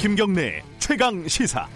김경래 0.00 0.62
최강 0.78 1.28
시사. 1.28 1.68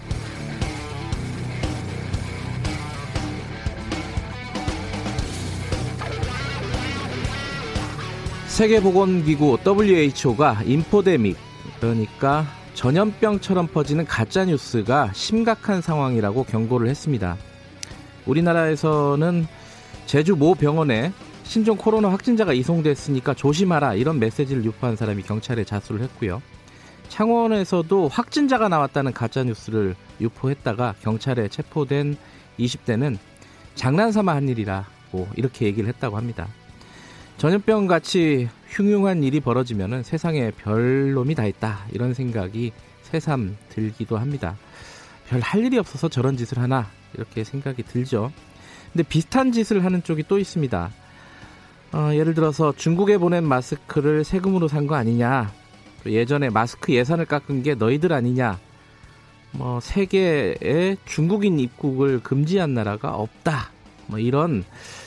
세계보건기구 8.46 9.58
WHO가 9.66 10.62
인포데믹 10.64 11.36
그러니까 11.78 12.46
전염병처럼 12.72 13.66
퍼지는 13.66 14.06
가짜 14.06 14.46
뉴스가 14.46 15.12
심각한 15.12 15.82
상황이라고 15.82 16.44
경고를 16.44 16.88
했습니다. 16.88 17.36
우리나라에서는 18.24 19.46
제주 20.06 20.34
모 20.34 20.54
병원에 20.54 21.12
신종 21.42 21.76
코로나 21.76 22.10
확진자가 22.10 22.54
이송됐으니까 22.54 23.34
조심하라 23.34 23.96
이런 23.96 24.18
메시지를 24.18 24.64
유포한 24.64 24.96
사람이 24.96 25.24
경찰에 25.24 25.64
자수를 25.64 26.00
했고요. 26.00 26.40
창원에서도 27.08 28.08
확진자가 28.08 28.68
나왔다는 28.68 29.12
가짜 29.12 29.44
뉴스를 29.44 29.94
유포했다가 30.20 30.94
경찰에 31.02 31.48
체포된 31.48 32.16
20대는 32.58 33.18
장난삼아 33.74 34.34
한 34.34 34.48
일이라고 34.48 35.28
이렇게 35.36 35.66
얘기를 35.66 35.88
했다고 35.88 36.16
합니다. 36.16 36.48
전염병 37.36 37.86
같이 37.88 38.48
흉흉한 38.68 39.22
일이 39.24 39.40
벌어지면 39.40 40.02
세상에 40.04 40.50
별 40.52 41.12
놈이 41.14 41.34
다 41.34 41.44
있다 41.46 41.86
이런 41.92 42.14
생각이 42.14 42.72
새삼 43.02 43.56
들기도 43.70 44.16
합니다. 44.18 44.56
별 45.28 45.40
할 45.40 45.64
일이 45.64 45.78
없어서 45.78 46.08
저런 46.08 46.36
짓을 46.36 46.58
하나 46.58 46.86
이렇게 47.14 47.44
생각이 47.44 47.82
들죠. 47.84 48.30
근데 48.92 49.02
비슷한 49.02 49.52
짓을 49.52 49.84
하는 49.84 50.02
쪽이 50.02 50.24
또 50.28 50.38
있습니다. 50.38 50.90
어, 51.92 52.10
예를 52.12 52.34
들어서 52.34 52.72
중국에 52.76 53.18
보낸 53.18 53.44
마스크를 53.44 54.24
세금으로 54.24 54.68
산 54.68 54.86
거 54.86 54.94
아니냐. 54.96 55.52
예전에 56.06 56.50
마스크 56.50 56.92
예산을 56.92 57.24
깎은 57.24 57.62
게 57.62 57.74
너희들 57.74 58.12
아니냐. 58.12 58.58
뭐 59.52 59.80
세계에 59.80 60.96
중국인 61.04 61.58
입국을 61.60 62.20
금지한 62.22 62.74
나라가 62.74 63.14
없다. 63.14 63.70
뭐 64.06 64.18
이런 64.18 64.64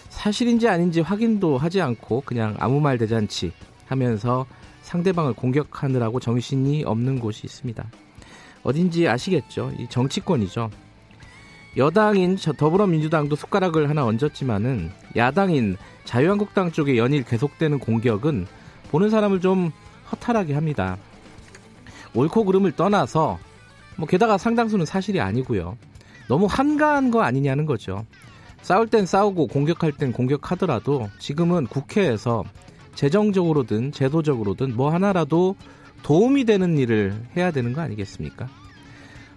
사실인지 0.10 0.68
아닌지 0.68 1.02
확인도 1.02 1.58
하지 1.58 1.82
않고 1.82 2.24
그냥 2.26 2.56
아무 2.60 2.80
말 2.80 2.98
대잔치 2.98 3.52
하면서 3.86 4.46
상대방을 4.82 5.34
공격하느라고 5.34 6.20
정신이 6.20 6.84
없는 6.86 7.20
곳이 7.20 7.42
있습니다. 7.46 7.86
어딘지 8.64 9.08
아시겠죠? 9.08 9.72
이 9.78 9.88
정치권이죠. 9.90 10.70
여당인 11.78 12.38
더불어민주당도 12.38 13.36
숟가락을 13.36 13.90
하나 13.90 14.06
얹었지만은 14.06 14.92
야당인 15.16 15.78
자유한국당 16.06 16.72
쪽의 16.72 16.98
연일 16.98 17.24
계속되는 17.24 17.80
공격은 17.80 18.48
보는 18.90 19.10
사람을 19.10 19.42
좀 19.42 19.72
허탈하게 20.12 20.54
합니다. 20.54 20.98
옳고 22.14 22.46
그름을 22.46 22.72
떠나서 22.74 23.40
뭐 23.98 24.08
게다가 24.08 24.38
상당수는 24.38 24.86
사실이 24.86 25.20
아니고요. 25.20 25.78
너무 26.28 26.46
한가한 26.46 27.12
거 27.12 27.22
아니냐는 27.22 27.66
거죠. 27.66 28.06
싸울 28.62 28.88
땐 28.88 29.06
싸우고 29.06 29.48
공격할 29.48 29.94
땐 29.94 30.12
공격하더라도 30.12 31.10
지금은 31.20 31.68
국회에서 31.68 32.44
재정적으로든 32.96 33.92
제도적으로든 33.92 34.76
뭐 34.76 34.92
하나라도 34.92 35.56
도움이 36.04 36.46
되는 36.46 36.78
일을 36.78 37.22
해야 37.36 37.52
되는 37.52 37.74
거 37.74 37.82
아니겠습니까? 37.82 38.48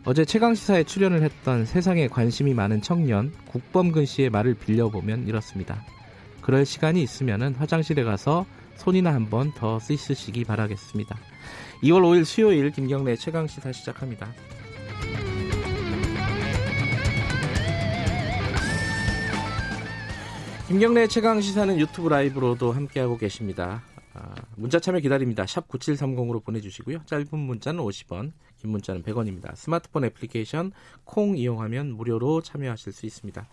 어제 0.04 0.24
최강시사에 0.24 0.84
출연을 0.84 1.22
했던 1.22 1.66
세상에 1.66 2.08
관심이 2.08 2.54
많은 2.54 2.80
청년 2.80 3.32
국범근 3.48 4.06
씨의 4.06 4.30
말을 4.30 4.54
빌려보면 4.54 5.28
이렇습니다. 5.28 5.84
그럴 6.40 6.64
시간이 6.64 7.02
있으면 7.02 7.54
화장실에 7.54 8.02
가서 8.02 8.46
손이나 8.80 9.12
한 9.12 9.28
번 9.28 9.52
더 9.52 9.78
씻으시기 9.78 10.44
바라겠습니다. 10.44 11.14
2월 11.82 12.00
5일 12.00 12.24
수요일 12.24 12.70
김경래 12.70 13.14
최강 13.16 13.46
시사 13.46 13.72
시작합니다. 13.72 14.32
김경래 20.68 21.06
최강 21.08 21.40
시사는 21.40 21.78
유튜브 21.80 22.08
라이브로도 22.08 22.72
함께하고 22.72 23.18
계십니다. 23.18 23.82
아, 24.14 24.34
문자 24.56 24.78
참여 24.78 25.00
기다립니다. 25.00 25.44
샵 25.46 25.66
9730으로 25.68 26.44
보내주시고요. 26.44 27.02
짧은 27.06 27.36
문자는 27.38 27.82
50원, 27.82 28.32
긴 28.56 28.70
문자는 28.70 29.02
100원입니다. 29.02 29.54
스마트폰 29.56 30.04
애플리케이션 30.04 30.72
콩 31.04 31.36
이용하면 31.36 31.92
무료로 31.92 32.42
참여하실 32.42 32.92
수 32.92 33.06
있습니다. 33.06 33.48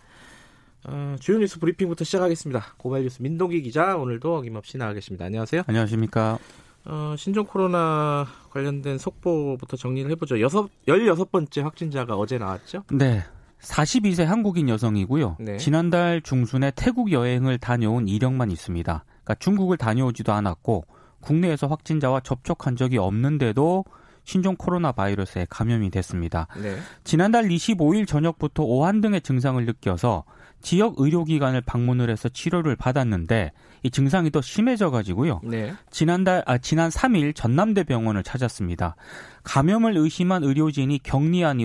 어, 0.88 1.16
주요 1.20 1.38
뉴스 1.38 1.60
브리핑부터 1.60 2.06
시작하겠습니다. 2.06 2.76
고발 2.78 3.04
뉴스 3.04 3.22
민동기 3.22 3.62
기자 3.62 3.98
오늘도 3.98 4.38
어김없이 4.38 4.78
나와 4.78 4.94
계십니다. 4.94 5.26
안녕하세요. 5.26 5.64
안녕하십니까. 5.68 6.40
어, 6.86 7.16
신종 7.18 7.46
코로나 7.46 8.26
관련된 8.52 8.98
속보부터 8.98 9.76
정리를 9.76 10.10
해보죠. 10.12 10.40
여섯, 10.40 10.70
16번째 10.88 11.62
확진자가 11.62 12.16
어제 12.16 12.38
나왔죠? 12.38 12.84
네. 12.92 13.24
42세 13.60 14.24
한국인 14.24 14.70
여성이고요. 14.70 15.38
네. 15.40 15.58
지난달 15.58 16.22
중순에 16.22 16.72
태국 16.76 17.12
여행을 17.12 17.58
다녀온 17.58 18.08
이력만 18.08 18.50
있습니다. 18.52 19.04
그러니까 19.06 19.36
중국을 19.36 19.76
다녀오지도 19.76 20.32
않았고 20.32 20.86
국내에서 21.20 21.68
확진자와 21.68 22.22
접촉한 22.22 22.78
적이 22.78 23.00
없는데도 23.00 23.84
신종 24.24 24.56
코로나 24.56 24.92
바이러스에 24.92 25.48
감염이 25.50 25.90
됐습니다. 25.90 26.48
네. 26.62 26.78
지난달 27.04 27.46
25일 27.46 28.08
저녁부터 28.08 28.64
오한 28.64 29.02
등의 29.02 29.22
증상을 29.22 29.66
느껴서 29.66 30.24
지역 30.62 30.96
의료기관을 30.98 31.62
방문을 31.62 32.10
해서 32.10 32.30
치료를 32.30 32.76
받았는데 32.76 33.52
이 33.84 33.92
증상이 33.92 34.32
더 34.32 34.42
심해져 34.42 34.90
가지고요. 34.90 35.42
네. 35.44 35.74
지난달 35.92 36.44
아 36.46 36.58
지난 36.58 36.90
3일 36.90 37.36
전남대 37.36 37.84
병원을 37.84 38.24
찾았습니다. 38.24 38.96
감염을 39.44 39.98
의심한 39.98 40.44
의료진이 40.44 41.00
격리한 41.04 41.60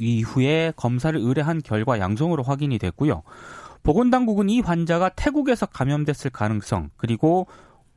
이후에 0.00 0.72
검사를 0.76 1.18
의뢰한 1.18 1.60
결과 1.62 1.98
양성으로 1.98 2.42
확인이 2.42 2.78
됐고요. 2.78 3.22
보건당국은 3.82 4.50
이 4.50 4.60
환자가 4.60 5.10
태국에서 5.10 5.66
감염됐을 5.66 6.30
가능성 6.30 6.90
그리고 6.96 7.46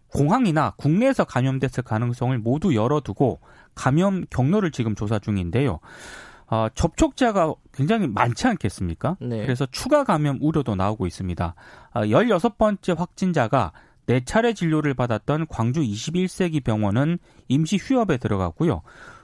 공항이나 0.09 0.73
국내에서 0.77 1.23
감염됐을 1.23 1.83
가능성을 1.83 2.37
모두 2.37 2.75
열어두고 2.75 3.39
감염 3.73 4.25
경로를 4.29 4.71
지금 4.71 4.95
조사 4.95 5.19
중인데요. 5.19 5.79
어, 6.51 6.67
접촉자가 6.75 7.53
굉장히 7.73 8.07
많지 8.07 8.45
않겠습니까? 8.45 9.15
네. 9.21 9.41
그래서 9.41 9.65
추가 9.71 10.03
감염 10.03 10.37
우려도 10.41 10.75
나오고 10.75 11.07
있습니다. 11.07 11.55
어, 11.93 12.01
16번째 12.01 12.97
확진자가 12.97 13.71
4차례 14.07 14.53
진료를 14.53 14.93
받았던 14.93 15.47
광주 15.47 15.79
21세기 15.79 16.61
병원은 16.61 17.19
임시 17.47 17.77
휴업에 17.77 18.17
들어갔고요. 18.17 18.81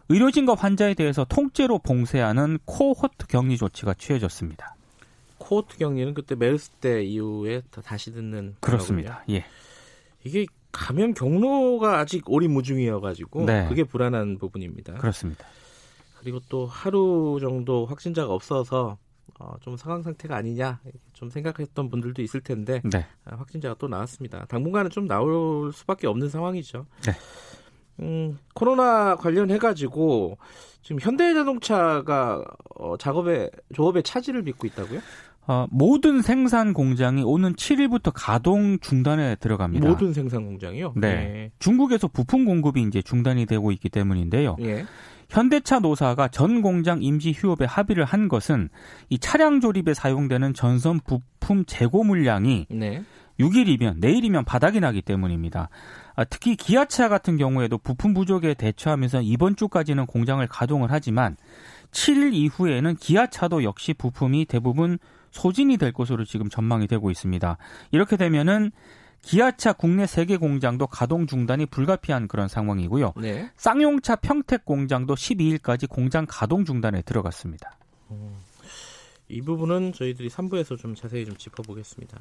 의료진과 0.08 0.56
환자에 0.56 0.94
대해서 0.94 1.26
통째로 1.26 1.80
봉쇄하는 1.80 2.60
코호트 2.64 3.28
격리 3.28 3.58
조치가 3.58 3.94
취해졌습니다. 3.96 4.78
코호트 5.38 5.78
격리는 5.78 6.14
그때 6.14 6.36
메르스 6.36 6.70
때 6.80 7.04
이후에 7.04 7.62
다시 7.84 8.14
듣는 8.14 8.56
그렇습니다. 8.62 9.26
예. 9.30 9.44
이게 10.24 10.46
감염 10.72 11.14
경로가 11.14 12.00
아직 12.00 12.30
오리무중이어가지고 12.30 13.46
네. 13.46 13.68
그게 13.68 13.84
불안한 13.84 14.38
부분입니다. 14.38 14.94
그렇습니다. 14.94 15.46
그리고 16.28 16.42
또 16.50 16.66
하루 16.66 17.38
정도 17.40 17.86
확진자가 17.86 18.34
없어서 18.34 18.98
어, 19.40 19.54
좀 19.62 19.78
상황 19.78 20.04
상태가 20.04 20.36
아니냐 20.36 20.82
좀 21.14 21.30
생각했던 21.30 21.90
분들도 21.90 22.22
있을 22.22 22.42
텐데 22.42 22.82
네. 22.84 23.06
아, 23.24 23.38
확진자가 23.38 23.76
또 23.80 23.88
나왔습니다. 23.88 24.44
당분간은 24.50 24.92
좀 24.92 25.08
나올 25.08 25.72
수밖에 25.72 26.06
없는 26.06 26.28
상황이죠. 26.28 26.86
네. 27.04 27.14
음, 28.02 28.38
코로나 28.54 29.16
관련해 29.16 29.58
가지고 29.58 30.38
지금 30.82 31.00
현대자동차가 31.00 32.44
어, 32.76 32.98
작업에 32.98 33.50
조업에 33.74 34.02
차질을 34.02 34.44
빚고 34.44 34.68
있다고요? 34.68 35.00
어, 35.48 35.66
모든 35.72 36.22
생산 36.22 36.74
공장이 36.74 37.24
오는 37.24 37.54
7일부터 37.54 38.12
가동 38.14 38.80
중단에 38.80 39.36
들어갑니다. 39.36 39.88
모든 39.88 40.12
생산 40.12 40.44
공장이요? 40.44 40.94
네. 40.98 41.16
네. 41.16 41.52
중국에서 41.60 42.10
부품 42.10 42.44
공급이 42.44 42.82
이제 42.82 43.02
중단이 43.02 43.46
되고 43.46 43.72
있기 43.72 43.88
때문인데요. 43.88 44.58
예. 44.60 44.86
현대차 45.30 45.80
노사가 45.80 46.30
전 46.30 46.62
공장 46.62 47.02
임시 47.02 47.34
휴업에 47.36 47.66
합의를 47.66 48.06
한 48.06 48.28
것은 48.28 48.70
이 49.10 49.20
차량 49.20 49.60
조립에 49.60 49.94
사용되는 49.94 50.54
전선 50.54 51.00
부품 51.06 51.66
재고 51.66 52.04
물량이 52.04 52.68
네. 52.70 53.04
6일이면 53.40 54.00
내일이면 54.00 54.46
바닥이 54.46 54.80
나기 54.80 55.02
때문입니다. 55.02 55.70
아, 56.16 56.24
특히 56.24 56.56
기아차 56.56 57.08
같은 57.10 57.38
경우에도 57.38 57.78
부품 57.78 58.14
부족에 58.14 58.56
대처하면서 58.56 59.22
이번 59.22 59.56
주까지는 59.56 60.08
공장을 60.08 60.46
가동을 60.48 60.90
하지만 60.92 61.38
7일 61.92 62.34
이후에는 62.34 62.96
기아차도 62.96 63.64
역시 63.64 63.94
부품이 63.94 64.46
대부분 64.46 64.98
소진이 65.32 65.78
될 65.78 65.92
것으로 65.92 66.26
지금 66.26 66.50
전망이 66.50 66.88
되고 66.88 67.12
있습니다. 67.12 67.58
이렇게 67.92 68.18
되면은 68.18 68.72
기아차 69.22 69.74
국내 69.74 70.06
세 70.06 70.26
개 70.26 70.38
공장도 70.38 70.88
가동 70.88 71.28
중단이 71.28 71.66
불가피한 71.68 72.28
그런 72.28 72.48
상황이고요. 72.48 73.14
네. 73.18 73.50
쌍용차 73.58 74.18
평택 74.18 74.66
공장도 74.66 75.16
12일까지 75.16 75.90
공장 75.90 76.26
가동 76.28 76.64
중단에 76.66 77.02
들어갔습니다. 77.02 77.78
음, 78.12 78.38
이 79.28 79.42
부분은 79.42 79.94
저희들이 79.94 80.30
3부에서 80.30 80.78
좀 80.78 80.96
자세히 80.96 81.26
좀 81.26 81.36
짚어보겠습니다. 81.36 82.20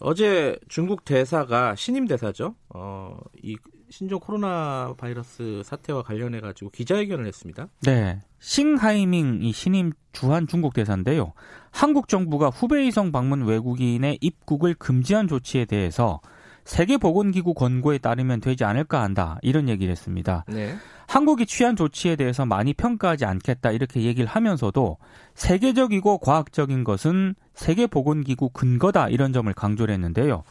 어제 0.00 0.58
중국 0.68 1.04
대사가 1.04 1.74
신임 1.76 2.06
대사죠. 2.06 2.56
어, 2.70 3.16
이 3.42 3.56
신종 3.90 4.18
코로나 4.18 4.92
바이러스 4.98 5.62
사태와 5.64 6.02
관련해 6.02 6.40
가지고 6.40 6.70
기자회견을 6.70 7.26
했습니다. 7.26 7.68
네. 7.82 8.20
싱하이밍 8.40 9.38
이 9.42 9.52
신임 9.52 9.92
주한 10.12 10.48
중국 10.48 10.74
대사인데요. 10.74 11.32
한국 11.74 12.06
정부가 12.06 12.50
후베이성 12.50 13.10
방문 13.10 13.42
외국인의 13.46 14.18
입국을 14.20 14.74
금지한 14.74 15.26
조치에 15.26 15.64
대해서 15.64 16.20
세계보건기구 16.62 17.52
권고에 17.52 17.98
따르면 17.98 18.40
되지 18.40 18.62
않을까 18.62 19.02
한다. 19.02 19.38
이런 19.42 19.68
얘기를 19.68 19.90
했습니다. 19.90 20.44
네. 20.46 20.76
한국이 21.08 21.46
취한 21.46 21.74
조치에 21.74 22.14
대해서 22.14 22.46
많이 22.46 22.74
평가하지 22.74 23.24
않겠다. 23.24 23.72
이렇게 23.72 24.02
얘기를 24.02 24.26
하면서도 24.28 24.98
세계적이고 25.34 26.18
과학적인 26.18 26.84
것은 26.84 27.34
세계보건기구 27.54 28.50
근거다. 28.50 29.08
이런 29.08 29.32
점을 29.32 29.52
강조를 29.52 29.92
했는데요. 29.94 30.44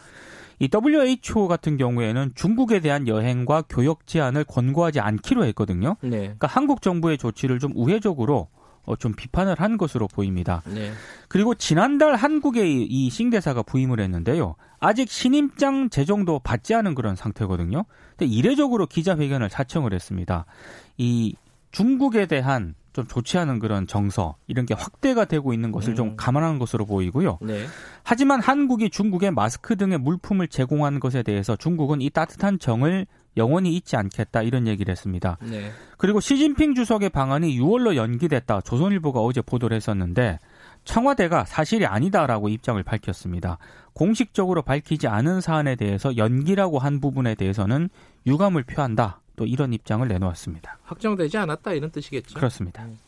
이 0.59 0.69
WHO 0.71 1.47
같은 1.47 1.77
경우에는 1.77 2.33
중국에 2.35 2.81
대한 2.81 3.07
여행과 3.07 3.63
교역 3.69 4.07
제한을 4.07 4.43
권고하지 4.43 4.99
않기로 4.99 5.45
했거든요. 5.45 5.95
네. 6.01 6.17
그러니까 6.17 6.47
한국 6.47 6.81
정부의 6.81 7.17
조치를 7.17 7.59
좀 7.59 7.71
우회적으로 7.75 8.49
어, 8.51 8.62
좀 8.99 9.13
비판을 9.13 9.55
한 9.59 9.77
것으로 9.77 10.07
보입니다. 10.07 10.61
네. 10.65 10.91
그리고 11.27 11.55
지난달 11.55 12.15
한국에 12.15 12.67
이 12.67 13.09
싱대사가 13.09 13.63
부임을 13.63 13.99
했는데요. 13.99 14.55
아직 14.79 15.09
신임장 15.09 15.89
제정도 15.89 16.39
받지 16.39 16.75
않은 16.75 16.93
그런 16.95 17.15
상태거든요. 17.15 17.85
근데 18.17 18.25
이례적으로 18.25 18.85
기자회견을 18.85 19.49
자청을 19.49 19.93
했습니다. 19.93 20.45
이 20.97 21.35
중국에 21.71 22.25
대한 22.25 22.75
좀 22.93 23.07
좋지 23.07 23.39
않은 23.39 23.59
그런 23.59 23.87
정서 23.87 24.35
이런 24.47 24.65
게 24.65 24.75
확대가 24.75 25.25
되고 25.25 25.51
있는 25.53 25.71
것을 25.71 25.93
음. 25.93 25.95
좀 25.95 26.15
감안한 26.15 26.59
것으로 26.59 26.85
보이고요. 26.85 27.39
네. 27.41 27.65
하지만 28.03 28.39
한국이 28.39 28.89
중국에 28.91 29.31
마스크 29.31 29.75
등의 29.75 29.97
물품을 29.97 30.47
제공한 30.47 30.99
것에 30.99 31.23
대해서 31.23 31.55
중국은 31.55 32.01
이 32.01 32.09
따뜻한 32.11 32.59
정을 32.59 33.07
영원히 33.37 33.73
잊지 33.75 33.95
않겠다 33.95 34.41
이런 34.41 34.67
얘기를 34.67 34.91
했습니다. 34.91 35.37
네. 35.41 35.71
그리고 35.97 36.19
시진핑 36.19 36.75
주석의 36.75 37.09
방안이 37.09 37.59
6월로 37.59 37.95
연기됐다 37.95 38.61
조선일보가 38.61 39.19
어제 39.21 39.41
보도를 39.41 39.75
했었는데 39.75 40.39
청와대가 40.85 41.45
사실이 41.45 41.85
아니다라고 41.85 42.49
입장을 42.49 42.81
밝혔습니다. 42.83 43.57
공식적으로 43.93 44.61
밝히지 44.61 45.07
않은 45.07 45.41
사안에 45.41 45.75
대해서 45.75 46.17
연기라고 46.17 46.79
한 46.79 46.99
부분에 46.99 47.35
대해서는 47.35 47.89
유감을 48.25 48.63
표한다. 48.63 49.21
또 49.35 49.45
이런 49.45 49.73
입장을 49.73 50.07
내놓았습니다. 50.07 50.77
확정되지 50.83 51.37
않았다 51.37 51.73
이런 51.73 51.89
뜻이겠죠. 51.89 52.35
그렇습니다. 52.35 52.83
음. 52.83 52.99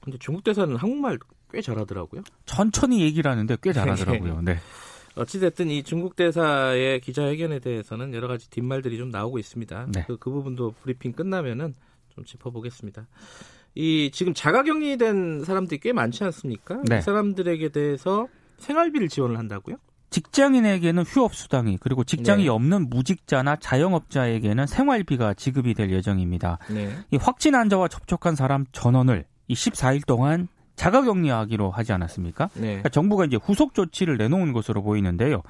근데 0.00 0.18
중국 0.18 0.44
대사는 0.44 0.76
한국말 0.76 1.18
꽤 1.50 1.60
잘하더라고요. 1.60 2.22
천천히 2.44 3.00
얘기를 3.00 3.28
하는데 3.30 3.56
꽤 3.60 3.72
잘하더라고요. 3.72 4.40
네. 4.44 4.58
어찌됐든 5.16 5.70
이 5.70 5.82
중국 5.82 6.14
대사의 6.14 7.00
기자회견에 7.00 7.58
대해서는 7.58 8.14
여러 8.14 8.28
가지 8.28 8.48
뒷말들이 8.50 8.98
좀 8.98 9.10
나오고 9.10 9.38
있습니다. 9.38 9.88
네. 9.92 10.04
그, 10.06 10.16
그 10.18 10.30
부분도 10.30 10.74
브리핑 10.82 11.12
끝나면은 11.12 11.74
좀 12.10 12.24
짚어보겠습니다. 12.24 13.06
이 13.74 14.10
지금 14.12 14.34
자가격리된 14.34 15.44
사람들이 15.44 15.80
꽤 15.80 15.92
많지 15.92 16.24
않습니까? 16.24 16.80
네. 16.88 16.96
그 16.96 17.02
사람들에게 17.02 17.70
대해서 17.70 18.28
생활비를 18.58 19.08
지원을 19.08 19.38
한다고요? 19.38 19.76
직장인에게는 20.10 21.02
휴업 21.02 21.34
수당이 21.34 21.78
그리고 21.80 22.04
직장이 22.04 22.44
네. 22.44 22.48
없는 22.48 22.88
무직자나 22.88 23.56
자영업자에게는 23.56 24.66
생활비가 24.66 25.34
지급이 25.34 25.74
될 25.74 25.90
예정입니다. 25.90 26.58
네. 26.70 26.96
이 27.10 27.16
확진 27.16 27.54
환자와 27.54 27.88
접촉한 27.88 28.36
사람 28.36 28.64
전원을 28.72 29.24
이 29.48 29.54
14일 29.54 30.06
동안 30.06 30.48
자가 30.76 31.02
격리하기로 31.02 31.70
하지 31.70 31.92
않았습니까? 31.92 32.50
네. 32.54 32.60
그러니까 32.60 32.88
정부가 32.90 33.24
이제 33.24 33.38
후속 33.42 33.74
조치를 33.74 34.16
내놓은 34.18 34.52
것으로 34.52 34.82
보이는데요. 34.82 35.42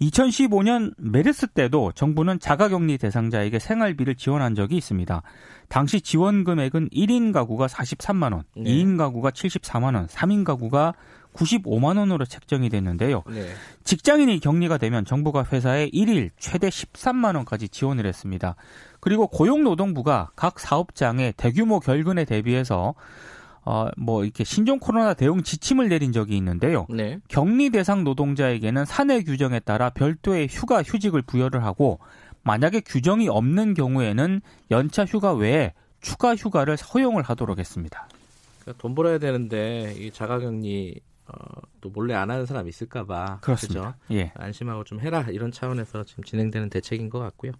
2015년 0.00 0.94
메르스 0.96 1.46
때도 1.48 1.92
정부는 1.92 2.40
자가격리 2.40 2.98
대상자에게 2.98 3.58
생활비를 3.58 4.16
지원한 4.16 4.54
적이 4.54 4.76
있습니다. 4.76 5.22
당시 5.68 6.00
지원 6.00 6.44
금액은 6.44 6.88
1인 6.88 7.32
가구가 7.32 7.66
43만 7.66 8.32
원, 8.32 8.42
네. 8.56 8.64
2인 8.64 8.98
가구가 8.98 9.30
74만 9.30 9.94
원, 9.94 10.06
3인 10.06 10.44
가구가 10.44 10.94
95만 11.34 11.98
원으로 11.98 12.24
책정이 12.24 12.68
됐는데요. 12.68 13.22
네. 13.30 13.46
직장인이 13.84 14.40
격리가 14.40 14.76
되면 14.78 15.04
정부가 15.04 15.46
회사에 15.50 15.88
1일 15.88 16.30
최대 16.38 16.68
13만 16.68 17.36
원까지 17.36 17.68
지원을 17.68 18.06
했습니다. 18.06 18.54
그리고 19.00 19.26
고용노동부가 19.28 20.32
각 20.36 20.60
사업장의 20.60 21.34
대규모 21.36 21.80
결근에 21.80 22.24
대비해서 22.24 22.94
어, 23.64 23.88
뭐 23.96 24.24
이렇게 24.24 24.44
신종 24.44 24.78
코로나 24.78 25.14
대응 25.14 25.42
지침을 25.42 25.88
내린 25.88 26.12
적이 26.12 26.36
있는데요. 26.36 26.86
네. 26.90 27.20
격리 27.28 27.70
대상 27.70 28.02
노동자에게는 28.04 28.84
사내 28.84 29.22
규정에 29.22 29.60
따라 29.60 29.90
별도의 29.90 30.48
휴가 30.50 30.82
휴직을 30.82 31.22
부여를 31.22 31.64
하고 31.64 32.00
만약에 32.42 32.80
규정이 32.80 33.28
없는 33.28 33.74
경우에는 33.74 34.40
연차 34.70 35.04
휴가 35.04 35.32
외에 35.32 35.74
추가 36.00 36.34
휴가를 36.34 36.76
허용을 36.76 37.22
하도록 37.22 37.56
했습니다. 37.56 38.08
그러니까 38.60 38.82
돈 38.82 38.94
벌어야 38.94 39.18
되는데 39.18 39.94
이 39.96 40.10
자가격리 40.10 41.00
어, 41.28 41.60
또 41.80 41.88
몰래 41.90 42.14
안 42.14 42.30
하는 42.30 42.46
사람 42.46 42.66
있을까봐 42.68 43.38
그렇죠. 43.40 43.94
예. 44.10 44.32
안심하고 44.34 44.82
좀 44.82 45.00
해라 45.00 45.26
이런 45.30 45.52
차원에서 45.52 46.04
지금 46.04 46.24
진행되는 46.24 46.68
대책인 46.68 47.10
것 47.10 47.20
같고요. 47.20 47.52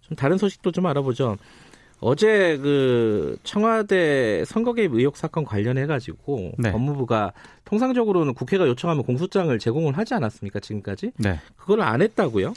좀 0.00 0.16
다른 0.16 0.38
소식도 0.38 0.72
좀 0.72 0.86
알아보죠. 0.86 1.36
어제 2.02 2.58
그 2.58 3.38
청와대 3.44 4.44
선거 4.44 4.74
개입 4.74 4.92
의혹 4.92 5.16
사건 5.16 5.44
관련해 5.44 5.86
가지고 5.86 6.50
네. 6.58 6.72
법무부가 6.72 7.32
통상적으로는 7.64 8.34
국회가 8.34 8.66
요청하면 8.66 9.04
공소장을 9.04 9.56
제공을 9.56 9.96
하지 9.96 10.14
않았습니까 10.14 10.58
지금까지? 10.58 11.12
네. 11.16 11.38
그걸 11.56 11.80
안 11.80 12.02
했다고요? 12.02 12.54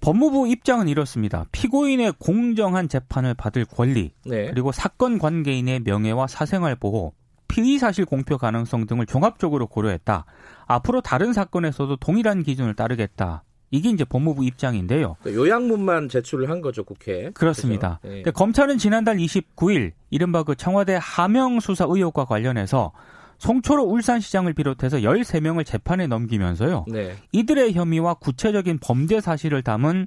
법무부 0.00 0.46
입장은 0.46 0.86
이렇습니다. 0.86 1.44
피고인의 1.50 2.14
공정한 2.20 2.88
재판을 2.88 3.34
받을 3.34 3.64
권리, 3.64 4.12
네. 4.24 4.48
그리고 4.50 4.70
사건 4.70 5.18
관계인의 5.18 5.80
명예와 5.80 6.28
사생활 6.28 6.76
보호, 6.76 7.12
피의 7.48 7.78
사실 7.78 8.04
공표 8.04 8.38
가능성 8.38 8.86
등을 8.86 9.06
종합적으로 9.06 9.66
고려했다. 9.66 10.24
앞으로 10.66 11.00
다른 11.00 11.32
사건에서도 11.32 11.96
동일한 11.96 12.44
기준을 12.44 12.74
따르겠다. 12.74 13.42
이게 13.70 13.90
이제 13.90 14.04
법무부 14.04 14.44
입장인데요. 14.44 15.16
그러니까 15.20 15.42
요약문만 15.42 16.08
제출을 16.08 16.48
한 16.50 16.60
거죠, 16.60 16.84
국회에. 16.84 17.30
그렇습니다. 17.30 18.00
네. 18.02 18.08
그러니까 18.08 18.30
검찰은 18.30 18.78
지난달 18.78 19.16
29일 19.16 19.92
이른바 20.10 20.42
그 20.42 20.54
청와대 20.54 20.98
하명 21.00 21.60
수사 21.60 21.84
의혹과 21.88 22.24
관련해서 22.24 22.92
송초로 23.38 23.84
울산시장을 23.84 24.52
비롯해서 24.52 24.98
13명을 24.98 25.64
재판에 25.64 26.06
넘기면서요. 26.06 26.86
네. 26.88 27.14
이들의 27.32 27.74
혐의와 27.74 28.14
구체적인 28.14 28.78
범죄 28.80 29.20
사실을 29.20 29.62
담은 29.62 30.06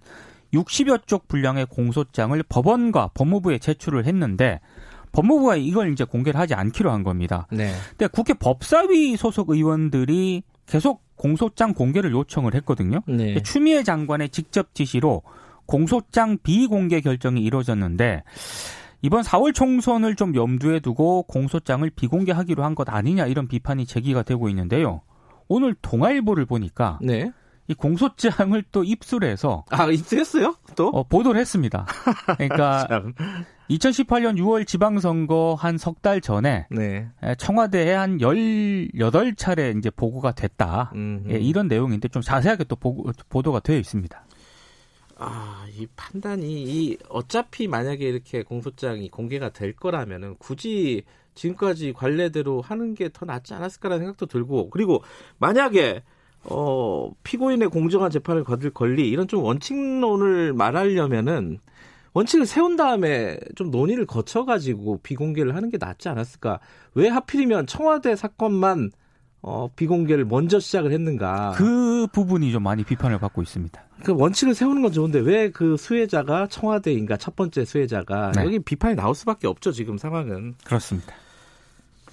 60여 0.54 1.08
쪽 1.08 1.28
분량의 1.28 1.68
공소장을 1.68 2.42
법원과 2.44 3.12
법무부에 3.14 3.60
제출을 3.60 4.06
했는데 4.06 4.60
법무부가 5.14 5.56
이걸 5.56 5.92
이제 5.92 6.04
공개를 6.04 6.40
하지 6.40 6.54
않기로 6.56 6.92
한 6.92 7.04
겁니다. 7.04 7.48
네. 7.52 7.72
근데 7.92 8.08
국회 8.08 8.34
법사위 8.34 9.16
소속 9.16 9.50
의원들이 9.50 10.44
계속 10.66 11.04
공소장 11.22 11.76
공개를 11.76 12.12
요청을 12.14 12.56
했거든요. 12.56 13.02
네. 13.08 13.40
추미애 13.44 13.84
장관의 13.84 14.30
직접 14.30 14.74
지시로 14.74 15.22
공소장 15.68 16.40
비공개 16.42 17.00
결정이 17.02 17.44
이루어졌는데 17.44 18.24
이번 19.04 19.22
4월 19.22 19.54
총선을 19.54 20.16
좀 20.16 20.34
염두에 20.34 20.80
두고 20.80 21.22
공소장을 21.24 21.88
비공개하기로 21.92 22.64
한 22.64 22.74
것 22.74 22.90
아니냐 22.90 23.28
이런 23.28 23.48
비판이 23.48 23.86
제기가 23.86 24.24
되고 24.24 24.50
있는데요. 24.50 25.02
오늘 25.48 25.76
동아일보를 25.84 26.46
보니까 26.48 26.98
네. 27.04 27.32
이 27.68 27.76
공소장을 27.76 28.64
또 28.72 28.84
입술해서 28.84 29.66
아 29.70 29.86
입수했어요? 29.92 30.56
또 30.76 30.88
어, 30.88 31.04
보도를 31.04 31.40
했습니다. 31.40 31.86
그러니까 32.36 32.88
2018년 33.76 34.38
6월 34.38 34.68
지방선거 34.68 35.56
한 35.60 35.78
석 35.78 36.02
달 36.02 36.20
전에 36.20 36.66
네. 36.72 37.08
청와대에 37.38 37.94
한 37.94 38.18
18차례 38.18 39.78
이제 39.78 39.90
보고가 39.92 40.32
됐다. 40.32 40.92
예, 41.30 41.38
이런 41.38 41.68
내용인데 41.68 42.08
좀 42.08 42.22
자세하게 42.22 42.64
또 42.66 42.76
보고, 42.76 43.12
보도가 43.30 43.60
되어 43.60 43.78
있습니다. 43.78 44.26
아, 45.18 45.66
이 45.78 45.86
판단이 45.96 46.46
이 46.64 46.98
어차피 47.10 47.68
만약에 47.68 48.04
이렇게 48.08 48.42
공소장이 48.44 49.10
공개가 49.10 49.50
될 49.50 49.76
거라면은 49.76 50.36
굳이 50.40 51.04
지금까지 51.36 51.94
관례대로 51.94 52.62
하는 52.62 52.96
게 52.96 53.10
더 53.10 53.26
낫지 53.26 53.54
않았을까라는 53.54 54.00
생각도 54.06 54.26
들고 54.26 54.72
그리고 54.72 55.04
만약에 55.38 56.02
어, 56.46 57.12
피고인의 57.24 57.70
공정한 57.70 58.10
재판을 58.10 58.44
거둘 58.44 58.72
권리 58.72 59.08
이런 59.10 59.28
좀 59.28 59.44
원칙론을 59.44 60.54
말하려면은 60.54 61.60
원칙을 62.14 62.46
세운 62.46 62.76
다음에 62.76 63.38
좀 63.56 63.72
논의를 63.72 64.06
거쳐가지고 64.06 65.00
비공개를 65.02 65.56
하는 65.56 65.70
게 65.70 65.78
낫지 65.80 66.10
않았을까? 66.10 66.60
왜 66.94 67.08
하필이면 67.08 67.68
청와대 67.68 68.16
사건만 68.16 68.92
어, 69.44 69.70
비공개를 69.76 70.26
먼저 70.26 70.60
시작을 70.60 70.92
했는가? 70.92 71.54
그 71.56 72.08
부분이 72.12 72.52
좀 72.52 72.64
많이 72.64 72.84
비판을 72.84 73.18
받고 73.18 73.42
있습니다. 73.42 73.82
그 74.04 74.14
원칙을 74.16 74.54
세우는 74.56 74.82
건 74.82 74.92
좋은데 74.92 75.20
왜 75.20 75.50
그 75.52 75.78
수혜자가 75.78 76.48
청와대인가 76.48 77.18
첫 77.18 77.36
번째 77.36 77.66
수혜자가 77.66 78.32
네. 78.36 78.44
여기 78.46 78.60
비판이 78.60 78.96
나올 78.96 79.16
수밖에 79.16 79.48
없죠 79.48 79.72
지금 79.72 79.98
상황은. 79.98 80.56
그렇습니다. 80.64 81.14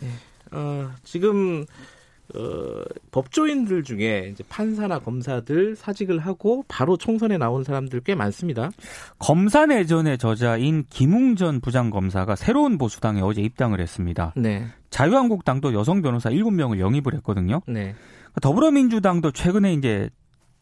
네. 0.01 0.09
어, 0.53 0.91
지금 1.05 1.67
어, 2.35 2.83
법조인들 3.11 3.85
중에 3.85 4.29
이제 4.33 4.45
판사나 4.49 4.99
검사들 4.99 5.77
사직을 5.77 6.19
하고 6.19 6.65
바로 6.69 6.97
총선에 6.97 7.39
나온 7.39 7.65
사람들 7.65 8.01
꽤 8.01 8.15
많습니다. 8.15 8.71
검사 9.19 9.65
내전의 9.65 10.19
저자인 10.19 10.85
김웅전 10.91 11.61
부장검사가 11.61 12.37
새로운 12.37 12.77
보수당에 12.77 13.23
어제 13.23 13.41
입당을 13.41 13.81
했습니다. 13.81 14.35
네. 14.37 14.67
자유한국당도 14.91 15.73
여성 15.73 16.03
변호사 16.03 16.29
7명을 16.31 16.81
영입을 16.81 17.15
했거든요. 17.15 17.63
네. 17.67 17.95
더불어민주당도 18.43 19.33
최근에 19.33 19.73
이제 19.73 20.11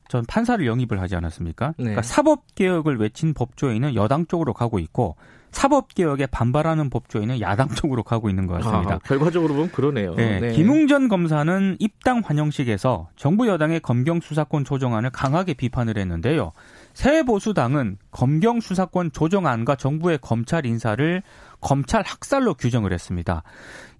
전 0.09 0.25
판사를 0.27 0.65
영입을 0.65 1.01
하지 1.01 1.17
않았습니까? 1.17 1.69
네. 1.71 1.75
그러니까 1.79 2.03
사법 2.03 2.55
개혁을 2.55 2.99
외친 2.99 3.35
법조인은 3.35 3.97
여당 3.97 4.27
쪽으로 4.27 4.53
가고 4.53 4.79
있고 4.79 5.17
사법 5.57 5.95
개혁에 5.95 6.27
반발하는 6.27 6.91
법조인은 6.91 7.41
야당 7.41 7.69
쪽으로 7.75 8.03
가고 8.03 8.29
있는 8.29 8.47
것 8.47 8.63
같습니다. 8.63 8.97
아, 8.97 8.99
결과적으로 8.99 9.55
보면 9.55 9.73
그러네요. 9.73 10.15
네, 10.15 10.39
네. 10.39 10.53
김웅전 10.53 11.09
검사는 11.09 11.77
입당 11.79 12.21
환영식에서 12.23 13.09
정부 13.17 13.49
여당의 13.49 13.81
검경 13.81 14.21
수사권 14.21 14.65
조정안을 14.65 15.09
강하게 15.11 15.55
비판을 15.55 15.97
했는데요. 15.97 16.53
새 16.93 17.23
보수당은 17.23 17.97
검경 18.11 18.61
수사권 18.61 19.13
조정안과 19.13 19.77
정부의 19.77 20.19
검찰 20.21 20.67
인사를 20.67 21.23
검찰 21.63 22.03
학살로 22.05 22.55
규정을 22.55 22.93
했습니다. 22.93 23.43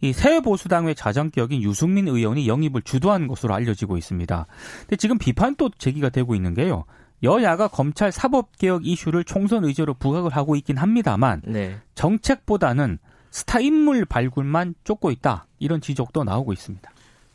이 0.03 0.13
새 0.13 0.41
보수당의 0.41 0.95
자장격인 0.95 1.63
유승민 1.63 2.07
의원이 2.07 2.47
영입을 2.47 2.83
주도한 2.83 3.29
것으로 3.29 3.55
알려지고 3.55 3.97
있습니다. 3.97 4.47
근데 4.81 4.97
지금 4.97 5.17
비판도 5.17 5.71
제기가 5.79 6.11
되고 6.11 6.35
있는 6.35 6.53
게요. 6.53 6.85
여야가 7.23 7.69
검찰 7.69 8.13
사법개혁 8.13 8.87
이슈를 8.87 9.25
총선 9.25 9.65
의제로 9.65 9.95
부각을 9.95 10.31
하고 10.37 10.57
있긴 10.57 10.77
합니다만 10.77 11.43
네. 11.45 11.77
정책보다는 11.95 12.99
스타 13.31 13.61
인물 13.61 14.05
발굴만 14.05 14.75
쫓고 14.85 15.11
있다 15.11 15.47
이런 15.59 15.81
지적도 15.81 16.25
나오고 16.25 16.53
있습니다. 16.53 16.91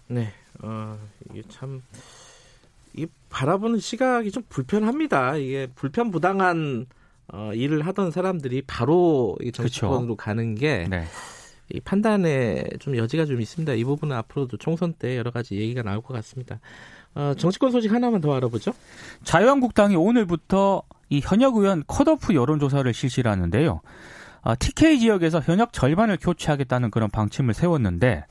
네, 0.08 0.32
어, 0.62 0.98
이게 1.32 1.44
참 1.50 1.82
이 2.94 3.08
바라보는 3.30 3.80
시각이 3.80 4.32
좀 4.32 4.44
불편합니다. 4.50 5.38
이게 5.38 5.68
불편 5.76 6.12
부당한 6.12 6.86
어, 7.34 7.52
일을 7.54 7.86
하던 7.88 8.12
사람들이 8.12 8.64
바로 8.68 9.38
정치권으로 9.54 10.00
그렇죠. 10.02 10.16
가는 10.18 10.56
게 10.56 10.86
네. 10.90 11.06
이 11.70 11.80
판단에 11.80 12.66
좀 12.80 12.98
여지가 12.98 13.26
좀 13.26 13.40
있습니다. 13.40 13.74
이 13.74 13.84
부분은 13.86 14.14
앞으로도 14.18 14.58
총선 14.58 14.94
때 14.94 15.16
여러 15.18 15.32
가지 15.32 15.56
얘기가 15.56 15.84
나올 15.84 16.02
것 16.02 16.14
같습니다. 16.16 16.60
어, 17.16 17.34
정치권 17.38 17.72
소식 17.72 17.92
하나만 17.92 18.22
더 18.22 18.34
알아보죠. 18.34 18.74
자유한국당이 19.24 19.96
오늘부터 19.96 20.84
이 21.10 21.20
현역 21.22 21.58
의원 21.58 21.84
컷오프 21.88 22.34
여론조사를 22.34 22.92
실시를 22.94 23.30
하는데요. 23.30 23.82
아, 24.44 24.56
TK 24.56 25.00
지역에서 25.00 25.40
현역 25.40 25.72
절반을 25.72 26.18
교체하겠다는 26.20 26.90
그런 26.92 27.10
방침을 27.10 27.54
세웠는데 27.54 28.26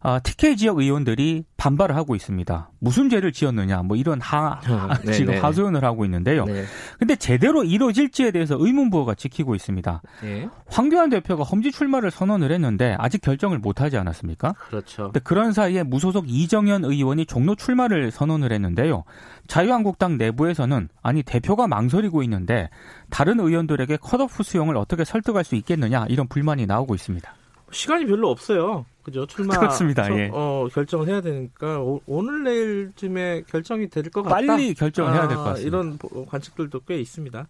아, 0.00 0.18
TK 0.18 0.56
지역 0.56 0.78
의원들이 0.78 1.44
반발을 1.56 1.96
하고 1.96 2.16
있습니다. 2.16 2.70
무슨 2.80 3.08
죄를 3.08 3.32
지었느냐 3.32 3.82
뭐 3.82 3.96
이런 3.96 4.20
하 4.20 4.60
네, 5.04 5.12
지금 5.12 5.34
네. 5.34 5.40
하소연을 5.40 5.84
하고 5.84 6.04
있는데요. 6.04 6.44
네. 6.44 6.64
근데 6.98 7.16
제대로 7.16 7.64
이루어질지에 7.64 8.32
대해서 8.32 8.56
의문부호가 8.58 9.14
지키고 9.14 9.54
있습니다. 9.54 10.02
네. 10.22 10.48
황교안 10.66 11.10
대표가 11.10 11.44
험지 11.44 11.72
출마를 11.72 12.10
선언을 12.10 12.50
했는데 12.50 12.96
아직 12.98 13.22
결정을 13.22 13.58
못 13.58 13.80
하지 13.80 13.96
않았습니까? 13.96 14.54
그렇죠. 14.54 15.12
그런 15.22 15.52
사이에 15.52 15.84
무소속 15.84 16.28
이정현 16.28 16.84
의원이 16.84 17.26
종로 17.26 17.54
출마를 17.54 18.10
선언을 18.10 18.52
했는데요. 18.52 19.04
자유한국당 19.46 20.16
내부에서는 20.18 20.88
아니 21.02 21.22
대표가 21.22 21.66
망설이고 21.66 22.22
있는데 22.24 22.70
다른 23.10 23.40
의원들에게 23.40 23.98
컷오프 23.98 24.42
수용을 24.42 24.76
어떻게 24.76 25.04
설득할 25.04 25.44
수 25.44 25.54
있겠느냐 25.56 26.06
이런 26.08 26.26
불만이 26.28 26.66
나오고 26.66 26.94
있습니다. 26.94 27.34
시간이 27.70 28.06
별로 28.06 28.30
없어요. 28.30 28.84
그죠? 29.02 29.26
출마 29.26 29.58
그렇습니다. 29.58 30.04
저, 30.04 30.16
예. 30.18 30.30
어, 30.32 30.66
결정을 30.72 31.08
해야 31.08 31.20
되니까 31.20 31.80
오, 31.80 32.00
늘 32.22 32.44
내일쯤에 32.44 33.42
결정이 33.48 33.88
될 33.88 34.04
것 34.10 34.22
같다. 34.22 34.34
빨리 34.36 34.72
결정을 34.74 35.10
아, 35.10 35.14
해야 35.14 35.28
될 35.28 35.36
것 35.36 35.44
같습니다. 35.44 35.68
이런 35.68 35.98
관측들도 36.26 36.80
꽤 36.86 36.98
있습니다. 37.00 37.46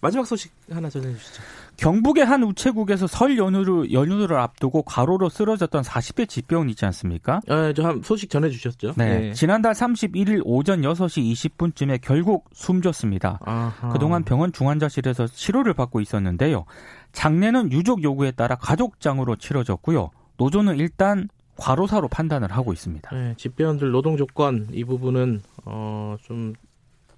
마지막 0.00 0.26
소식 0.26 0.52
하나 0.70 0.88
전해 0.88 1.12
주시죠. 1.12 1.42
경북의 1.76 2.24
한 2.24 2.42
우체국에서 2.42 3.06
설 3.06 3.38
연휴를 3.38 3.92
연휴를 3.92 4.38
앞두고 4.38 4.82
과로로 4.82 5.28
쓰러졌던 5.28 5.82
40대 5.82 6.28
집병 6.28 6.68
있지 6.70 6.84
않습니까? 6.86 7.40
아, 7.48 7.72
저한 7.72 8.02
소식 8.02 8.30
전해 8.30 8.48
주셨죠. 8.50 8.94
네. 8.96 9.18
네. 9.18 9.32
지난달 9.34 9.72
31일 9.72 10.42
오전 10.44 10.82
6시 10.82 11.32
20분쯤에 11.32 12.00
결국 12.02 12.48
숨졌습니다. 12.52 13.38
아하. 13.44 13.88
그동안 13.90 14.24
병원 14.24 14.52
중환자실에서 14.52 15.26
치료를 15.26 15.74
받고 15.74 16.00
있었는데요. 16.00 16.64
장례는 17.12 17.72
유족 17.72 18.02
요구에 18.02 18.30
따라 18.30 18.56
가족장으로 18.56 19.36
치러졌고요. 19.36 20.10
노조는 20.36 20.78
일단 20.78 21.28
과로사로 21.56 22.08
판단을 22.08 22.50
하고 22.52 22.72
있습니다. 22.72 23.14
네, 23.14 23.34
집배원들 23.36 23.90
노동 23.90 24.16
조건 24.16 24.68
이 24.72 24.84
부분은 24.84 25.42
어, 25.66 26.16
좀 26.22 26.54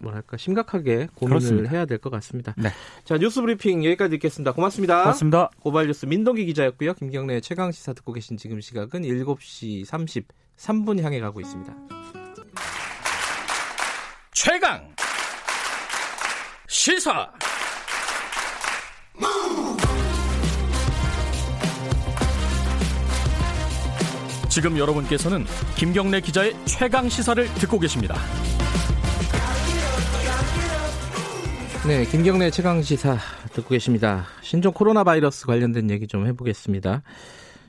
뭐랄까 0.03 0.37
심각하게 0.37 1.09
고민을 1.15 1.39
그렇습니다. 1.41 1.71
해야 1.71 1.87
될 1.87 1.99
것 1.99 2.11
같습니다. 2.11 2.55
네. 2.59 2.71
자 3.05 3.17
뉴스 3.19 3.41
브리핑 3.41 3.85
여기까지 3.85 4.11
듣겠습니다. 4.11 4.53
고맙습니다. 4.53 5.03
고맙습니다. 5.03 5.51
고발 5.61 5.87
뉴스 5.87 6.07
민동기 6.07 6.45
기자였고요. 6.47 6.95
김경래 6.95 7.41
최강 7.41 7.71
시사 7.73 7.93
듣고 7.93 8.13
계신 8.13 8.37
지금 8.37 8.61
시각은 8.61 9.03
7시 9.03 9.87
33분 9.87 11.01
향해 11.03 11.21
가고 11.21 11.41
있습니다. 11.41 11.73
최강 14.33 14.93
시사 16.69 17.31
지금 24.49 24.77
여러분께서는 24.77 25.47
김경래 25.77 26.21
기자의 26.21 26.55
최강 26.67 27.09
시사를 27.09 27.47
듣고 27.55 27.79
계십니다. 27.79 28.17
네, 31.85 32.05
김경래 32.05 32.49
최강 32.51 32.81
시사 32.81 33.19
듣고 33.55 33.71
계십니다. 33.71 34.25
신종 34.41 34.73
코로나 34.73 35.03
바이러스 35.03 35.47
관련된 35.47 35.91
얘기 35.91 36.07
좀 36.07 36.29
해보겠습니다. 36.29 37.03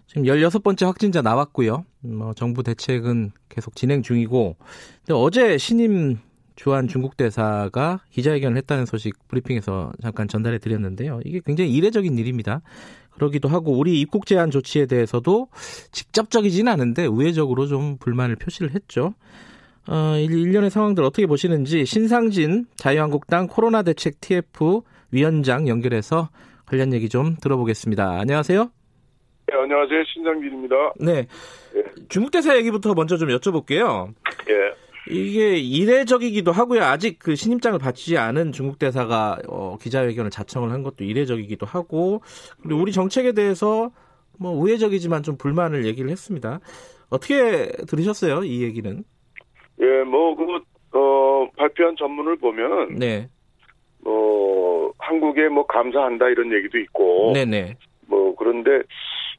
지금 0.06 0.24
16번째 0.24 0.86
확진자 0.86 1.24
나왔고요. 1.24 1.84
뭐 2.02 2.34
정부 2.36 2.62
대책은 2.62 3.32
계속 3.50 3.76
진행 3.76 4.04
중이고 4.04 4.56
어제 5.12 5.58
신임 5.58 6.20
주한 6.56 6.88
중국 6.88 7.18
대사가 7.18 8.02
기자회견을 8.12 8.56
했다는 8.58 8.86
소식 8.86 9.16
브리핑에서 9.30 9.92
잠깐 10.00 10.28
전달해 10.28 10.60
드렸는데요. 10.60 11.20
이게 11.26 11.42
굉장히 11.44 11.72
이례적인 11.74 12.16
일입니다. 12.16 12.62
그러기도 13.10 13.50
하고 13.50 13.76
우리 13.76 14.00
입국 14.00 14.28
제한 14.28 14.52
조치에 14.52 14.86
대해서도 14.86 15.48
직접적이지는 15.92 16.72
않은데 16.72 17.08
우회적으로 17.08 17.66
좀 17.66 17.98
불만을 17.98 18.36
표시를 18.36 18.76
했죠. 18.76 19.16
어, 19.88 20.16
일련의 20.18 20.70
상황들 20.70 21.04
어떻게 21.04 21.28
보시는지 21.28 21.86
신상진 21.86 22.66
자유한국당 22.76 23.48
코로나 23.48 23.84
대책 23.84 24.22
TF 24.22 24.82
위원장 25.12 25.68
연결해서 25.68 26.30
관련 26.66 26.94
얘기 26.94 27.10
좀 27.10 27.36
들어보겠습니다. 27.42 28.20
안녕하세요. 28.20 28.70
네, 29.48 29.56
안녕하세요. 29.56 30.04
신상진입니다. 30.14 30.76
네. 31.00 31.28
예. 31.76 31.84
중국 32.08 32.32
대사 32.32 32.56
얘기부터 32.58 32.94
먼저 32.94 33.18
좀 33.18 33.30
여쭤볼게요. 33.30 34.14
예. 34.50 35.14
이게 35.14 35.58
이례적이기도 35.58 36.54
하고요. 36.54 36.82
아직 36.82 37.20
그 37.20 37.36
신임장을 37.36 37.78
받지 37.78 38.18
않은 38.18 38.54
중국 38.54 38.80
대사가 38.80 39.38
어, 39.50 39.78
기자회견을 39.82 40.32
자청을 40.32 40.72
한 40.72 40.82
것도 40.82 41.04
이례적이기도 41.04 41.66
하고 41.66 42.22
그리고 42.62 42.82
우리 42.82 42.94
정책에 42.94 43.34
대해서 43.34 43.92
뭐 44.40 44.52
우회적이지만 44.54 45.24
좀 45.24 45.38
불만을 45.38 45.86
얘기를 45.86 46.10
했습니다. 46.10 46.62
어떻게 47.10 47.68
들으셨어요? 47.86 48.46
이 48.46 48.64
얘기는? 48.64 49.04
예, 49.82 50.04
뭐, 50.04 50.36
그, 50.36 50.98
어, 50.98 51.50
발표한 51.58 51.96
전문을 51.98 52.38
보면. 52.38 52.96
네. 52.96 53.28
뭐, 54.04 54.92
한국에 55.00 55.50
뭐 55.50 55.66
감사한다 55.66 56.30
이런 56.30 56.52
얘기도 56.52 56.78
있고. 56.80 57.32
네네. 57.34 57.76
뭐, 58.08 58.36
그런데 58.36 58.82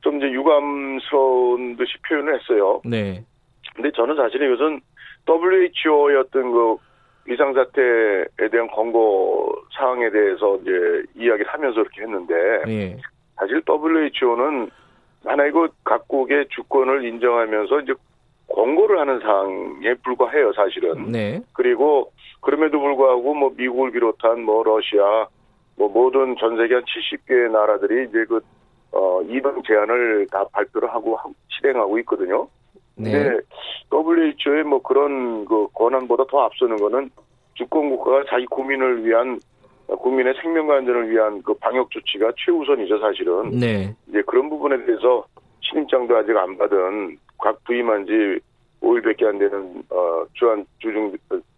좀 0.02 0.18
이제 0.18 0.30
유감스러운 0.30 1.76
듯이 1.76 1.92
표현을 2.08 2.38
했어요. 2.38 2.80
네. 2.84 3.24
근데 3.74 3.90
저는 3.92 4.16
사실은 4.16 4.52
이것은 4.52 4.80
WHO의 5.28 6.16
어떤 6.16 6.52
그 6.52 6.76
비상사태에 7.24 8.48
대한 8.50 8.68
권고 8.68 9.52
사항에 9.76 10.10
대해서 10.10 10.56
이제 10.56 10.70
이야기를 11.16 11.46
하면서 11.46 11.80
이렇게 11.80 12.02
했는데. 12.02 12.34
네. 12.66 12.96
사실 13.36 13.62
WHO는 13.66 14.70
하나의 15.24 15.52
그 15.52 15.68
각국의 15.84 16.46
주권을 16.50 17.04
인정하면서 17.04 17.80
이제 17.80 17.94
권고를 18.48 18.98
하는 19.00 19.20
사항에 19.20 19.94
불과해요, 20.02 20.52
사실은. 20.52 21.10
네. 21.10 21.40
그리고 21.52 22.12
그럼에도 22.40 22.78
불구하고 22.80 23.34
뭐 23.34 23.52
미국을 23.56 23.90
비롯한 23.90 24.42
뭐 24.42 24.62
러시아 24.62 25.26
뭐 25.76 25.88
모든 25.88 26.36
전 26.38 26.56
세계 26.56 26.74
한 26.74 26.84
70개 26.84 27.50
나라들이 27.50 28.08
이제 28.08 28.24
그 28.26 28.40
어, 28.92 29.20
이동 29.22 29.62
제한을 29.66 30.26
다 30.30 30.44
발표를 30.52 30.92
하고 30.92 31.18
실행하고 31.48 31.98
있거든요. 32.00 32.48
네. 32.96 33.10
근데 33.10 33.40
WHO의 33.92 34.64
뭐 34.64 34.80
그런 34.82 35.44
그 35.46 35.66
권한보다 35.74 36.24
더 36.30 36.42
앞서는 36.42 36.76
거는 36.76 37.10
주권 37.54 37.90
국가가 37.90 38.24
자기 38.28 38.46
국민을 38.46 39.04
위한 39.04 39.40
국민의 39.86 40.34
생명과 40.40 40.76
안전을 40.76 41.10
위한 41.10 41.42
그 41.42 41.54
방역 41.54 41.90
조치가 41.90 42.32
최우선이죠, 42.36 42.98
사실은. 42.98 43.50
네. 43.58 43.94
이제 44.08 44.22
그런 44.26 44.48
부분에 44.48 44.84
대해서 44.84 45.24
신임장도 45.60 46.16
아직 46.16 46.36
안 46.36 46.56
받은 46.56 47.18
각 47.44 47.62
부임한 47.64 48.06
지 48.06 48.40
5일밖에 48.80 49.26
안 49.26 49.38
되는 49.38 49.82
어, 49.90 50.24
주한 50.32 50.64
주중 50.78 51.14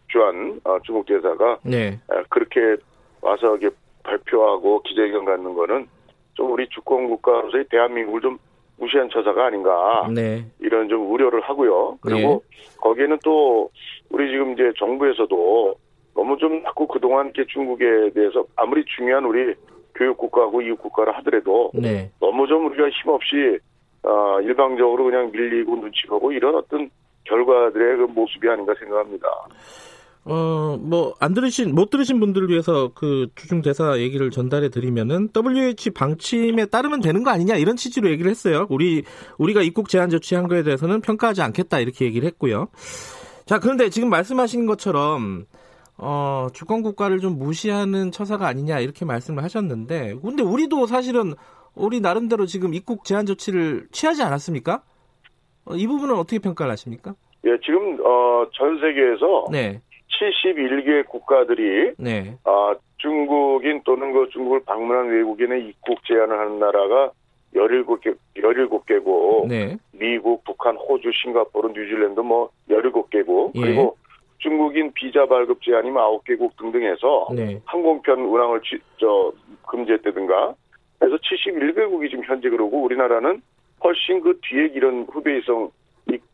주한 0.08 0.60
어, 0.64 0.78
중국 0.84 1.06
대사가 1.06 1.58
네. 1.62 1.96
어, 2.08 2.22
그렇게 2.28 2.76
와서 3.20 3.56
이게 3.56 3.70
발표하고 4.02 4.82
기자회견 4.82 5.24
갖는 5.24 5.54
거는 5.54 5.86
좀 6.34 6.50
우리 6.50 6.68
주권 6.70 7.06
국가로서의 7.06 7.66
대한민국을 7.70 8.20
좀 8.20 8.36
무시한 8.78 9.08
처사가 9.10 9.46
아닌가 9.46 10.08
네. 10.12 10.44
이런 10.58 10.88
좀 10.88 11.08
우려를 11.08 11.40
하고요. 11.42 11.98
그리고 12.00 12.42
네. 12.50 12.76
거기에는 12.78 13.18
또 13.24 13.70
우리 14.10 14.28
지금 14.32 14.54
이제 14.54 14.72
정부에서도 14.76 15.74
너무 16.14 16.36
좀 16.38 16.64
자꾸 16.64 16.88
그동안 16.88 17.26
이렇게 17.26 17.46
중국에 17.46 18.10
대해서 18.12 18.44
아무리 18.56 18.84
중요한 18.84 19.24
우리 19.24 19.54
교육 19.94 20.18
국가하고 20.18 20.62
이웃 20.62 20.76
국가를 20.76 21.16
하더라도 21.18 21.70
네. 21.74 22.10
너무 22.20 22.46
좀 22.48 22.66
우리가 22.66 22.88
힘없이 22.90 23.60
어, 24.06 24.40
일방적으로 24.40 25.04
그냥 25.04 25.30
밀리고 25.32 25.76
눈치 25.76 26.06
보고 26.06 26.30
이런 26.30 26.54
어떤 26.54 26.88
결과들의 27.24 27.96
그 27.96 28.02
모습이 28.04 28.48
아닌가 28.48 28.72
생각합니다. 28.78 29.26
어, 30.24 30.76
뭐, 30.80 31.14
안 31.20 31.34
들으신, 31.34 31.74
못 31.74 31.90
들으신 31.90 32.18
분들을 32.18 32.48
위해서 32.48 32.90
그 32.94 33.28
주중 33.34 33.62
대사 33.62 33.98
얘기를 33.98 34.30
전달해 34.30 34.70
드리면은 34.70 35.28
WHO 35.34 35.92
방침에 35.94 36.66
따르면 36.66 37.00
되는 37.00 37.22
거 37.22 37.30
아니냐 37.30 37.56
이런 37.56 37.76
취지로 37.76 38.10
얘기를 38.10 38.30
했어요. 38.30 38.66
우리, 38.70 39.04
우리가 39.38 39.62
입국 39.62 39.88
제한 39.88 40.08
조치한 40.08 40.48
거에 40.48 40.62
대해서는 40.62 41.00
평가하지 41.00 41.42
않겠다 41.42 41.78
이렇게 41.78 42.04
얘기를 42.04 42.26
했고요. 42.26 42.68
자, 43.44 43.60
그런데 43.60 43.88
지금 43.88 44.08
말씀하신 44.10 44.66
것처럼, 44.66 45.46
어, 45.96 46.48
주권 46.52 46.82
국가를 46.82 47.20
좀 47.20 47.38
무시하는 47.38 48.10
처사가 48.10 48.48
아니냐 48.48 48.80
이렇게 48.80 49.04
말씀을 49.04 49.44
하셨는데, 49.44 50.16
근데 50.22 50.42
우리도 50.42 50.86
사실은 50.86 51.34
우리 51.76 52.00
나름대로 52.00 52.46
지금 52.46 52.74
입국 52.74 53.04
제한 53.04 53.26
조치를 53.26 53.88
취하지 53.92 54.22
않았습니까? 54.22 54.82
어, 55.66 55.74
이 55.74 55.86
부분은 55.86 56.14
어떻게 56.14 56.38
평가를 56.38 56.72
하십니까? 56.72 57.14
예, 57.44 57.56
지금 57.64 57.98
어, 58.04 58.46
전 58.52 58.80
세계에서 58.80 59.46
네. 59.52 59.80
71개 60.20 61.06
국가들이 61.06 61.92
네. 61.98 62.38
아, 62.44 62.74
중국인 62.96 63.82
또는 63.84 64.12
그 64.12 64.28
중국을 64.32 64.60
방문한 64.64 65.08
외국인의 65.08 65.68
입국 65.68 66.02
제한을 66.06 66.38
하는 66.38 66.58
나라가 66.58 67.12
17개, 67.54 68.16
17개고, 68.36 69.46
네. 69.48 69.76
미국, 69.92 70.44
북한, 70.44 70.76
호주, 70.76 71.10
싱가포르, 71.22 71.68
뉴질랜드 71.68 72.20
뭐 72.20 72.50
17개고, 72.68 73.52
예. 73.54 73.60
그리고 73.60 73.96
중국인 74.38 74.92
비자 74.92 75.26
발급 75.26 75.62
제한이 75.62 75.90
9개국 75.90 76.38
뭐 76.38 76.50
등등 76.58 76.84
해서 76.84 77.26
네. 77.34 77.60
항공편 77.64 78.20
운항을 78.20 78.60
지, 78.60 78.78
저, 78.98 79.32
금지했다든가, 79.68 80.54
그래서 80.98 81.16
71개국이 81.16 82.10
지금 82.10 82.24
현재 82.24 82.48
그러고 82.48 82.82
우리나라는 82.82 83.42
훨씬 83.82 84.20
그 84.20 84.38
뒤에 84.42 84.66
이런 84.74 85.04
후배이성 85.10 85.70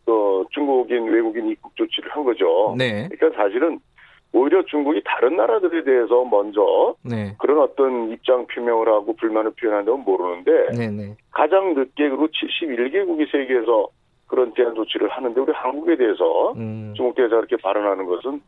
어, 0.07 0.45
중국인 0.51 1.05
외국인 1.05 1.49
입국 1.49 1.75
조치를 1.77 2.11
한 2.11 2.25
거죠. 2.25 2.75
네. 2.77 3.09
그러니까 3.09 3.43
사실은 3.43 3.79
오히려 4.33 4.65
중국이 4.65 5.03
다른 5.05 5.37
나라들에 5.37 5.85
대해서 5.85 6.25
먼저 6.25 6.95
네. 7.03 7.35
그런 7.39 7.61
어떤 7.61 8.11
입장 8.11 8.47
표명을 8.47 8.89
하고 8.89 9.15
불만을 9.17 9.53
표현한다면 9.53 10.05
모르는데 10.05 10.71
네네. 10.77 10.91
네. 10.91 11.17
가장 11.31 11.75
늦게 11.75 12.09
그리고 12.09 12.27
71개국이 12.29 13.31
세계에서 13.31 13.89
그런 14.27 14.53
제한 14.57 14.75
조치를 14.75 15.09
하는데 15.11 15.39
우리 15.39 15.53
한국에 15.53 15.97
대해서 15.97 16.53
음. 16.53 16.95
중국 16.97 17.15
대해서 17.15 17.37
그렇게 17.37 17.57
발언하는 17.57 18.07
것은 18.07 18.33
어, 18.35 18.41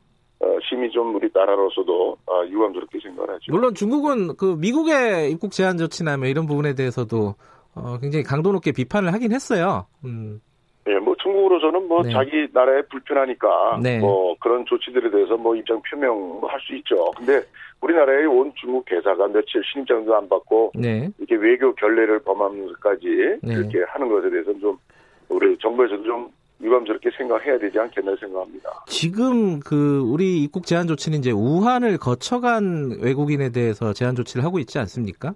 심히 0.68 0.90
좀 0.90 1.14
우리 1.14 1.28
나라로서도 1.32 2.16
어, 2.26 2.44
유감스럽게 2.46 2.98
생각하죠. 3.00 3.52
물론 3.52 3.74
중국은 3.74 4.36
그 4.36 4.56
미국의 4.58 5.30
입국 5.30 5.52
제한 5.52 5.78
조치나 5.78 6.16
뭐 6.16 6.26
이런 6.26 6.46
부분에 6.46 6.74
대해서도 6.74 7.34
어, 7.74 7.98
굉장히 8.00 8.22
강도 8.24 8.52
높게 8.52 8.72
비판을 8.72 9.12
하긴 9.12 9.32
했어요. 9.32 9.86
음. 10.04 10.40
예, 10.86 10.98
뭐 10.98 11.14
중국으로서는 11.22 11.88
뭐 11.88 12.02
네. 12.02 12.12
자기 12.12 12.46
나라에 12.52 12.82
불편하니까 12.90 13.80
네. 13.82 13.98
뭐 13.98 14.36
그런 14.38 14.66
조치들에 14.66 15.10
대해서 15.10 15.36
뭐 15.36 15.56
입장 15.56 15.80
표명할 15.90 16.60
수 16.60 16.74
있죠. 16.76 17.10
근데 17.16 17.42
우리나라에 17.80 18.26
온 18.26 18.52
중국 18.56 18.84
대사가 18.84 19.26
며칠 19.28 19.62
신임장도 19.64 20.14
안 20.14 20.28
받고 20.28 20.72
네. 20.74 21.08
이렇게 21.18 21.36
외교 21.36 21.74
결례를 21.74 22.18
범하면서까지 22.20 23.06
네. 23.42 23.54
이렇게 23.54 23.82
하는 23.88 24.08
것에 24.08 24.28
대해서는 24.28 24.60
좀 24.60 24.78
우리 25.28 25.56
정부에서도 25.58 26.02
좀 26.02 26.28
유감스럽게 26.62 27.10
생각해야 27.16 27.58
되지 27.58 27.78
않겠나 27.78 28.14
생각합니다. 28.20 28.70
지금 28.86 29.60
그 29.60 30.00
우리 30.00 30.42
입국 30.42 30.66
제한 30.66 30.86
조치는 30.86 31.18
이제 31.18 31.30
우한을 31.30 31.98
거쳐간 31.98 32.98
외국인에 33.02 33.50
대해서 33.50 33.92
제한 33.92 34.14
조치를 34.14 34.44
하고 34.44 34.58
있지 34.58 34.78
않습니까? 34.78 35.34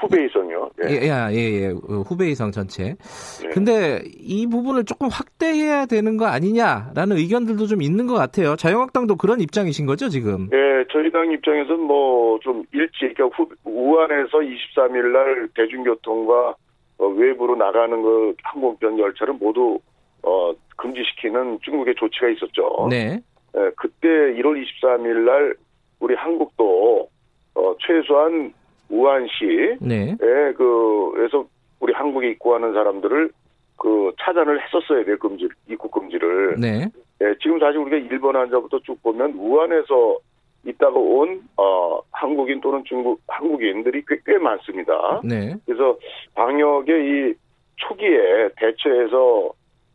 후베이성이요. 0.00 0.70
예, 0.84 0.90
예, 0.90 1.08
예, 1.32 1.62
예. 1.62 1.66
후베이성 1.68 2.52
전체. 2.52 2.96
네. 3.42 3.48
근데 3.50 4.02
이 4.18 4.46
부분을 4.46 4.84
조금 4.84 5.08
확대해야 5.08 5.86
되는 5.86 6.16
거 6.16 6.26
아니냐라는 6.26 7.16
의견들도 7.16 7.66
좀 7.66 7.82
있는 7.82 8.06
것 8.06 8.14
같아요. 8.14 8.56
자유한국당도 8.56 9.16
그런 9.16 9.40
입장이신 9.40 9.86
거죠, 9.86 10.08
지금? 10.08 10.48
예, 10.52 10.84
저희 10.90 11.10
당 11.10 11.30
입장에서는 11.30 11.80
뭐 11.80 12.20
좀 12.40 12.64
일찍, 12.72 13.14
그러니까 13.14 13.36
후, 13.36 13.48
우한에서 13.64 14.38
23일 14.38 15.12
날 15.12 15.48
대중교통과 15.54 16.54
어, 16.98 17.06
외부로 17.06 17.56
나가는 17.56 18.02
그 18.02 18.34
항공편 18.42 18.98
열차를 18.98 19.34
모두 19.34 19.78
어, 20.22 20.52
금지시키는 20.76 21.60
중국의 21.62 21.94
조치가 21.96 22.28
있었죠. 22.28 22.88
네. 22.90 23.20
예, 23.56 23.70
그때 23.76 24.08
1월 24.08 24.62
23일 24.64 25.24
날 25.24 25.54
우리 25.98 26.14
한국도 26.14 27.08
어, 27.54 27.74
최소한 27.80 28.52
우한시에 28.88 29.76
네. 29.80 30.16
그에서 30.18 31.46
우리 31.80 31.92
한국에 31.92 32.30
입국하는 32.30 32.72
사람들을 32.72 33.30
그 33.76 34.12
차단을 34.20 34.62
했었어야 34.62 35.04
될 35.04 35.18
금지 35.18 35.48
입국 35.68 35.90
금지를. 35.90 36.56
네. 36.60 36.86
예, 37.22 37.34
지금 37.42 37.58
사실 37.58 37.78
우리가 37.78 37.96
일본 37.96 38.36
환자부터 38.36 38.80
쭉 38.80 39.02
보면 39.02 39.32
우한에서 39.32 40.18
있다가 40.64 40.98
온 40.98 41.42
어, 41.56 42.00
한국인 42.12 42.60
또는 42.60 42.82
중국 42.84 43.20
한국인들이 43.26 44.02
꽤, 44.06 44.18
꽤 44.26 44.38
많습니다. 44.38 45.20
네. 45.24 45.54
그래서 45.64 45.96
방역의 46.34 47.06
이 47.06 47.34
초기에 47.76 48.50
대처해서 48.56 49.50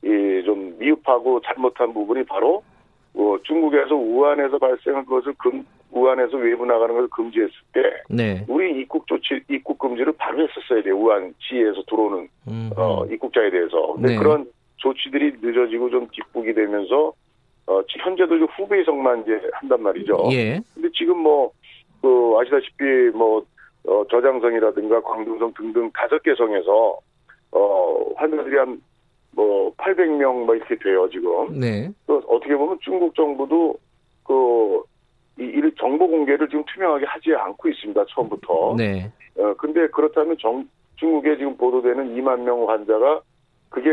이좀 0.06 0.76
미흡하고 0.78 1.42
잘못한 1.42 1.94
부분이 1.94 2.24
바로 2.26 2.64
어, 3.16 3.38
중국에서 3.44 3.96
우한에서 3.96 4.58
발생한 4.58 5.06
것을 5.06 5.34
금, 5.40 5.66
우한에서 5.92 6.38
외부 6.38 6.66
나가는 6.66 6.94
것을 6.94 7.08
금지했을 7.10 7.54
때 7.74 7.82
네. 8.10 8.46
우리 8.48 8.80
입국 8.82 9.08
조치 9.08 9.42
입국 9.50 9.80
금지를 9.80 10.14
바로 10.18 10.44
했었어야 10.44 10.84
돼 10.84 10.92
우한시에서 10.92 11.82
들어오는 11.88 12.28
어, 12.76 13.06
입국자에 13.06 13.50
대해서 13.50 13.94
근데 13.94 14.10
네. 14.10 14.18
그런 14.18 14.46
조치들이 14.78 15.38
늦어지고 15.42 15.90
좀 15.90 16.08
뒷북이 16.12 16.54
되면서 16.54 17.14
어, 17.68 17.82
현재도 17.88 18.36
이제 18.36 18.46
후베이성만 18.56 19.24
이제 19.24 19.42
한단 19.54 19.82
말이죠. 19.82 20.30
예. 20.32 20.60
근데 20.74 20.90
지금 20.94 21.18
뭐, 21.18 21.52
그, 22.02 22.36
아시다시피 22.40 22.84
뭐, 23.16 23.44
어, 23.88 24.04
저장성이라든가 24.10 25.02
광둥성 25.02 25.54
등등 25.56 25.90
다섯 25.94 26.22
개 26.22 26.36
성에서, 26.36 27.00
어, 27.52 28.14
환자들이 28.16 28.58
한 28.58 28.80
뭐 29.36 29.74
800명 29.76 30.46
뭐 30.46 30.56
이렇게 30.56 30.76
돼요 30.78 31.10
지금. 31.10 31.60
네. 31.60 31.92
또 32.08 32.22
어떻게 32.28 32.56
보면 32.56 32.78
중국 32.82 33.14
정부도 33.16 33.78
그 34.24 34.84
이 35.38 35.72
정보 35.78 36.08
공개를 36.08 36.48
지금 36.48 36.64
투명하게 36.66 37.06
하지 37.06 37.34
않고 37.36 37.68
있습니다 37.68 38.06
처음부터. 38.10 38.76
네. 38.78 39.12
어 39.38 39.54
근데 39.58 39.88
그렇다면 39.88 40.38
정, 40.40 40.68
중국에 40.96 41.38
지금 41.38 41.58
보도되는 41.58 42.16
2만 42.16 42.42
명 42.42 42.70
환자가 42.70 43.22
그게 43.70 43.90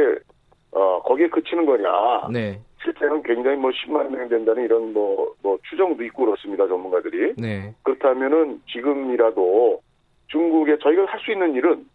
어 0.70 1.02
거기에 1.02 1.28
그치는 1.28 1.66
거냐. 1.66 2.28
네. 2.32 2.60
실제는 2.82 3.22
굉장히 3.22 3.56
뭐 3.56 3.70
10만 3.70 4.10
명 4.10 4.28
된다는 4.28 4.64
이런 4.64 4.92
뭐, 4.92 5.34
뭐 5.42 5.58
추정도 5.68 6.02
있고 6.04 6.24
그렇습니다, 6.24 6.66
전문가들이. 6.66 7.34
네. 7.36 7.74
그렇다면은 7.82 8.60
지금이라도 8.68 9.80
중국에 10.28 10.78
저희가 10.78 11.06
할 11.06 11.20
수 11.20 11.32
있는 11.32 11.54
일은 11.54 11.86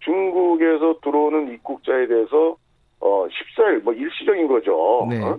중국에서 0.00 0.98
들어오는 1.02 1.52
입국자에 1.54 2.06
대해서 2.06 2.56
어 3.00 3.26
14일 3.28 3.82
뭐 3.82 3.92
일시적인 3.92 4.46
거죠. 4.48 5.06
네. 5.08 5.22
어? 5.22 5.38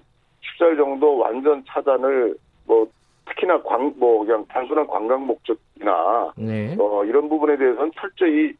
14일 0.59 0.77
정도 0.77 1.17
완전 1.17 1.63
차단을 1.67 2.35
뭐 2.65 2.87
특히나 3.27 3.61
광 3.63 3.93
뭐 3.97 4.25
그냥 4.25 4.45
단순한 4.47 4.87
관광 4.87 5.25
목적이나 5.27 6.31
네. 6.37 6.75
어 6.79 7.03
이런 7.05 7.27
부분에 7.29 7.57
대해서는 7.57 7.91
철저히 7.95 8.53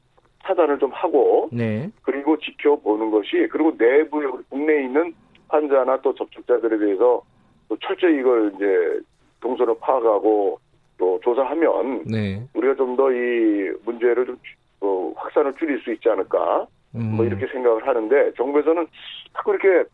차단을 0.43 0.79
좀 0.79 0.91
하고 0.91 1.49
네. 1.51 1.89
그리고 2.01 2.38
지켜보는 2.38 3.12
것이 3.12 3.47
그리고 3.51 3.71
내부에 3.77 4.25
우리 4.25 4.43
국내에 4.49 4.83
있는 4.83 5.13
환자나 5.47 6.01
또 6.01 6.13
접촉자들에 6.15 6.77
대해서 6.77 7.21
또 7.67 7.77
철저히 7.81 8.17
이걸 8.19 8.51
이제 8.55 8.99
동선을 9.41 9.75
파악하고 9.79 10.59
또 10.97 11.19
조사하면 11.23 12.03
네. 12.05 12.43
우리가 12.53 12.75
좀 12.75 12.95
더 12.95 13.12
이 13.12 13.71
문제를 13.85 14.25
좀 14.25 14.38
어, 14.81 15.12
확산을 15.15 15.53
줄일 15.55 15.79
수 15.81 15.91
있지 15.93 16.09
않을까 16.09 16.67
음. 16.95 17.15
뭐 17.15 17.25
이렇게 17.25 17.47
생각을 17.47 17.88
하는데 17.88 18.34
정부에서는 18.34 18.88
자꾸 19.36 19.54
이렇게 19.54 19.89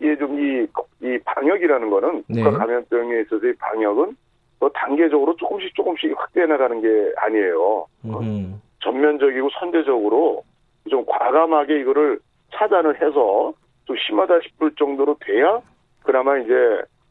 이좀이 0.00 0.66
이 1.02 1.18
방역이라는 1.24 1.90
거는 1.90 2.24
네. 2.28 2.42
국가 2.42 2.58
감염병에 2.58 3.20
있어서의 3.22 3.54
방역은 3.56 4.16
뭐 4.58 4.70
단계적으로 4.70 5.34
조금씩 5.36 5.74
조금씩 5.74 6.14
확대해 6.18 6.46
나가는 6.46 6.80
게 6.80 7.12
아니에요. 7.16 7.86
음. 8.04 8.60
전면적이고 8.82 9.48
선제적으로 9.58 10.44
좀 10.88 11.04
과감하게 11.06 11.80
이거를 11.80 12.20
차단을 12.54 13.00
해서 13.00 13.52
좀 13.84 13.96
심하다 14.06 14.40
싶을 14.42 14.72
정도로 14.78 15.16
돼야 15.20 15.60
그나마 16.02 16.38
이제 16.38 16.52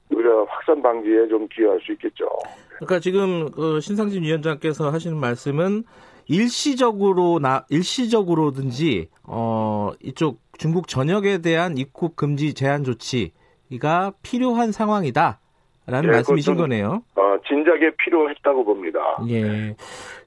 우리가 0.10 0.46
확산 0.48 0.82
방지에 0.82 1.28
좀 1.28 1.48
기여할 1.48 1.80
수 1.82 1.92
있겠죠. 1.94 2.28
그러니까 2.76 3.00
지금 3.00 3.52
그 3.52 3.80
신상진 3.80 4.24
위원장께서 4.24 4.90
하시는 4.90 5.18
말씀은 5.18 5.84
일시적으로 6.28 7.40
나 7.40 7.66
일시적으로든지 7.70 9.10
어 9.24 9.92
이쪽 10.02 10.42
중국 10.58 10.88
전역에 10.88 11.40
대한 11.40 11.78
입국 11.78 12.16
금지 12.16 12.54
제한 12.54 12.84
조치가 12.84 14.14
필요한 14.22 14.72
상황이다. 14.72 15.40
라는 15.88 16.10
예, 16.10 16.14
말씀이신 16.14 16.56
거네요. 16.56 17.04
어, 17.16 17.22
진작에 17.48 17.92
필요했다고 17.98 18.66
봅니다. 18.66 19.00
예. 19.30 19.76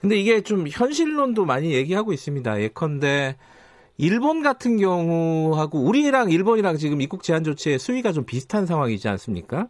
근데 0.00 0.16
이게 0.16 0.40
좀 0.40 0.66
현실론도 0.68 1.44
많이 1.46 1.72
얘기하고 1.72 2.12
있습니다. 2.12 2.60
예컨대 2.62 3.36
일본 3.96 4.42
같은 4.44 4.76
경우하고 4.76 5.80
우리랑 5.80 6.30
일본이랑 6.30 6.76
지금 6.76 7.00
입국 7.00 7.24
제한 7.24 7.42
조치의 7.42 7.80
수위가 7.80 8.12
좀 8.12 8.24
비슷한 8.24 8.66
상황이지 8.66 9.08
않습니까? 9.08 9.66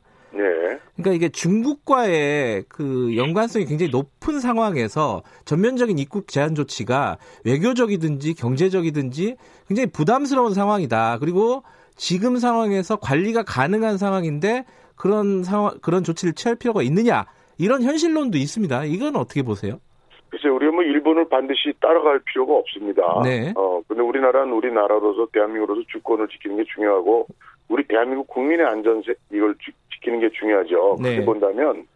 네. 0.99 1.03
그러니까 1.03 1.17
이게 1.17 1.29
중국과의 1.29 2.65
그 2.69 3.17
연관성이 3.17 3.67
굉장히 3.67 3.91
높은 3.91 4.41
상황에서 4.41 5.23
전면적인 5.45 5.97
입국 5.99 6.29
제한 6.29 6.55
조치가 6.55 7.19
외교적이든지 7.45 8.35
경제적이든지 8.35 9.37
굉장히 9.69 9.91
부담스러운 9.91 10.55
상황이다. 10.55 11.19
그리고 11.21 11.63
지금 11.95 12.39
상황에서 12.39 12.97
관리가 12.97 13.45
가능한 13.45 13.97
상황인데 13.97 14.65
그런 14.97 15.45
상황 15.45 15.79
그런 15.81 16.03
조치를 16.03 16.35
취할 16.35 16.57
필요가 16.57 16.83
있느냐 16.83 17.27
이런 17.59 17.83
현실론도 17.83 18.37
있습니다. 18.37 18.85
이건 18.85 19.17
어떻게 19.17 19.43
보세요? 19.43 19.81
글쎄 20.31 20.49
우리가 20.49 20.73
뭐 20.73 20.83
일본을 20.83 21.29
반드시 21.29 21.73
따라갈 21.81 22.21
필요가 22.21 22.55
없습니다. 22.55 23.03
네. 23.23 23.53
어 23.57 23.81
근데 23.87 24.03
우리나라는 24.03 24.53
우리나라로서 24.53 25.29
대한민국으로서 25.33 25.87
주권을 25.89 26.29
지키는 26.29 26.57
게 26.57 26.65
중요하고 26.75 27.27
우리 27.69 27.87
대한민국 27.87 28.27
국민의 28.29 28.67
안전세 28.67 29.15
이걸 29.33 29.55
지, 29.99 30.01
키는 30.01 30.21
게 30.21 30.31
중요하죠. 30.31 30.97
네. 31.01 31.11
그렇게 31.11 31.25
본다면 31.25 31.87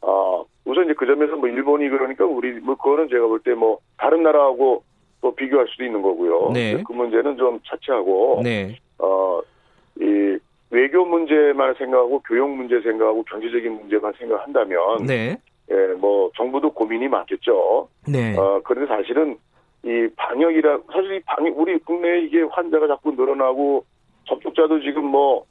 어 0.00 0.44
우선 0.64 0.84
이제 0.84 0.94
그 0.94 1.06
점에서 1.06 1.36
뭐 1.36 1.48
일본이 1.48 1.88
그러니까 1.88 2.24
우리 2.24 2.52
뭐 2.60 2.76
그거는 2.76 3.08
제가 3.08 3.26
볼 3.26 3.40
때 3.42 3.54
뭐 3.54 3.78
다른 3.96 4.22
나라하고 4.22 4.82
또 5.20 5.34
비교할 5.34 5.66
수도 5.68 5.84
있는 5.84 6.02
거고요. 6.02 6.50
네. 6.52 6.82
그 6.86 6.92
문제는 6.92 7.36
좀 7.36 7.58
차치하고 7.66 8.40
네. 8.44 8.78
어이 8.98 10.38
외교 10.70 11.04
문제만 11.04 11.74
생각하고 11.74 12.20
교육 12.20 12.50
문제 12.50 12.80
생각하고 12.80 13.22
경제적인 13.24 13.72
문제만 13.72 14.12
생각한다면 14.18 15.06
네. 15.06 15.36
예, 15.70 15.74
뭐 15.98 16.30
정부도 16.36 16.70
고민이 16.72 17.08
많겠죠. 17.08 17.88
네. 18.06 18.36
어, 18.36 18.60
그런데 18.64 18.86
사실은 18.94 19.36
이 19.84 20.08
방역이라 20.16 20.78
사실 20.92 21.14
이 21.14 21.20
방역 21.20 21.58
우리 21.58 21.78
국내에 21.78 22.20
이게 22.20 22.42
환자가 22.42 22.86
자꾸 22.86 23.12
늘어나고 23.12 23.84
접촉자도 24.26 24.80
지금 24.80 25.06
뭐 25.06 25.44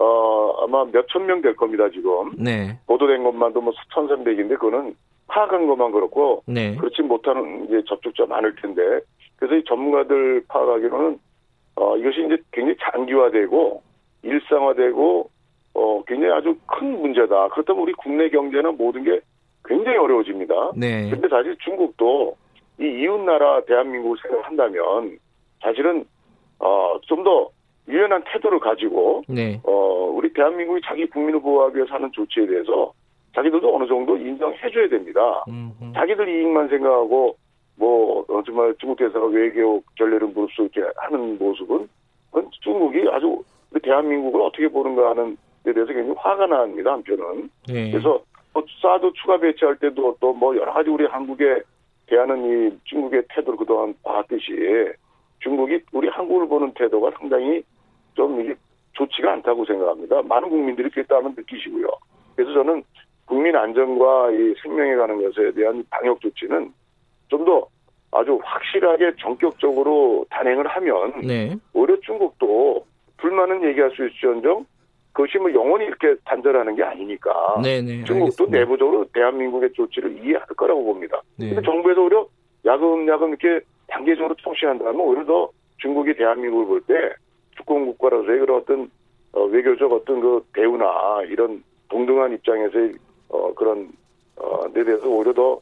어, 0.00 0.64
아마 0.64 0.84
몇천 0.84 1.26
명 1.26 1.42
될 1.42 1.56
겁니다, 1.56 1.88
지금. 1.90 2.32
네. 2.38 2.78
보도된 2.86 3.22
것만도 3.24 3.60
뭐 3.60 3.72
1,300인데, 3.94 4.58
그거는 4.58 4.94
파악한 5.26 5.66
것만 5.66 5.92
그렇고, 5.92 6.42
네. 6.46 6.76
그렇지 6.76 7.02
못하는 7.02 7.64
이제 7.66 7.82
접촉자 7.88 8.26
많을 8.26 8.54
텐데, 8.56 9.00
그래서 9.36 9.56
이 9.56 9.64
전문가들 9.64 10.44
파악하기로는, 10.48 11.18
어, 11.76 11.96
이것이 11.96 12.24
이제 12.26 12.36
굉장히 12.52 12.76
장기화되고, 12.80 13.82
일상화되고 14.22 15.30
어 15.74 16.02
굉장히 16.06 16.32
아주 16.32 16.56
큰 16.66 17.00
문제다. 17.00 17.48
그렇다면 17.48 17.82
우리 17.82 17.92
국내 17.92 18.28
경제는 18.28 18.76
모든 18.76 19.04
게 19.04 19.20
굉장히 19.64 19.96
어려워집니다. 19.98 20.72
네. 20.76 21.08
근데 21.10 21.28
사실 21.28 21.56
중국도 21.58 22.36
이 22.80 22.84
이웃 22.84 23.18
나라 23.20 23.60
대한민국을 23.64 24.16
생각한다면 24.22 25.18
사실은 25.62 26.04
어 26.58 26.98
좀 27.02 27.22
더 27.22 27.48
유연한 27.88 28.22
태도를 28.26 28.60
가지고 28.60 29.22
네. 29.28 29.60
어 29.64 30.10
우리 30.14 30.32
대한민국이 30.32 30.80
자기 30.84 31.06
국민을 31.06 31.40
보호하기 31.40 31.76
위해서 31.76 31.94
하는 31.94 32.10
조치에 32.12 32.46
대해서 32.46 32.92
자기들도 33.34 33.74
어느 33.74 33.86
정도 33.86 34.16
인정해 34.16 34.56
줘야 34.72 34.88
됩니다. 34.88 35.44
음흠. 35.48 35.92
자기들 35.94 36.28
이익만 36.28 36.68
생각하고 36.68 37.36
뭐 37.76 38.24
어, 38.28 38.42
정말 38.44 38.74
중국 38.78 38.98
대사가 38.98 39.26
외교 39.26 39.80
결례를 39.96 40.28
무릅쓰게 40.28 40.82
하는 40.96 41.38
모습은 41.38 41.88
중국이 42.62 43.08
아주 43.10 43.42
대한민국을 43.82 44.40
어떻게 44.42 44.68
보는가 44.68 45.10
하는 45.10 45.36
데 45.64 45.72
대해서 45.72 45.92
굉장히 45.92 46.14
화가 46.18 46.46
납니다 46.46 46.92
한편은. 46.92 47.50
네. 47.68 47.90
그래서 47.90 48.20
뭐 48.52 48.64
사드 48.82 49.12
추가 49.14 49.38
배치할 49.38 49.76
때도 49.76 50.16
또 50.20 50.32
뭐 50.32 50.56
여러 50.56 50.72
가지 50.72 50.90
우리 50.90 51.04
한국에 51.06 51.60
대하는 52.06 52.44
이 52.44 52.78
중국의 52.84 53.22
태도를 53.28 53.58
그동안 53.58 53.94
봤듯이 54.02 54.52
중국이 55.40 55.80
우리 55.92 56.08
한국을 56.08 56.48
보는 56.48 56.72
태도가 56.74 57.10
상당히 57.18 57.62
좀 58.18 58.40
이게 58.40 58.54
좋지가 58.94 59.32
않다고 59.34 59.64
생각합니다. 59.64 60.22
많은 60.22 60.50
국민들이 60.50 60.90
그랬다 60.90 61.16
하면 61.18 61.34
느끼시고요. 61.36 61.86
그래서 62.34 62.52
저는 62.52 62.82
국민 63.26 63.54
안전과 63.54 64.32
이 64.32 64.54
생명에 64.60 64.96
관한 64.96 65.22
것에 65.22 65.52
대한 65.52 65.84
방역 65.88 66.20
조치는 66.20 66.72
좀 67.28 67.44
더 67.44 67.68
아주 68.10 68.40
확실하게 68.42 69.12
전격적으로 69.20 70.24
단행을 70.30 70.66
하면 70.66 71.20
네. 71.20 71.54
오히려 71.74 71.94
중국도 72.00 72.84
불만은 73.18 73.62
얘기할 73.68 73.90
수 73.90 74.06
있을지언정 74.06 74.64
그것이 75.12 75.36
뭐 75.38 75.52
영원히 75.52 75.84
이렇게 75.84 76.16
단절하는 76.24 76.74
게 76.74 76.82
아니니까 76.82 77.60
네네, 77.62 78.04
중국도 78.04 78.44
알겠습니다. 78.44 78.58
내부적으로 78.58 79.04
대한민국의 79.12 79.72
조치를 79.74 80.24
이해할 80.24 80.46
거라고 80.56 80.82
봅니다. 80.84 81.20
네. 81.36 81.50
근데 81.50 81.62
정부에서 81.62 82.00
오히려 82.00 82.26
야금야금 82.64 83.28
이렇게 83.28 83.60
단계적으로 83.88 84.34
통신한다면 84.42 84.98
오히려 85.00 85.24
더 85.26 85.50
중국이 85.76 86.14
대한민국을 86.14 86.66
볼 86.66 86.80
때 86.86 87.14
주권 87.58 87.86
국가로서의 87.86 88.38
그런 88.38 88.62
어떤 88.62 88.90
어, 89.32 89.42
외교적 89.44 89.92
어떤 89.92 90.20
그 90.20 90.42
대우나 90.54 90.86
이런 91.28 91.62
동등한 91.88 92.32
입장에서의 92.32 92.94
어, 93.28 93.52
그런 93.54 93.90
어, 94.36 94.72
데 94.72 94.84
대해서 94.84 95.06
오히려 95.06 95.32
더 95.34 95.60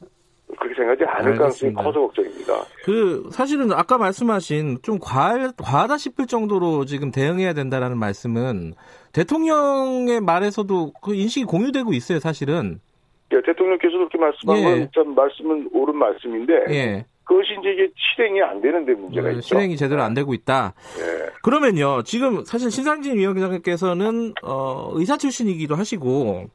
그렇게 0.58 0.74
생각하지 0.76 1.04
않을 1.04 1.36
가능성이 1.36 1.74
커서 1.74 2.00
걱정입니다. 2.00 2.52
그 2.84 3.28
사실은 3.32 3.72
아까 3.72 3.98
말씀하신 3.98 4.78
좀 4.82 4.98
과할 5.00 5.50
과하다 5.56 5.96
싶을 5.96 6.26
정도로 6.26 6.84
지금 6.84 7.10
대응해야 7.10 7.52
된다라는 7.52 7.98
말씀은 7.98 8.74
대통령의 9.12 10.20
말에서도 10.20 10.92
그 11.02 11.14
인식이 11.14 11.46
공유되고 11.46 11.92
있어요, 11.92 12.20
사실은. 12.20 12.80
예, 13.32 13.42
대통령께서도 13.42 14.08
그렇게 14.08 14.18
말씀한 14.18 14.58
예. 14.58 14.62
건참 14.62 15.14
말씀은 15.14 15.70
옳은 15.72 15.96
말씀인데 15.96 16.52
예. 16.70 17.06
그것이 17.26 17.48
이제 17.60 17.70
이게 17.72 17.92
실행이 17.96 18.40
안 18.40 18.60
되는데 18.62 18.94
문제가 18.94 19.28
네, 19.28 19.34
있죠. 19.34 19.48
실행이 19.48 19.76
제대로 19.76 20.02
안 20.02 20.14
되고 20.14 20.32
있다. 20.32 20.74
예. 21.00 21.26
그러면요, 21.42 22.04
지금 22.04 22.44
사실 22.44 22.70
신상진 22.70 23.16
위원장께서는 23.18 24.34
어, 24.42 24.90
의사 24.94 25.16
출신이기도 25.16 25.74
하시고 25.74 26.46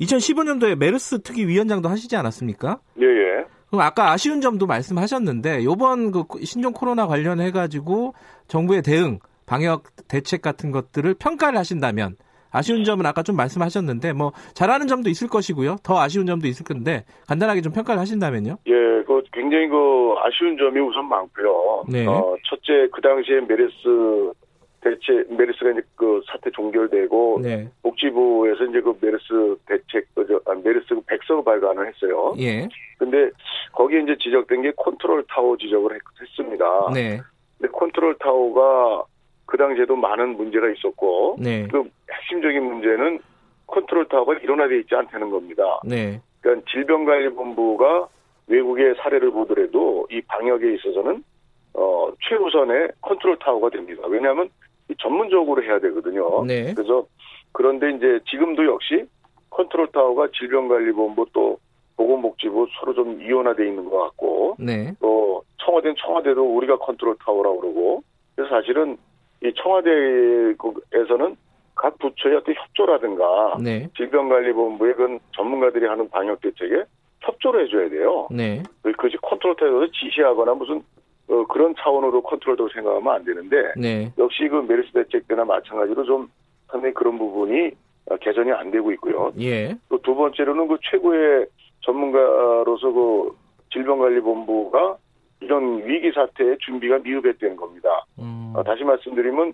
2015년도에 0.00 0.76
메르스 0.76 1.20
특위 1.22 1.46
위원장도 1.46 1.88
하시지 1.88 2.14
않았습니까? 2.16 2.78
예, 3.00 3.04
예. 3.04 3.44
그럼 3.68 3.82
아까 3.82 4.12
아쉬운 4.12 4.40
점도 4.40 4.66
말씀하셨는데 4.66 5.64
요번 5.64 6.12
그 6.12 6.24
신종 6.44 6.72
코로나 6.72 7.08
관련해 7.08 7.50
가지고 7.50 8.14
정부의 8.46 8.82
대응, 8.82 9.18
방역 9.46 9.84
대책 10.06 10.42
같은 10.42 10.70
것들을 10.70 11.14
평가를 11.14 11.58
하신다면 11.58 12.16
아쉬운 12.50 12.84
점은 12.84 13.06
아까 13.06 13.22
좀 13.22 13.36
말씀하셨는데 13.36 14.12
뭐 14.12 14.32
잘하는 14.54 14.86
점도 14.86 15.10
있을 15.10 15.28
것이고요. 15.28 15.76
더 15.82 15.98
아쉬운 15.98 16.26
점도 16.26 16.46
있을 16.46 16.64
건데 16.64 17.04
간단하게 17.26 17.60
좀 17.60 17.72
평가를 17.72 18.00
하신다면요. 18.00 18.58
예, 18.66 18.72
그 19.06 19.22
굉장히 19.32 19.68
그 19.68 20.14
아쉬운 20.22 20.56
점이 20.56 20.80
우선 20.80 21.08
많고요. 21.08 21.84
네. 21.88 22.06
어, 22.06 22.36
첫째 22.44 22.88
그 22.92 23.00
당시에 23.00 23.40
메르스 23.40 24.32
대체 24.80 25.24
메르스가 25.28 25.70
이제 25.72 25.82
그 25.96 26.22
사태 26.26 26.50
종결되고 26.50 27.40
네. 27.42 27.68
복지부에서 27.82 28.64
이제 28.64 28.80
그 28.80 28.96
메르스 29.00 29.56
대책 29.66 30.14
그저 30.14 30.40
아, 30.46 30.54
메르스 30.62 30.94
그 30.94 31.00
백서 31.06 31.42
발간을 31.42 31.88
했어요. 31.88 32.34
예. 32.38 32.68
근데 32.96 33.30
거기에 33.72 34.00
이제 34.00 34.16
지적된 34.20 34.62
게 34.62 34.72
컨트롤 34.76 35.24
타워 35.28 35.56
지적을 35.56 35.94
했습니다 35.94 36.64
네. 36.94 37.20
근데 37.58 37.72
컨트롤 37.72 38.16
타워가 38.18 39.04
그 39.48 39.56
당시에도 39.56 39.96
많은 39.96 40.36
문제가 40.36 40.68
있었고 40.68 41.36
네. 41.40 41.66
그 41.72 41.82
핵심적인 42.12 42.62
문제는 42.62 43.18
컨트롤 43.66 44.06
타워가 44.06 44.34
일원화되어 44.34 44.76
있지 44.76 44.94
않다는 44.94 45.30
겁니다. 45.30 45.80
네. 45.84 46.20
그러니까 46.40 46.70
질병관리본부가 46.70 48.08
외국의 48.46 48.94
사례를 48.96 49.30
보더라도 49.30 50.06
이 50.10 50.20
방역에 50.20 50.74
있어서는 50.74 51.24
어 51.72 52.12
최우선의 52.28 52.90
컨트롤 53.00 53.38
타워가 53.38 53.70
됩니다. 53.70 54.02
왜냐하면 54.06 54.50
전문적으로 54.98 55.62
해야 55.62 55.78
되거든요. 55.80 56.44
네. 56.44 56.74
그래서 56.74 57.06
그런데 57.52 57.90
이제 57.92 58.20
지금도 58.28 58.66
역시 58.66 59.06
컨트롤 59.48 59.86
타워가 59.92 60.28
질병관리본부 60.38 61.24
또 61.32 61.58
보건복지부 61.96 62.66
서로 62.78 62.92
좀 62.92 63.22
이원화돼 63.22 63.66
있는 63.66 63.86
것 63.88 63.98
같고 63.98 64.56
네. 64.58 64.92
또 65.00 65.42
청와대는 65.64 65.96
청와대도 66.04 66.54
우리가 66.54 66.76
컨트롤 66.76 67.16
타워라고 67.24 67.60
그러고 67.60 68.02
그래서 68.36 68.54
사실은 68.54 68.98
이 69.42 69.52
청와대에서는 69.54 71.36
각 71.74 71.96
부처의 71.98 72.36
어떤 72.36 72.54
협조라든가 72.54 73.56
네. 73.62 73.88
질병관리본부의 73.96 74.94
그 74.94 75.18
전문가들이 75.36 75.86
하는 75.86 76.08
방역 76.10 76.40
대책에 76.40 76.84
협조를 77.20 77.66
해줘야 77.66 77.88
돼요. 77.88 78.26
네. 78.30 78.62
그것이 78.82 79.16
컨트롤 79.22 79.54
타워에서 79.56 79.92
지시하거나 79.92 80.54
무슨 80.54 80.82
어, 81.28 81.44
그런 81.46 81.74
차원으로 81.78 82.22
컨트롤로 82.22 82.68
생각하면 82.70 83.14
안 83.14 83.24
되는데 83.24 83.72
네. 83.76 84.12
역시 84.18 84.48
그 84.48 84.56
메르스 84.66 84.90
대책 84.92 85.28
때나 85.28 85.44
마찬가지로 85.44 86.04
좀 86.04 86.28
상당히 86.68 86.94
그런 86.94 87.18
부분이 87.18 87.70
어, 88.10 88.16
개선이 88.16 88.50
안 88.50 88.70
되고 88.70 88.90
있고요. 88.92 89.32
예. 89.38 89.76
또 89.88 89.98
두 89.98 90.14
번째로는 90.14 90.68
그 90.68 90.78
최고의 90.90 91.46
전문가로서 91.82 92.90
그 92.90 93.36
질병관리본부가 93.72 94.96
이런 95.40 95.86
위기 95.86 96.10
사태의 96.12 96.58
준비가 96.58 96.98
미흡했다는 96.98 97.56
겁니다. 97.56 98.04
음. 98.18 98.52
어, 98.54 98.62
다시 98.62 98.84
말씀드리면 98.84 99.52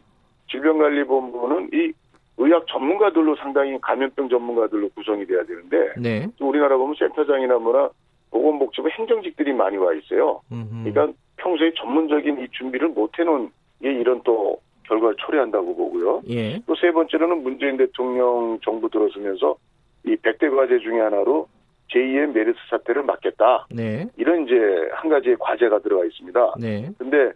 질병관리본부는 0.51 1.71
이 1.73 1.93
의학 2.37 2.67
전문가들로 2.67 3.37
상당히 3.37 3.79
감염병 3.81 4.29
전문가들로 4.29 4.89
구성이 4.91 5.25
돼야 5.27 5.45
되는데 5.45 5.93
네. 5.99 6.27
우리나라 6.41 6.77
보면 6.77 6.97
센터장이나 6.99 7.59
뭐나 7.59 7.91
보건복지부 8.31 8.89
행정직들이 8.91 9.53
많이 9.53 9.77
와 9.77 9.93
있어요. 9.95 10.41
음흠. 10.51 10.91
그러니까 10.91 11.13
평소에 11.37 11.73
전문적인 11.77 12.41
이 12.41 12.49
준비를 12.51 12.89
못 12.89 13.17
해놓은 13.19 13.51
게 13.83 13.93
이런 13.93 14.21
또 14.25 14.59
결과를 14.89 15.17
초래한다고 15.19 15.77
보고요. 15.77 16.23
예. 16.29 16.61
또 16.67 16.75
세 16.75 16.91
번째로는 16.91 17.43
문재인 17.43 17.77
대통령 17.77 18.59
정부 18.63 18.91
들어서면서 18.91 19.57
이 20.07 20.17
100대 20.17 20.55
과제 20.55 20.79
중에 20.81 21.01
하나로 21.01 21.47
제2의 21.95 22.33
메르스 22.33 22.59
사태를 22.71 23.03
막겠다. 23.05 23.67
네. 23.71 24.07
이런 24.17 24.45
이제 24.45 24.55
한 24.93 25.09
가지의 25.09 25.37
과제가 25.39 25.79
들어가 25.81 26.05
있습니다. 26.05 26.55
네. 26.61 26.91
근데 26.99 27.33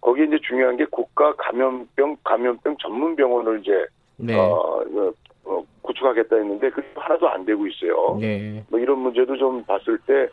거기에 0.00 0.26
이제 0.26 0.38
중요한 0.46 0.76
게 0.76 0.84
국가 0.90 1.34
감염병 1.36 2.16
감염병 2.24 2.76
전문 2.80 3.16
병원을 3.16 3.60
이제 3.60 3.86
네. 4.16 4.36
어, 4.36 4.84
어, 4.84 5.12
어, 5.44 5.64
구축하겠다 5.82 6.36
했는데 6.36 6.70
그 6.70 6.82
하나도 6.94 7.28
안 7.28 7.44
되고 7.44 7.66
있어요. 7.66 8.18
네. 8.20 8.62
뭐 8.68 8.78
이런 8.78 8.98
문제도 8.98 9.36
좀 9.36 9.64
봤을 9.64 9.98
때 10.06 10.28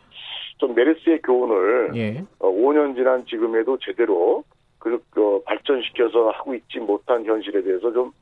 좀 0.60 0.74
메르스의 0.74 1.22
교훈을 1.22 1.92
예. 1.96 2.22
어, 2.38 2.48
5년 2.48 2.94
지난 2.94 3.24
지금에도 3.24 3.78
제대로 3.78 4.44
그, 4.78 5.02
그 5.10 5.42
발전시켜서 5.44 6.28
하고 6.30 6.54
있지 6.54 6.78
못한 6.78 7.24
현실에 7.24 7.62
대해서 7.62 7.90
좀 7.92 8.12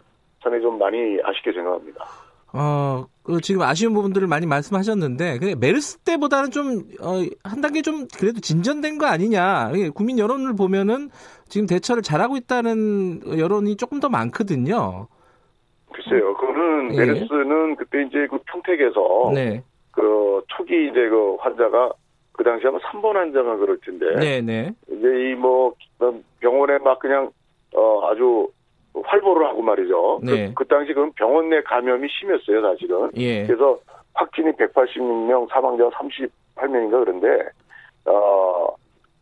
상당히 0.41 0.63
좀 0.63 0.79
많이 0.79 1.19
아쉽게 1.23 1.53
생각합니다. 1.53 2.05
어, 2.53 3.07
그 3.23 3.41
지금 3.41 3.63
아쉬운 3.63 3.93
부분들을 3.93 4.27
많이 4.27 4.47
말씀하셨는데, 4.47 5.39
그 5.39 5.55
메르스 5.61 5.99
때보다는 5.99 6.51
좀, 6.51 6.83
어, 7.03 7.21
한 7.45 7.61
단계 7.61 7.83
좀 7.83 8.07
그래도 8.19 8.41
진전된 8.41 8.99
거 8.99 9.07
아니냐. 9.07 9.73
국민 9.95 10.19
여론을 10.19 10.57
보면은 10.57 11.11
지금 11.49 11.67
대처를 11.67 12.03
잘하고 12.03 12.37
있다는 12.37 13.39
여론이 13.39 13.77
조금 13.77 14.01
더 14.01 14.09
많거든요. 14.09 15.09
글쎄요. 15.93 16.35
그거는 16.37 16.95
예. 16.95 16.99
메르스는 17.05 17.77
그때 17.77 18.03
이제 18.03 18.27
그 18.31 18.39
평택에서 18.47 19.33
네. 19.35 19.63
그 19.93 20.43
초기 20.49 20.87
이제 20.89 21.09
그 21.09 21.37
환자가 21.41 21.91
그 22.33 22.45
당시 22.45 22.67
아마 22.67 22.79
3번 22.79 23.15
환자가 23.15 23.57
그럴 23.57 23.79
텐데. 23.81 24.07
네네. 24.17 24.41
네. 24.43 24.75
이제 24.89 25.31
이 25.33 25.35
뭐 25.35 25.75
병원에 26.41 26.79
막 26.79 26.99
그냥 27.01 27.31
어 27.75 28.07
아주 28.07 28.49
활보를 28.95 29.47
하고 29.47 29.63
말이죠. 29.63 30.21
그, 30.21 30.31
네. 30.31 30.49
그, 30.49 30.55
그 30.55 30.65
당시 30.67 30.93
그럼 30.93 31.13
병원 31.17 31.49
내 31.49 31.63
감염이 31.63 32.09
심했어요, 32.09 32.63
사실은. 32.63 33.11
예. 33.17 33.47
그래서 33.47 33.79
확진이 34.15 34.53
186명, 34.53 35.49
사망자가 35.51 35.91
38명인가 35.91 37.05
그런데 37.05 37.49
어 38.05 38.75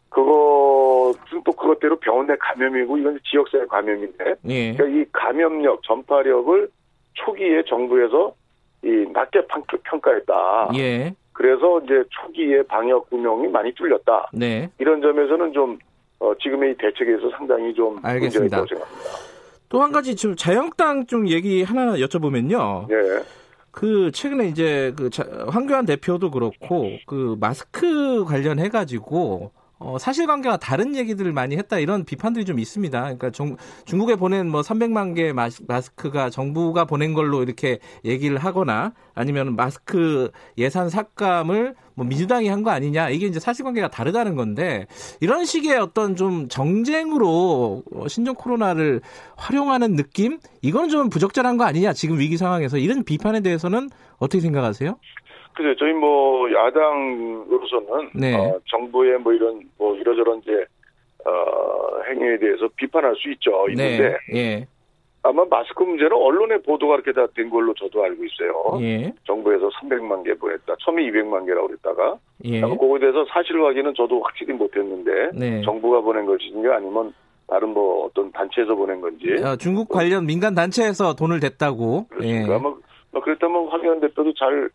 그것은 0.09 1.43
또 1.45 1.53
그것대로 1.53 1.97
병원 1.97 2.27
내 2.27 2.37
감염이고 2.37 2.97
이건 2.99 3.19
지역사회 3.25 3.67
감염인데 3.67 4.35
예. 4.49 4.73
그러니까 4.73 5.01
이 5.01 5.05
감염력, 5.13 5.83
전파력을 5.83 6.69
초기에 7.15 7.65
정부에서 7.65 8.35
이 8.83 9.07
낮게 9.13 9.43
평가했다. 9.85 10.71
예. 10.77 11.15
그래서 11.33 11.81
이제 11.81 12.03
초기에 12.09 12.63
방역 12.63 13.09
운영이 13.11 13.49
많이 13.49 13.73
뚫렸다. 13.75 14.31
네. 14.33 14.71
이런 14.79 15.03
점에서는 15.03 15.53
좀 15.53 15.79
어, 16.19 16.33
지금의 16.41 16.77
대책에서 16.79 17.29
상당히 17.31 17.75
좀 17.75 18.01
알겠습니다. 18.03 18.57
문제가 18.59 18.65
있다고 18.65 18.67
생각합니다. 18.67 19.36
또 19.69 19.83
한 19.83 19.93
가지 19.93 20.17
지금 20.17 20.37
자유한국당 20.37 21.07
좀 21.07 21.29
얘기 21.29 21.63
하나 21.63 21.95
여쭤보면요. 21.95 22.91
예. 22.91 23.25
그 23.71 24.11
최근에 24.13 24.49
이제 24.49 24.95
그 24.97 25.11
황교안 25.49 25.85
대표도 25.85 26.31
그렇고 26.31 26.97
그 27.07 27.37
마스크 27.39 28.25
관련해 28.25 28.71
가지고 28.71 29.53
어, 29.79 29.99
사실관계와 29.99 30.57
다른 30.57 30.97
얘기들을 30.97 31.31
많이 31.33 31.57
했다 31.57 31.79
이런 31.79 32.05
비판들이 32.05 32.47
좀 32.47 32.59
있습니다. 32.59 32.99
그러니까 32.99 33.31
중, 33.31 33.57
중국에 33.85 34.17
보낸 34.17 34.49
뭐 34.49 34.63
300만 34.63 35.15
개 35.15 35.35
마스크가 35.35 36.31
정부가 36.31 36.87
보낸 36.87 37.13
걸로 37.13 37.43
이렇게 37.43 37.79
얘기를 38.05 38.39
하거나 38.39 38.95
아니면 39.15 39.55
마스크 39.55 40.31
예산 40.57 40.89
삭감을 40.89 41.75
뭐 41.97 42.05
민주당이 42.07 42.49
한 42.49 42.63
거 42.63 42.71
아니냐 42.71 43.11
이게 43.11 43.27
이제 43.27 43.39
사실관계가 43.41 43.89
다르다는 43.89 44.35
건데 44.37 44.87
이런 45.21 45.45
식의 45.45 45.79
어떤 45.79 46.15
좀 46.17 46.49
정쟁으로 46.49 47.83
신종 48.09 48.35
코로나를 48.35 49.01
활용하는 49.37 49.95
느낌 49.97 50.39
이건 50.63 50.89
좀 50.89 51.09
부적절한 51.09 51.57
거 51.57 51.65
아니냐 51.65 51.93
지금 51.93 52.19
위기 52.19 52.37
상황에서 52.37 52.77
이런 52.79 53.05
비판에 53.05 53.41
대해서는 53.41 53.89
어떻게 54.19 54.41
생각하세요? 54.41 54.99
그래 55.55 55.75
저희 55.79 55.93
뭐 55.93 56.49
야당으로서는 56.53 58.11
네. 58.15 58.35
어, 58.35 58.59
정부의 58.67 59.19
뭐 59.21 59.33
이런 59.33 59.61
뭐 59.79 59.97
이러저런 59.97 60.41
이제 60.43 60.53
어, 61.25 62.03
행위에 62.11 62.39
대해서 62.39 62.69
비판할 62.77 63.15
수 63.17 63.31
있죠. 63.33 63.67
있는데 63.71 64.17
네. 64.33 64.39
예. 64.39 64.67
아마 65.27 65.45
마스크 65.51 65.83
문제는 65.83 66.13
언론의 66.13 66.63
보도가 66.63 66.97
그렇게 66.97 67.13
다 67.13 67.27
된 67.35 67.51
걸로 67.51 67.75
저도 67.75 68.03
알고 68.05 68.25
있어요. 68.25 68.79
예. 68.83 69.13
정부에서 69.25 69.69
300만 69.71 70.25
개 70.25 70.35
보냈다. 70.35 70.75
처음에 70.81 71.03
200만 71.11 71.45
개라고 71.47 71.67
그랬다가 71.69 72.17
예. 72.45 72.61
그거에 72.61 73.01
대해서 73.01 73.25
사실 73.29 73.61
확인은 73.63 73.95
저도 73.95 74.23
확실히 74.23 74.55
못했는데 74.55 75.31
네. 75.35 75.63
정부가 75.63 76.01
보낸 76.01 76.25
것인지 76.27 76.67
아니면 76.69 77.13
다른 77.49 77.71
뭐 77.71 78.07
어떤 78.07 78.31
단체에서 78.33 78.75
보낸 78.75 79.01
건지. 79.01 79.27
어, 79.45 79.57
중국 79.57 79.89
관련 79.89 80.27
민간 80.27 80.55
단체에서 80.55 81.15
돈을 81.15 81.41
댔다고. 81.41 82.07
그렇습니까? 82.09 82.55
예. 82.55 82.59
뭐, 82.59 82.79
뭐 83.13 83.23
그랬다면 83.23 83.69
황교안 83.69 84.01
대표도 84.01 84.33
잘 84.35 84.71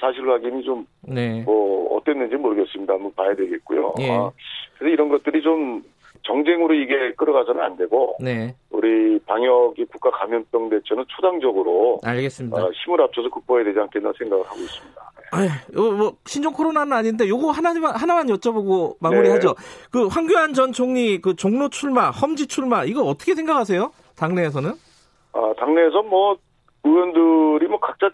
사실 0.00 0.28
확인이 0.28 0.62
좀, 0.62 0.86
네. 1.00 1.42
뭐, 1.42 1.96
어땠는지 1.96 2.36
모르겠습니다. 2.36 2.94
한번 2.94 3.12
봐야 3.14 3.34
되겠고요. 3.34 3.94
예. 4.00 4.10
아, 4.12 4.30
그래서 4.78 4.92
이런 4.92 5.08
것들이 5.08 5.42
좀 5.42 5.82
정쟁으로 6.22 6.74
이게 6.74 7.12
끌어가서는 7.16 7.62
안 7.62 7.76
되고, 7.76 8.16
네. 8.20 8.54
우리 8.70 9.18
방역이 9.26 9.84
국가 9.86 10.10
감염병 10.10 10.70
대처는 10.70 11.04
초당적으로, 11.08 11.98
알겠습니다. 12.04 12.64
어, 12.64 12.70
힘을 12.70 13.00
합쳐서 13.00 13.28
극복해야 13.30 13.64
되지 13.64 13.78
않겠나 13.80 14.12
생각을 14.18 14.44
하고 14.44 14.58
있습니다. 14.60 15.12
네. 15.16 15.48
아, 15.48 15.80
뭐 15.96 16.12
신종 16.26 16.52
코로나는 16.52 16.92
아닌데 16.92 17.26
요거 17.26 17.50
하나만 17.50 17.94
하나만 17.94 18.26
여쭤보고 18.26 18.96
마무리하죠. 19.00 19.48
네. 19.48 19.88
그 19.90 20.06
황교안 20.06 20.52
전 20.52 20.72
총리 20.72 21.20
그 21.20 21.34
종로 21.36 21.70
출마, 21.70 22.10
험지 22.10 22.46
출마 22.48 22.84
이거 22.84 23.02
어떻게 23.02 23.34
생각하세요? 23.34 23.92
당내에서는? 24.16 24.72
아 25.32 25.54
당내에서 25.58 26.02
뭐 26.02 26.36
의원들이 26.84 27.66
뭐 27.68 27.80
각자 27.80 28.10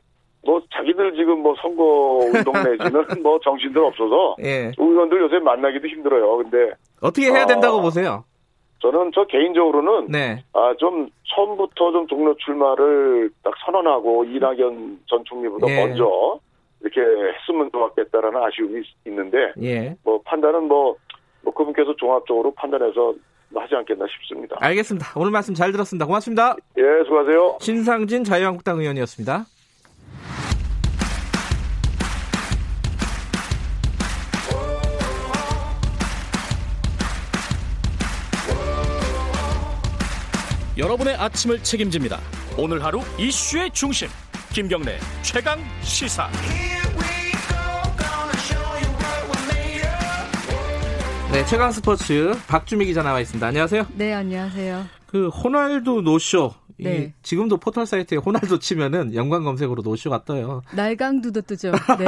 뭐 0.49 0.63
자기들 0.73 1.13
지금 1.13 1.43
뭐 1.43 1.55
선거 1.61 1.85
운동 2.25 2.55
내지는 2.65 3.23
뭐 3.23 3.39
정신들 3.41 3.85
없어서 3.85 4.37
예. 4.43 4.73
의원들 4.79 5.21
요새 5.21 5.39
만나기도 5.41 5.87
힘들어요. 5.87 6.39
근데 6.39 6.73
어떻게 7.03 7.27
해야 7.27 7.45
된다고 7.45 7.81
아, 7.81 7.83
보세요? 7.83 8.25
저는 8.81 9.11
저 9.15 9.27
개인적으로는 9.27 10.07
네. 10.11 10.43
아좀 10.55 11.11
처음부터 11.35 11.93
좀 11.93 12.07
종로 12.07 12.35
출마를 12.37 13.31
딱 13.45 13.53
선언하고 13.67 14.25
이낙연 14.25 15.01
전 15.07 15.23
총리보다 15.27 15.69
예. 15.69 15.81
먼저 15.85 16.41
이렇게 16.81 17.03
했으면 17.03 17.71
좋았겠다라는 17.71 18.43
아쉬움이 18.43 18.83
있는데 19.07 19.53
예. 19.61 19.97
뭐 20.03 20.19
판단은 20.25 20.65
뭐, 20.65 20.97
뭐 21.43 21.53
그분께서 21.53 21.95
종합적으로 21.97 22.53
판단해서 22.53 23.13
하지 23.55 23.75
않겠나 23.75 24.07
싶습니다. 24.07 24.57
알겠습니다. 24.61 25.09
오늘 25.17 25.31
말씀 25.31 25.53
잘 25.53 25.73
들었습니다. 25.73 26.07
고맙습니다. 26.07 26.57
예, 26.79 27.05
수고하세요. 27.05 27.59
신상진 27.61 28.25
자유한국당 28.25 28.79
의원이었습니다. 28.79 29.45
여러분의 40.79 41.17
아침을 41.17 41.65
책임집니다. 41.65 42.21
오늘 42.57 42.85
하루 42.85 43.01
이슈의 43.19 43.73
중심 43.73 44.07
김경래 44.53 44.99
최강 45.23 45.59
시사. 45.83 46.31
네, 51.33 51.45
최강 51.47 51.73
스포츠 51.73 52.33
박주미 52.47 52.87
기자 52.87 53.03
나와 53.03 53.21
있습니다. 53.21 53.45
안녕하세요. 53.45 53.87
네, 53.97 54.15
안녕하세요. 54.15 54.87
그 55.07 55.29
호날두 55.29 56.01
노쇼 56.03 56.55
네. 56.85 57.15
지금도 57.23 57.59
포털 57.59 57.87
사이트에 57.87 58.19
호날두 58.19 58.59
치면은 58.61 59.15
연관 59.15 59.45
검색으로 59.45 59.83
노쇼가 59.83 60.25
떠요. 60.25 60.63
날강두도 60.75 61.43
뜨죠. 61.43 61.73
네. 61.99 62.07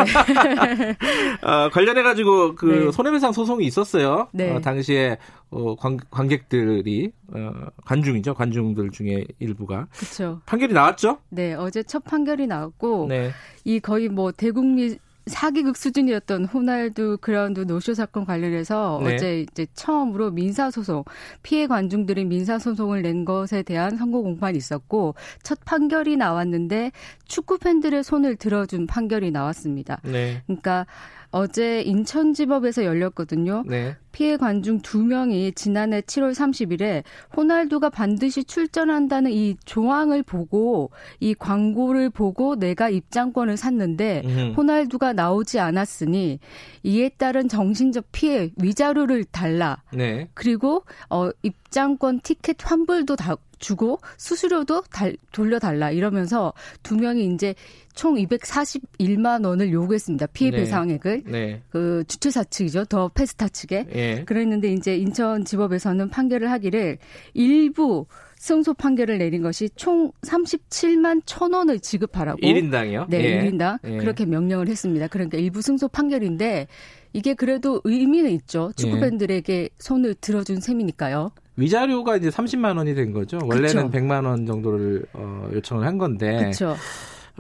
어, 1.43 1.69
관련해 1.71 2.03
가지고 2.03 2.55
그 2.55 2.67
네. 2.67 2.93
손해배상 2.93 3.33
소송이 3.33 3.65
있었어요. 3.67 4.29
네. 4.33 4.51
어, 4.51 4.61
당시에 4.61 5.19
어, 5.51 5.75
관, 5.75 5.99
관객들이 6.11 7.11
어, 7.33 7.53
관중이죠. 7.85 8.35
관중들 8.35 8.91
중에 8.91 9.25
일부가. 9.39 9.87
그렇죠. 9.97 10.41
판결이 10.47 10.73
나왔죠? 10.73 11.19
네, 11.31 11.55
어제 11.55 11.83
첫 11.83 12.05
판결이 12.05 12.47
나왔고 12.47 13.07
네. 13.09 13.33
이 13.65 13.81
거의 13.81 14.09
뭐 14.09 14.31
대국민 14.33 14.99
사기극 15.31 15.77
수준이었던 15.77 16.47
호날두 16.47 17.19
그라운드 17.21 17.61
노쇼 17.61 17.95
사건 17.95 18.25
관련해서 18.25 19.01
네. 19.05 19.15
어제 19.15 19.41
이제 19.43 19.67
처음으로 19.75 20.33
민사 20.33 20.71
소송 20.71 21.05
피해 21.43 21.67
관중들이 21.67 22.25
민사 22.25 22.59
소송을 22.59 23.03
낸 23.03 23.25
것에 23.25 23.63
대한 23.63 23.97
선고 23.97 24.23
공판이 24.23 24.59
있었고 24.59 25.15
첫 25.43 25.61
판결이 25.65 26.17
나왔는데 26.17 26.91
축구 27.27 27.59
팬들의 27.59 28.03
손을 28.03 28.37
들어준 28.37 28.87
판결이 28.89 29.31
나왔습니다. 29.31 30.01
네. 30.03 30.43
그러니까 30.47 30.87
어제 31.31 31.83
인천지법에서 31.83 32.85
열렸거든요. 32.85 33.63
네. 33.67 33.97
피해 34.13 34.37
관중 34.37 34.81
두 34.81 35.05
명이 35.05 35.53
지난해 35.53 36.01
7월 36.01 36.33
30일에 36.33 37.05
호날두가 37.37 37.91
반드시 37.91 38.43
출전한다는 38.43 39.31
이 39.31 39.57
조항을 39.65 40.25
보고 40.25 40.91
이 41.21 41.35
광고를 41.35 42.11
보고 42.11 42.57
내가 42.57 42.89
입장권을 42.89 43.57
샀는데 43.57 44.23
음. 44.25 44.55
호날두가 44.57 45.13
나오지 45.13 45.61
않았으니 45.61 46.41
이에 46.83 47.09
따른 47.11 47.49
정신적 47.49 48.07
피해 48.11 48.51
위자료를 48.57 49.25
달라. 49.25 49.83
네. 49.93 50.29
그리고 50.35 50.85
어 51.09 51.31
입장권 51.43 52.21
티켓 52.21 52.57
환불도 52.61 53.15
다 53.15 53.37
주고 53.61 54.01
수수료도 54.17 54.83
달, 54.91 55.17
돌려달라 55.33 55.93
이러면서 55.93 56.53
두 56.83 56.97
명이 56.97 57.27
이제 57.27 57.55
총 57.95 58.17
241만 58.17 59.47
원을 59.47 59.71
요구했습니다. 59.71 60.27
피해 60.29 60.51
네. 60.51 60.57
배상액을 60.59 61.23
네. 61.27 61.63
그 61.71 62.03
주최사 62.09 62.43
측이죠. 62.43 62.87
더 62.87 63.09
페스타 63.09 63.49
측에 63.49 63.85
네. 63.85 64.25
그랬는데 64.25 64.73
이제 64.73 64.97
인천지법에서는 64.97 66.09
판결을 66.09 66.51
하기를 66.51 66.99
일부 67.35 68.07
승소 68.37 68.73
판결을 68.73 69.19
내린 69.19 69.43
것이 69.43 69.69
총 69.77 70.11
37만 70.23 71.21
천 71.27 71.53
원을 71.53 71.79
지급하라고 71.79 72.39
1인당이요? 72.41 73.07
네, 73.11 73.23
예. 73.23 73.51
1인당 73.51 73.79
예. 73.85 73.99
그렇게 73.99 74.25
명령을 74.25 74.69
했습니다. 74.69 75.09
그러니까 75.09 75.37
일부 75.37 75.61
승소 75.61 75.89
판결인데 75.89 76.67
이게 77.13 77.35
그래도 77.35 77.83
의미는 77.85 78.31
있죠. 78.31 78.73
축구 78.77 78.97
예. 78.97 79.01
팬들에게 79.01 79.69
손을 79.79 80.15
들어준 80.15 80.61
셈이니까요. 80.61 81.33
위자료가 81.61 82.17
이제 82.17 82.31
30만 82.31 82.77
원이 82.79 82.95
된 82.95 83.13
거죠. 83.13 83.39
원래는 83.45 83.91
그쵸. 83.91 83.99
100만 83.99 84.25
원 84.25 84.47
정도를 84.47 85.05
어, 85.13 85.49
요청을 85.53 85.87
한 85.87 85.99
건데. 85.99 86.39
그렇죠. 86.39 86.77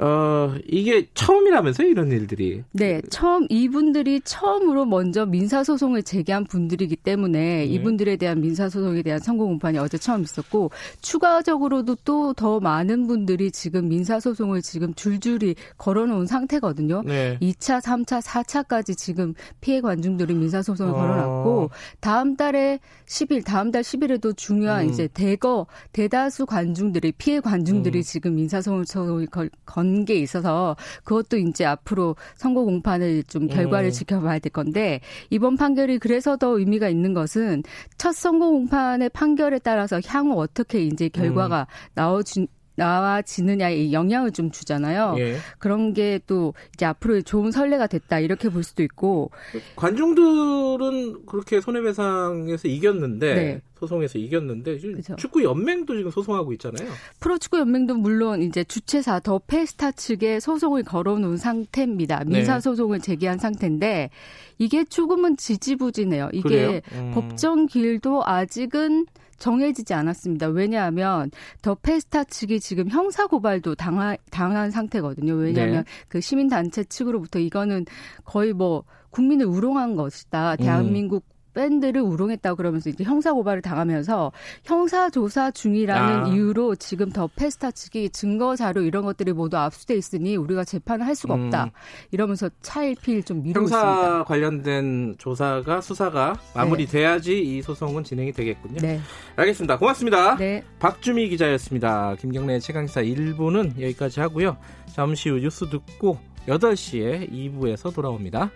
어, 0.00 0.54
이게 0.66 1.06
처음이라면서요, 1.14 1.88
이런 1.88 2.10
일들이? 2.10 2.62
네, 2.72 3.00
처음, 3.10 3.46
이분들이 3.50 4.20
처음으로 4.24 4.86
먼저 4.86 5.26
민사소송을 5.26 6.02
제기한 6.02 6.44
분들이기 6.44 6.96
때문에 6.96 7.38
네. 7.38 7.64
이분들에 7.66 8.16
대한 8.16 8.40
민사소송에 8.40 9.02
대한 9.02 9.20
선고 9.20 9.46
공판이 9.46 9.78
어제 9.78 9.98
처음 9.98 10.22
있었고, 10.22 10.70
추가적으로도 11.00 11.96
또 12.04 12.30
더 12.40 12.58
많은 12.60 13.06
분들이 13.06 13.50
지금 13.50 13.88
민사소송을 13.88 14.62
지금 14.62 14.94
줄줄이 14.94 15.54
걸어놓은 15.76 16.26
상태거든요. 16.26 17.02
네. 17.04 17.36
2차, 17.40 17.82
3차, 17.82 18.22
4차까지 18.22 18.96
지금 18.96 19.34
피해 19.60 19.80
관중들이 19.80 20.32
민사소송을 20.34 20.92
어... 20.92 20.96
걸어놨고, 20.96 21.70
다음 22.00 22.36
달에 22.36 22.78
10일, 23.06 23.44
다음 23.44 23.70
달 23.70 23.82
10일에도 23.82 24.36
중요한 24.36 24.84
음. 24.84 24.90
이제 24.90 25.08
대거, 25.12 25.66
대다수 25.92 26.46
관중들이, 26.46 27.12
피해 27.12 27.40
관중들이 27.40 27.98
음. 27.98 28.02
지금 28.02 28.34
민사소송을 28.36 29.26
걸, 29.26 29.50
건 29.94 30.00
게 30.10 30.16
있어서 30.16 30.76
그것도 31.04 31.36
이제 31.36 31.64
앞으로 31.64 32.16
선거 32.34 32.64
공판을 32.64 33.24
좀 33.24 33.46
결과를 33.46 33.88
음. 33.88 33.92
지켜봐야 33.92 34.38
될 34.38 34.50
건데 34.50 35.00
이번 35.28 35.56
판결이 35.56 35.98
그래서 35.98 36.36
더 36.36 36.58
의미가 36.58 36.88
있는 36.88 37.14
것은 37.14 37.62
첫 37.98 38.12
선거 38.12 38.48
공판의 38.48 39.10
판결에 39.10 39.58
따라서 39.58 40.00
향후 40.06 40.40
어떻게 40.40 40.82
이제 40.82 41.08
결과가 41.08 41.66
음. 41.68 41.90
나와준 41.94 42.46
나와지느냐에 42.80 43.92
영향을 43.92 44.30
좀 44.32 44.50
주잖아요. 44.50 45.16
예. 45.18 45.36
그런 45.58 45.92
게 45.92 46.20
또 46.26 46.54
이제 46.74 46.86
앞으로 46.86 47.22
좋은 47.22 47.50
선례가 47.50 47.86
됐다 47.86 48.20
이렇게 48.20 48.48
볼 48.48 48.62
수도 48.62 48.82
있고 48.82 49.30
관중들은 49.76 51.26
그렇게 51.26 51.60
손해배상에서 51.60 52.68
이겼는데 52.68 53.34
네. 53.34 53.60
소송에서 53.78 54.18
이겼는데 54.18 54.78
그렇죠. 54.78 55.16
축구 55.16 55.42
연맹도 55.42 55.96
지금 55.96 56.10
소송하고 56.10 56.52
있잖아요. 56.52 56.88
프로축구 57.20 57.58
연맹도 57.58 57.96
물론 57.96 58.42
이제 58.42 58.62
주최사 58.62 59.20
더 59.20 59.40
페스타 59.44 59.92
측에 59.92 60.38
소송을 60.40 60.84
걸어놓은 60.84 61.36
상태입니다. 61.36 62.24
민사 62.26 62.54
네. 62.54 62.60
소송을 62.60 63.00
제기한 63.00 63.38
상태인데 63.38 64.10
이게 64.58 64.84
조금은 64.84 65.36
지지부진해요. 65.36 66.28
이게 66.32 66.82
음. 66.92 67.10
법정 67.14 67.66
기일도 67.66 68.22
아직은 68.24 69.06
정해지지 69.40 69.92
않았습니다. 69.94 70.46
왜냐하면 70.48 71.32
더 71.62 71.74
페스타 71.74 72.24
측이 72.24 72.60
지금 72.60 72.88
형사 72.88 73.26
고발도 73.26 73.74
당하, 73.74 74.16
당한 74.30 74.70
상태거든요. 74.70 75.34
왜냐하면 75.34 75.84
네. 75.84 75.90
그 76.08 76.20
시민 76.20 76.48
단체 76.48 76.84
측으로부터 76.84 77.40
이거는 77.40 77.86
거의 78.24 78.52
뭐 78.52 78.84
국민을 79.10 79.46
우롱한 79.46 79.96
것이다. 79.96 80.56
대한민국 80.56 81.24
음. 81.26 81.39
팬들을 81.60 82.00
우롱했다고 82.00 82.56
그러면서 82.56 82.88
이제 82.88 83.04
형사 83.04 83.34
고발을 83.34 83.60
당하면서 83.60 84.32
형사 84.64 85.10
조사 85.10 85.50
중이라는 85.50 86.24
아. 86.24 86.28
이유로 86.28 86.76
지금 86.76 87.10
더 87.10 87.28
페스타 87.36 87.72
측이 87.72 88.10
증거 88.10 88.56
자료 88.56 88.80
이런 88.80 89.04
것들이 89.04 89.32
모두 89.32 89.58
압수돼 89.58 89.94
있으니 89.94 90.36
우리가 90.36 90.64
재판을 90.64 91.06
할 91.06 91.14
수가 91.14 91.34
없다. 91.34 91.64
음. 91.64 91.70
이러면서 92.12 92.48
차일피일 92.62 93.24
좀 93.24 93.42
미루고 93.42 93.60
형사 93.60 93.76
있습니다. 93.76 94.06
형사 94.06 94.24
관련된 94.24 95.16
조사가 95.18 95.82
수사가 95.82 96.34
마무리돼야지 96.54 97.34
네. 97.34 97.40
이 97.40 97.62
소송은 97.62 98.04
진행이 98.04 98.32
되겠군요. 98.32 98.78
네. 98.80 99.00
알겠습니다. 99.36 99.78
고맙습니다. 99.78 100.36
네. 100.36 100.64
박주미 100.78 101.28
기자였습니다. 101.28 102.16
김경래 102.18 102.58
최강사 102.58 103.02
1부는 103.02 103.80
여기까지 103.80 104.20
하고요. 104.20 104.56
잠시 104.94 105.28
후 105.28 105.38
뉴스 105.38 105.68
듣고 105.68 106.18
8시에 106.46 107.30
2부에서 107.30 107.94
돌아옵니다. 107.94 108.50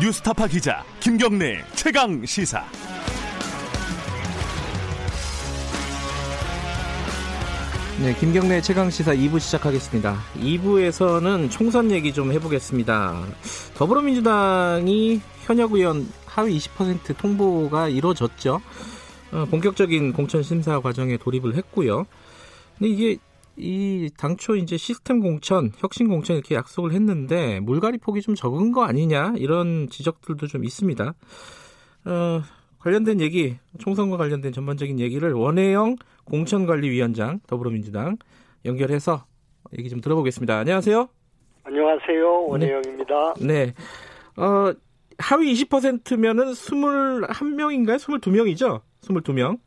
뉴스타파 0.00 0.46
기자 0.46 0.82
김경래 1.00 1.62
최강 1.74 2.24
시사. 2.24 2.64
네, 8.00 8.14
김경래 8.14 8.62
최강 8.62 8.88
시사 8.88 9.14
2부 9.14 9.38
시작하겠습니다. 9.38 10.18
2부에서는 10.38 11.50
총선 11.50 11.90
얘기 11.90 12.14
좀 12.14 12.32
해보겠습니다. 12.32 13.26
더불어민주당이 13.74 15.20
현역 15.42 15.72
의원 15.72 16.10
하위 16.24 16.56
20% 16.56 17.18
통보가 17.18 17.90
이루어졌죠. 17.90 18.62
어, 19.32 19.46
본격적인 19.50 20.14
공천 20.14 20.42
심사 20.42 20.80
과정에 20.80 21.18
돌입을 21.18 21.56
했고요. 21.56 22.06
근데 22.78 22.90
이게 22.90 23.18
이 23.60 24.10
당초 24.18 24.56
이제 24.56 24.76
시스템 24.76 25.20
공천, 25.20 25.70
혁신 25.76 26.08
공천 26.08 26.36
이렇게 26.36 26.54
약속을 26.54 26.92
했는데 26.92 27.60
물갈이 27.60 27.98
폭이 27.98 28.22
좀 28.22 28.34
적은 28.34 28.72
거 28.72 28.84
아니냐 28.84 29.34
이런 29.36 29.88
지적들도 29.88 30.46
좀 30.46 30.64
있습니다. 30.64 31.14
어, 32.06 32.40
관련된 32.78 33.20
얘기, 33.20 33.58
총선과 33.78 34.16
관련된 34.16 34.52
전반적인 34.52 34.98
얘기를 34.98 35.32
원혜영 35.32 35.96
공천관리위원장 36.24 37.40
더불어민주당 37.46 38.16
연결해서 38.64 39.26
얘기 39.78 39.90
좀 39.90 40.00
들어보겠습니다. 40.00 40.58
안녕하세요. 40.58 41.08
안녕하세요. 41.64 42.46
원혜영입니다. 42.46 43.34
네. 43.40 43.46
네. 43.66 43.74
어, 44.42 44.72
하위 45.18 45.52
20%면은 45.52 46.52
21명인가요? 46.52 47.96
22명이죠? 47.96 48.80
22명? 49.02 49.58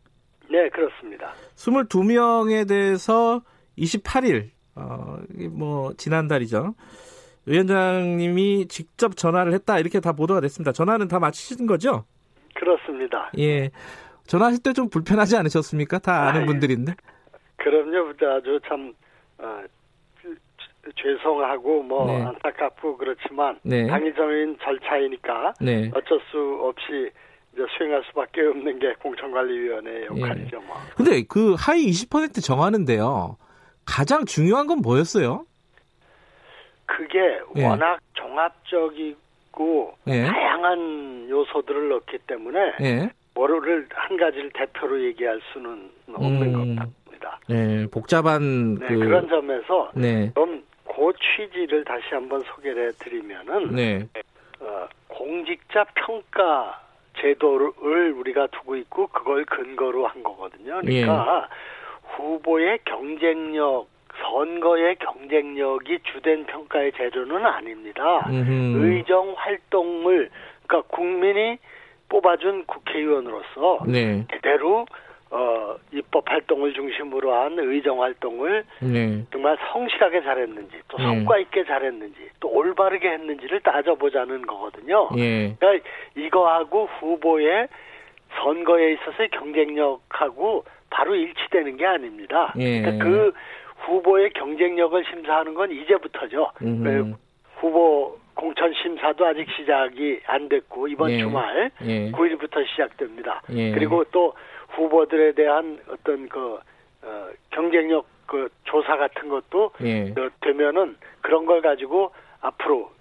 네, 0.50 0.70
그렇습니다. 0.70 1.34
22명에 1.56 2.68
대해서 2.68 3.42
28일, 3.78 4.50
어, 4.76 5.18
뭐, 5.52 5.94
지난달이죠. 5.98 6.76
위원장님이 7.46 8.68
직접 8.68 9.18
전화를 9.18 9.54
했다, 9.54 9.80
이렇게 9.80 10.00
다 10.00 10.14
보도가 10.14 10.42
됐습니다. 10.42 10.72
전화는 10.72 11.08
다 11.08 11.20
마치신 11.20 11.66
거죠? 11.68 12.06
그렇습니다. 12.56 13.32
예. 13.38 13.72
전화하실 14.28 14.64
때 14.64 14.72
좀 14.74 14.90
불편하지 14.90 15.36
않으셨습니까? 15.38 16.00
다 16.00 16.28
아는 16.30 16.42
아유, 16.42 16.46
분들인데. 16.48 16.94
그럼요. 17.58 18.10
아주 18.38 18.60
참, 18.68 18.94
어, 19.40 19.62
죄송하고 21.02 21.84
뭐 21.84 22.06
네. 22.08 22.22
안타깝고 22.24 22.98
그렇지만 22.98 23.58
네. 23.64 23.88
당위적인 23.88 24.58
절차이니까 24.62 25.54
네. 25.62 25.90
어쩔 25.96 26.20
수 26.30 26.60
없이 26.62 27.10
이제 27.54 27.62
수행할 27.78 28.04
수밖에 28.10 28.42
없는 28.42 28.80
게 28.80 28.94
공천관리위원회의 29.02 30.06
역할이죠. 30.08 30.60
뭐. 30.62 30.76
근데 30.96 31.24
그 31.28 31.56
하위 31.58 31.86
20% 31.88 32.44
정하는데요. 32.44 33.38
가장 33.86 34.26
중요한 34.26 34.68
건 34.68 34.80
뭐였어요? 34.82 35.46
그게 36.86 37.40
예. 37.56 37.66
워낙 37.66 38.00
종합적이고 38.14 39.98
예. 40.08 40.26
다양한 40.26 41.28
요소들을 41.30 41.90
넣기 41.90 42.18
때문에 42.28 42.60
예. 42.82 43.10
뭐를 43.34 43.88
한 43.92 44.18
가지를 44.18 44.52
대표로 44.54 45.04
얘기할 45.06 45.40
수는 45.52 45.90
없는 46.14 46.42
음. 46.42 46.76
것 46.76 46.84
같습니다. 46.84 47.40
네, 47.48 47.88
복잡한 47.88 48.76
네, 48.76 48.88
그... 48.88 48.94
런 48.94 49.28
점에서 49.28 49.92
네. 49.96 50.32
좀그 50.36 51.14
취지를 51.20 51.84
다시 51.84 52.04
한번 52.12 52.42
소개를 52.42 52.90
해드리면은 52.90 53.76
네. 53.76 54.08
어, 54.60 54.88
공직자 55.08 55.86
평가 55.96 56.80
제도를 57.20 58.12
우리가 58.12 58.48
두고 58.48 58.76
있고 58.78 59.08
그걸 59.08 59.46
근거로 59.46 60.08
한 60.08 60.24
거거든요. 60.24 60.82
그러니까 60.82 61.48
예. 61.50 61.73
후보의 62.16 62.80
경쟁력, 62.86 63.88
선거의 64.22 64.96
경쟁력이 64.98 66.00
주된 66.04 66.46
평가의 66.46 66.92
제도는 66.94 67.46
아닙니다. 67.46 68.26
음흠. 68.30 68.86
의정 68.86 69.34
활동을 69.36 70.30
그러니까 70.68 70.96
국민이 70.96 71.58
뽑아준 72.10 72.66
국회의원으로서 72.66 73.80
네. 73.88 74.26
제대로 74.32 74.86
어, 75.32 75.76
입법 75.92 76.30
활동을 76.30 76.74
중심으로 76.74 77.34
한 77.34 77.58
의정 77.58 78.04
활동을 78.04 78.64
네. 78.82 79.26
정말 79.32 79.58
성실하게 79.72 80.22
잘했는지 80.22 80.80
또 80.88 80.98
네. 80.98 81.04
성과 81.06 81.40
있게 81.40 81.66
잘했는지 81.66 82.30
또 82.40 82.50
올바르게 82.50 83.10
했는지를 83.10 83.62
따져보자는 83.62 84.44
거거든요. 84.44 85.10
네. 85.16 85.56
그러니까 85.60 85.90
이거하고 86.16 86.88
후보의 87.00 87.68
선거에 88.36 88.94
있어서의 88.94 89.30
경쟁력하고 89.30 90.66
바로 90.94 91.16
일치되는 91.16 91.76
게 91.78 91.86
아닙니다. 91.88 92.54
예. 92.60 92.82
그러니까 92.82 93.04
그 93.04 93.34
후보의 93.86 94.30
경쟁력을 94.34 95.04
심사하는 95.10 95.56
건 95.56 95.72
이제부터죠. 95.72 96.52
그 96.60 97.16
후보 97.56 98.20
공천 98.36 98.72
심사도 98.74 99.26
아직 99.26 99.48
시작이 99.58 100.22
안 100.28 100.48
됐고 100.50 100.88
이번 100.88 101.10
예. 101.12 101.18
주말 101.18 101.72
예. 101.82 102.12
9일부터 102.12 102.66
시작됩니다. 102.68 103.42
예. 103.50 103.72
그리고 103.72 104.04
또 104.12 104.34
후보들에 104.70 105.34
대한 105.34 105.80
어떤 105.90 106.30
그 106.30 106.60
어, 107.02 107.28
경쟁력 107.50 108.06
그 108.28 108.50
조사 108.64 108.96
같은 108.96 109.30
것도 109.30 109.72
예. 109.84 110.12
어, 110.12 110.30
되면은 110.42 110.96
그런 111.22 111.46
걸 111.46 111.62
가지고 111.62 112.12
앞으로 112.44 112.92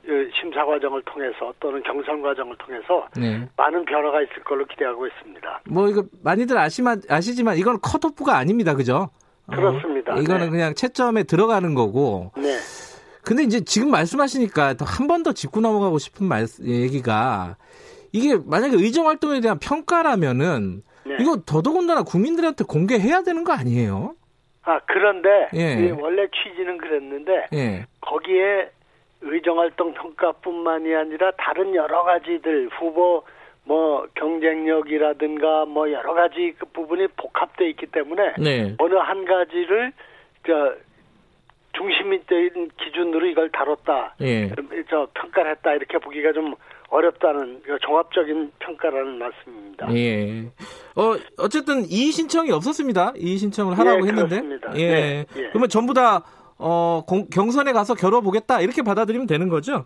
심사 0.40 0.64
과정을 0.64 1.02
통해서 1.02 1.52
또는 1.58 1.82
경선 1.82 2.22
과정을 2.22 2.56
통해서 2.58 3.08
네. 3.16 3.48
많은 3.56 3.84
변화가 3.84 4.22
있을 4.22 4.42
걸로 4.44 4.64
기대하고 4.66 5.06
있습니다. 5.06 5.62
뭐 5.68 5.88
이거 5.88 6.04
많이들 6.22 6.56
아시만 6.56 7.02
아시지만 7.08 7.56
이건 7.58 7.78
컷오프가 7.80 8.36
아닙니다, 8.36 8.74
그죠? 8.74 9.08
어, 9.48 9.56
그렇습니다. 9.56 10.14
어, 10.14 10.18
이거는 10.18 10.46
네. 10.46 10.50
그냥 10.50 10.74
채점에 10.74 11.24
들어가는 11.24 11.74
거고. 11.74 12.30
네. 12.36 12.56
근데 13.24 13.42
이제 13.42 13.60
지금 13.64 13.90
말씀하시니까 13.90 14.74
한 14.80 15.06
번 15.08 15.22
더 15.24 15.32
짚고 15.32 15.60
넘어가고 15.60 15.98
싶은 15.98 16.26
말 16.26 16.46
얘기가 16.64 17.56
이게 18.12 18.36
만약에 18.46 18.76
의정 18.76 19.08
활동에 19.08 19.40
대한 19.40 19.58
평가라면은 19.58 20.82
네. 21.04 21.16
이거 21.20 21.40
더더군다나 21.44 22.02
국민들한테 22.04 22.64
공개해야 22.64 23.22
되는 23.22 23.42
거 23.44 23.52
아니에요? 23.52 24.14
아 24.64 24.78
그런데 24.86 25.48
예. 25.54 25.90
원래 25.90 26.26
취지는 26.28 26.78
그랬는데 26.78 27.46
예. 27.52 27.86
거기에 28.00 28.70
의정활동 29.22 29.94
평가뿐만이 29.94 30.94
아니라 30.94 31.30
다른 31.38 31.74
여러 31.74 32.02
가지들 32.02 32.68
후보 32.78 33.24
뭐 33.64 34.06
경쟁력이라든가 34.14 35.64
뭐 35.66 35.90
여러 35.90 36.14
가지 36.14 36.54
그 36.58 36.66
부분이 36.66 37.06
복합돼 37.16 37.70
있기 37.70 37.86
때문에 37.86 38.34
네. 38.38 38.74
어느 38.78 38.94
한 38.94 39.24
가지를 39.24 39.92
저 40.46 40.74
중심이 41.72 42.20
된 42.26 42.70
기준으로 42.78 43.26
이걸 43.26 43.50
다뤘다, 43.50 44.16
예. 44.20 44.48
저 44.90 45.08
평가를 45.14 45.52
했다 45.52 45.72
이렇게 45.72 45.96
보기가 45.98 46.32
좀 46.32 46.54
어렵다는 46.90 47.62
종합적인 47.80 48.52
평가라는 48.58 49.18
말씀입니다. 49.18 49.94
예. 49.94 50.42
어 50.94 51.14
어쨌든 51.38 51.84
이의 51.88 52.12
신청이 52.12 52.50
없었습니다. 52.50 53.14
이의 53.16 53.38
신청을 53.38 53.78
하라고 53.78 54.04
예, 54.04 54.08
했는데. 54.08 54.40
그렇습니다. 54.40 54.72
예. 54.76 54.90
네, 54.90 55.24
예. 55.36 55.48
그러면 55.48 55.68
전부 55.70 55.94
다 55.94 56.22
어, 56.62 57.02
공, 57.06 57.26
경선에 57.28 57.72
가서 57.72 57.94
겨뤄보겠다 57.94 58.60
이렇게 58.60 58.82
받아들이면 58.82 59.26
되는 59.26 59.48
거죠? 59.48 59.84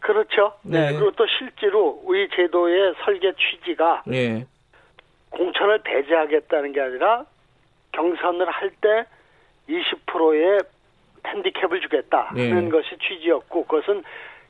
그렇죠. 0.00 0.52
네. 0.62 0.90
네. 0.90 0.92
그리고 0.92 1.10
또 1.12 1.26
실제로 1.38 2.00
우리 2.04 2.28
제도의 2.28 2.94
설계 3.04 3.32
취지가 3.32 4.04
예. 4.12 4.46
공천을 5.30 5.80
배제하겠다는 5.82 6.72
게 6.72 6.80
아니라 6.80 7.24
경선을 7.92 8.48
할 8.50 8.70
때 8.80 9.06
20%의 9.68 10.60
핸디캡을 11.26 11.80
주겠다는 11.80 12.64
네. 12.64 12.68
것이 12.70 12.90
취지였고 12.98 13.64
그것은 13.64 14.04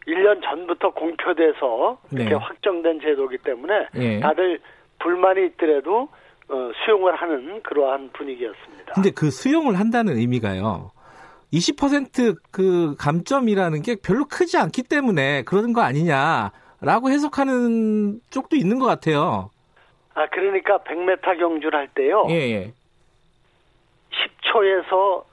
1년 0.06 0.42
전부터 0.42 0.90
공표돼서 0.90 1.98
이렇게 2.12 2.30
네. 2.30 2.34
확정된 2.34 3.00
제도이기 3.00 3.38
때문에 3.38 3.88
네. 3.94 4.20
다들 4.20 4.60
불만이 4.98 5.46
있더라도 5.46 6.08
어, 6.48 6.70
수용을 6.84 7.16
하는 7.16 7.62
그러한 7.62 8.10
분위기였습니다. 8.12 8.92
근데 8.94 9.10
그 9.10 9.30
수용을 9.30 9.78
한다는 9.80 10.16
의미가요. 10.16 10.90
20%그 11.52 12.96
감점이라는 12.98 13.82
게 13.82 13.96
별로 13.96 14.24
크지 14.26 14.56
않기 14.58 14.82
때문에 14.84 15.42
그런 15.42 15.72
거 15.72 15.82
아니냐라고 15.82 17.10
해석하는 17.10 18.20
쪽도 18.30 18.56
있는 18.56 18.78
것 18.78 18.86
같아요. 18.86 19.50
아, 20.14 20.26
그러니까 20.28 20.78
100m 20.78 21.38
경주를 21.38 21.78
할 21.78 21.88
때요. 21.88 22.26
예, 22.30 22.34
예. 22.34 22.72
10초에서 24.10 25.24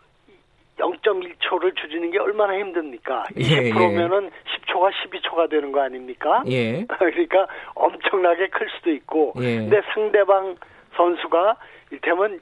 0.1초를 0.78 1.76
줄이는 1.78 2.12
게 2.12 2.20
얼마나 2.20 2.58
힘듭니까? 2.58 3.24
20%면은 3.36 4.26
예, 4.26 4.74
10초가 4.74 4.92
12초가 4.92 5.50
되는 5.50 5.72
거 5.72 5.82
아닙니까? 5.82 6.44
예. 6.48 6.86
그러니까 7.00 7.48
엄청나게 7.76 8.50
클 8.50 8.68
수도 8.78 8.92
있고, 8.92 9.34
예. 9.38 9.58
근데 9.58 9.82
상대방 9.94 10.58
선수가 10.96 11.56
이를테면 11.92 12.40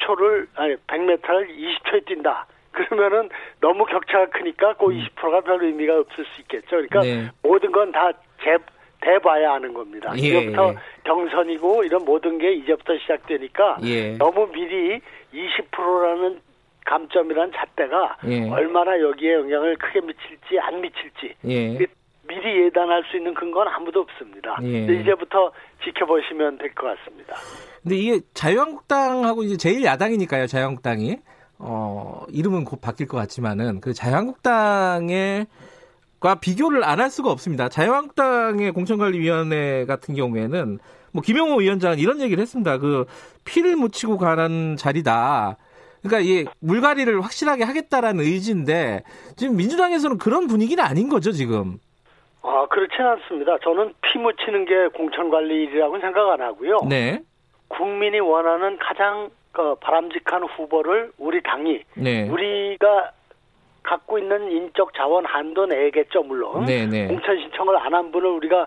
10초를 0.00 0.48
아니 0.56 0.74
100m를 0.86 1.48
20초에 1.48 2.06
뛴다. 2.06 2.46
그러면은 2.88 3.28
너무 3.60 3.84
격차가 3.86 4.26
크니까 4.30 4.74
그 4.74 4.86
20%가 4.86 5.38
음. 5.38 5.44
별 5.44 5.64
의미가 5.64 5.98
없을 6.00 6.24
수 6.24 6.40
있겠죠. 6.42 6.68
그러니까 6.70 7.00
네. 7.00 7.28
모든 7.42 7.72
건 7.72 7.90
다 7.92 8.12
재, 8.42 8.56
대봐야 9.00 9.52
하는 9.54 9.72
겁니다. 9.74 10.12
예. 10.16 10.20
이제부터 10.20 10.74
경선이고 11.04 11.84
이런 11.84 12.04
모든 12.04 12.38
게 12.38 12.52
이제부터 12.52 12.96
시작되니까 12.98 13.78
예. 13.84 14.16
너무 14.16 14.46
미리 14.52 15.00
20%라는 15.32 16.40
감점이란 16.84 17.52
잣대가 17.52 18.16
예. 18.26 18.48
얼마나 18.50 18.98
여기에 19.00 19.34
영향을 19.34 19.76
크게 19.76 20.00
미칠지 20.00 20.58
안 20.60 20.80
미칠지 20.80 21.34
예. 21.46 21.78
미리 22.28 22.64
예단할 22.64 23.02
수 23.10 23.16
있는 23.16 23.32
근거는 23.34 23.72
아무도 23.72 24.00
없습니다. 24.00 24.58
예. 24.62 24.84
이제부터 25.00 25.50
지켜보시면 25.84 26.58
될 26.58 26.74
것 26.74 26.86
같습니다. 26.98 27.34
근데 27.82 27.96
이게 27.96 28.20
자유한국당하고 28.34 29.42
이제 29.44 29.56
제일 29.56 29.84
야당이니까요, 29.84 30.46
자유한국당이. 30.46 31.16
어, 31.58 32.24
이름은 32.30 32.64
곧 32.64 32.80
바뀔 32.80 33.08
것 33.08 33.16
같지만은 33.16 33.80
그 33.80 33.92
자유한국당의 33.94 35.46
과 36.20 36.34
비교를 36.36 36.82
안 36.84 37.00
할 37.00 37.10
수가 37.10 37.30
없습니다. 37.30 37.68
자유한국당의 37.68 38.72
공천관리위원회 38.72 39.84
같은 39.86 40.14
경우에는 40.16 40.78
뭐 41.12 41.22
김영호 41.22 41.58
위원장은 41.58 41.98
이런 41.98 42.20
얘기를 42.20 42.42
했습니다. 42.42 42.78
그 42.78 43.06
피를 43.44 43.76
묻히고 43.76 44.18
가는 44.18 44.76
자리다. 44.76 45.56
그러니까 46.02 46.28
이 46.28 46.44
물갈이를 46.60 47.20
확실하게 47.22 47.64
하겠다라는 47.64 48.24
의지인데 48.24 49.02
지금 49.36 49.56
민주당에서는 49.56 50.18
그런 50.18 50.46
분위기는 50.48 50.82
아닌 50.82 51.08
거죠 51.08 51.30
지금. 51.32 51.78
아 52.42 52.66
그렇지는 52.68 53.10
않습니다. 53.10 53.56
저는 53.62 53.94
피 54.00 54.18
묻히는 54.18 54.64
게 54.64 54.88
공천 54.96 55.30
관리 55.30 55.64
일이라고 55.64 56.00
생각 56.00 56.28
안 56.30 56.40
하고요. 56.40 56.80
네. 56.88 57.22
국민이 57.68 58.18
원하는 58.20 58.76
가장 58.78 59.30
그 59.52 59.74
바람직한 59.76 60.44
후보를 60.44 61.12
우리 61.18 61.42
당이 61.42 61.82
네. 61.96 62.28
우리가 62.28 63.12
갖고 63.82 64.18
있는 64.18 64.50
인적 64.50 64.92
자원 64.94 65.24
한도 65.24 65.66
내겠죠 65.66 66.22
물론 66.22 66.64
네네. 66.66 66.86
네. 66.86 67.06
공천 67.08 67.38
신청을 67.38 67.76
안 67.78 67.94
한 67.94 68.12
분을 68.12 68.28
우리가 68.30 68.66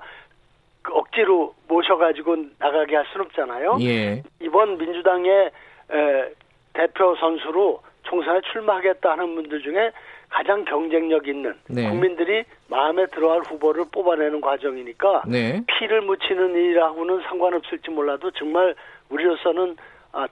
그 0.81 0.93
억지로 0.93 1.53
모셔가지고 1.67 2.37
나가게 2.57 2.95
할 2.95 3.05
수는 3.11 3.27
없잖아요. 3.27 3.77
예. 3.81 4.23
이번 4.41 4.77
민주당의 4.79 5.51
에, 5.91 6.33
대표 6.73 7.15
선수로 7.17 7.81
총선에 8.03 8.41
출마하겠다 8.51 9.11
하는 9.11 9.35
분들 9.35 9.61
중에 9.61 9.91
가장 10.29 10.65
경쟁력 10.65 11.27
있는 11.27 11.53
네. 11.67 11.87
국민들이 11.87 12.43
마음에 12.67 13.05
들어할 13.07 13.41
후보를 13.41 13.85
뽑아내는 13.91 14.41
과정이니까 14.41 15.23
네. 15.27 15.61
피를 15.67 16.01
묻히는 16.01 16.55
일하고는 16.55 17.21
상관없을지 17.27 17.91
몰라도 17.91 18.31
정말 18.31 18.73
우리로서는 19.09 19.75
아, 19.77 19.83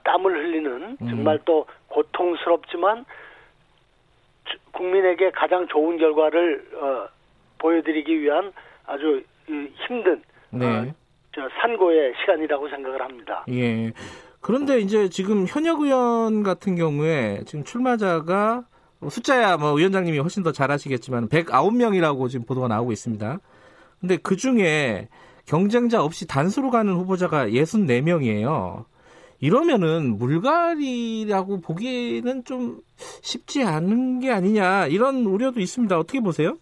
땀을 0.04 0.36
흘리는 0.36 0.96
음. 1.00 1.08
정말 1.08 1.38
또 1.44 1.66
고통스럽지만 1.88 3.04
국민에게 4.72 5.30
가장 5.30 5.66
좋은 5.68 5.98
결과를 5.98 6.68
어, 6.74 7.08
보여드리기 7.58 8.20
위한 8.20 8.52
아주 8.86 9.22
힘든 9.86 10.22
네. 10.50 10.66
어, 10.66 10.86
저 11.34 11.48
산고의 11.60 12.14
시간이라고 12.20 12.68
생각을 12.68 13.00
합니다. 13.02 13.44
예. 13.50 13.92
그런데 14.40 14.80
이제 14.80 15.08
지금 15.08 15.46
현역 15.46 15.82
의원 15.82 16.42
같은 16.42 16.74
경우에 16.74 17.42
지금 17.46 17.64
출마자가 17.64 18.64
숫자야 19.08 19.56
뭐 19.56 19.72
위원장님이 19.72 20.18
훨씬 20.18 20.42
더 20.42 20.52
잘하시겠지만 20.52 21.28
109명이라고 21.28 22.28
지금 22.28 22.46
보도가 22.46 22.68
나오고 22.68 22.92
있습니다. 22.92 23.38
근데 24.00 24.16
그 24.16 24.36
중에 24.36 25.08
경쟁자 25.46 26.02
없이 26.02 26.26
단수로 26.26 26.70
가는 26.70 26.92
후보자가 26.94 27.48
64명이에요. 27.48 28.84
이러면은 29.40 30.18
물갈이라고 30.18 31.60
보기에는 31.62 32.44
좀 32.44 32.78
쉽지 33.22 33.64
않은 33.64 34.20
게 34.20 34.30
아니냐 34.30 34.86
이런 34.86 35.24
우려도 35.24 35.60
있습니다. 35.60 35.98
어떻게 35.98 36.20
보세요? 36.20 36.56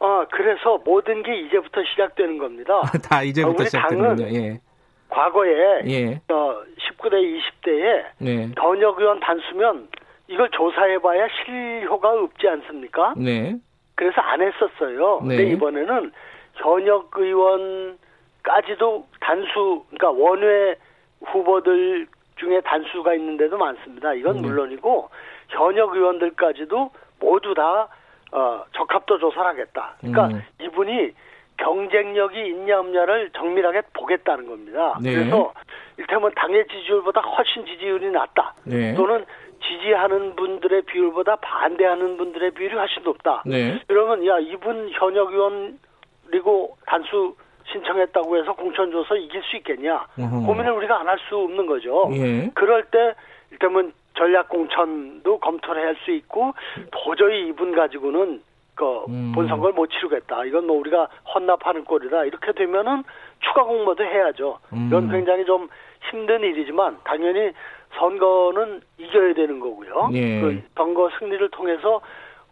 아 0.00 0.26
그래서 0.32 0.78
모든 0.84 1.22
게 1.22 1.40
이제부터 1.42 1.82
시작되는 1.84 2.38
겁니다. 2.38 2.82
다 3.08 3.22
이제부터 3.22 3.64
시작되는군요. 3.64 4.28
예. 4.34 4.60
과거에 5.08 5.82
예. 5.86 6.20
어, 6.32 6.62
19대 6.98 7.14
20대에 7.14 8.04
네. 8.18 8.50
현역 8.56 9.00
의원 9.00 9.20
단수면 9.20 9.88
이걸 10.28 10.48
조사해봐야 10.50 11.26
실효가 11.44 12.12
없지 12.12 12.48
않습니까? 12.48 13.14
네. 13.16 13.56
그래서 13.96 14.20
안 14.20 14.40
했었어요. 14.40 15.20
네. 15.24 15.36
근데 15.36 15.52
이번에는 15.52 16.12
현역 16.54 17.10
의원까지도 17.14 19.06
단수, 19.20 19.84
그러니까 19.90 20.10
원외 20.10 20.76
후보들 21.24 22.06
중에 22.36 22.60
단수가 22.62 23.14
있는 23.14 23.36
데도 23.36 23.58
많습니다. 23.58 24.14
이건 24.14 24.36
네. 24.36 24.42
물론이고 24.42 25.10
현역 25.48 25.94
의원들까지도 25.94 26.90
모두 27.20 27.54
다 27.54 27.88
어, 28.32 28.64
적합도 28.72 29.18
조사를 29.18 29.44
하겠다. 29.44 29.94
그러니까 30.00 30.28
음. 30.28 30.42
이분이 30.60 31.12
경쟁력이 31.56 32.46
있냐 32.48 32.78
없냐를 32.80 33.30
정밀하게 33.36 33.82
보겠다는 33.92 34.46
겁니다. 34.46 34.98
네. 35.02 35.14
그래서 35.14 35.52
일테면 35.98 36.32
당의 36.34 36.66
지지율보다 36.68 37.20
훨씬 37.20 37.66
지지율이 37.66 38.10
낮다. 38.10 38.54
네. 38.64 38.94
또는 38.94 39.26
지지하는 39.62 40.36
분들의 40.36 40.82
비율보다 40.82 41.36
반대하는 41.36 42.16
분들의 42.16 42.52
비율이 42.52 42.74
훨씬 42.74 43.02
높다. 43.02 43.42
네. 43.44 43.78
그러면 43.86 44.26
야 44.26 44.38
이분 44.38 44.88
현역 44.92 45.32
의원 45.32 45.78
그리고 46.26 46.76
단수 46.86 47.36
신청했다고 47.72 48.36
해서 48.36 48.52
공천 48.54 48.90
줘서 48.90 49.16
이길 49.16 49.42
수 49.42 49.56
있겠냐 49.56 50.06
어허. 50.18 50.46
고민을 50.46 50.72
우리가 50.72 51.00
안 51.00 51.08
할 51.08 51.18
수 51.28 51.36
없는 51.36 51.66
거죠. 51.66 52.08
예. 52.12 52.50
그럴 52.54 52.84
때 52.84 53.14
일단은 53.50 53.92
전략 54.16 54.48
공천도 54.48 55.38
검토를 55.38 55.82
할 55.86 55.96
수 56.04 56.10
있고 56.12 56.52
도저히 56.90 57.48
이분 57.48 57.74
가지고는 57.74 58.42
그 58.74 58.84
음. 59.08 59.32
본선거를 59.34 59.74
못 59.74 59.88
치르겠다. 59.90 60.44
이건 60.44 60.66
뭐 60.66 60.76
우리가 60.78 61.08
헌납하는 61.34 61.84
꼴이다. 61.84 62.24
이렇게 62.24 62.52
되면은 62.52 63.02
추가 63.40 63.64
공모도 63.64 64.02
해야죠. 64.04 64.58
음. 64.72 64.86
이건 64.88 65.10
굉장히 65.10 65.44
좀 65.44 65.68
힘든 66.10 66.40
일이지만 66.40 66.98
당연히 67.04 67.52
선거는 67.98 68.80
이겨야 68.98 69.34
되는 69.34 69.60
거고요. 69.60 70.10
예. 70.14 70.40
그 70.40 70.62
선거 70.76 71.10
승리를 71.18 71.46
통해서 71.50 72.00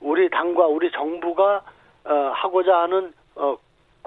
우리 0.01 0.29
당과 0.29 0.67
우리 0.67 0.91
정부가 0.91 1.63
어, 2.05 2.15
하고자 2.35 2.77
하는 2.83 3.13
어, 3.37 3.57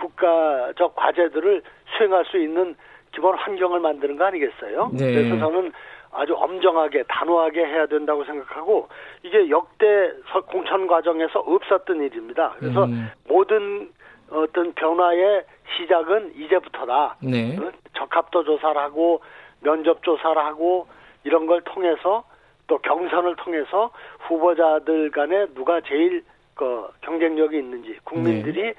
국가적 0.02 0.96
과제들을 0.96 1.62
수행할 1.98 2.26
수 2.26 2.38
있는 2.38 2.76
기본 3.14 3.36
환경을 3.36 3.80
만드는 3.80 4.18
거 4.18 4.26
아니겠어요? 4.26 4.92
네. 4.94 5.14
그래서 5.14 5.38
저는 5.38 5.72
아주 6.12 6.34
엄정하게 6.36 7.04
단호하게 7.08 7.66
해야 7.66 7.86
된다고 7.86 8.24
생각하고 8.26 8.90
이게 9.24 9.50
역대 9.50 10.12
공천 10.48 10.88
과정에서 10.88 11.40
없었던 11.40 12.02
일입니다. 12.02 12.56
그래서 12.60 12.86
음. 12.86 13.10
모든 13.28 13.92
어떤 14.30 14.74
변화의 14.74 15.46
시작은 15.78 16.34
이제부터다. 16.36 17.18
네. 17.22 17.58
어? 17.58 17.72
적합도 17.94 18.44
조사를 18.44 18.80
하고 18.82 19.22
면접 19.62 20.04
조사를 20.04 20.38
하고 20.38 20.88
이런 21.24 21.46
걸 21.46 21.62
통해서 21.62 22.24
또 22.68 22.78
경선을 22.80 23.36
통해서 23.38 23.92
후보자들 24.22 25.12
간에 25.12 25.46
누가 25.54 25.82
제일 25.82 26.24
그 26.56 26.88
경쟁력이 27.02 27.58
있는지 27.58 27.98
국민들이 28.04 28.62
네. 28.62 28.74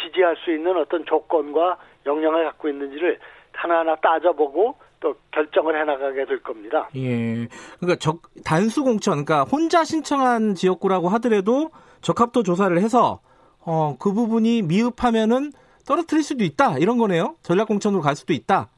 지지할 0.00 0.36
수 0.44 0.52
있는 0.52 0.76
어떤 0.76 1.04
조건과 1.04 1.78
역량을 2.06 2.44
갖고 2.44 2.68
있는지를 2.68 3.18
하나하나 3.52 3.96
따져보고 3.96 4.76
또 5.00 5.14
결정을 5.32 5.78
해나가게 5.80 6.24
될 6.24 6.42
겁니다. 6.42 6.88
예. 6.96 7.48
그러니까 7.78 7.96
적, 7.98 8.22
단수 8.44 8.84
공천, 8.84 9.24
그러니까 9.24 9.42
혼자 9.42 9.84
신청한 9.84 10.54
지역구라고 10.54 11.08
하더라도 11.08 11.70
적합도 12.00 12.42
조사를 12.42 12.76
해서 12.78 13.20
어, 13.64 13.96
그 13.98 14.12
부분이 14.12 14.62
미흡하면은 14.62 15.52
떨어뜨릴 15.86 16.22
수도 16.22 16.44
있다 16.44 16.78
이런 16.78 16.98
거네요. 16.98 17.34
전략 17.42 17.68
공천으로 17.68 18.02
갈 18.02 18.14
수도 18.14 18.32
있다. 18.32 18.68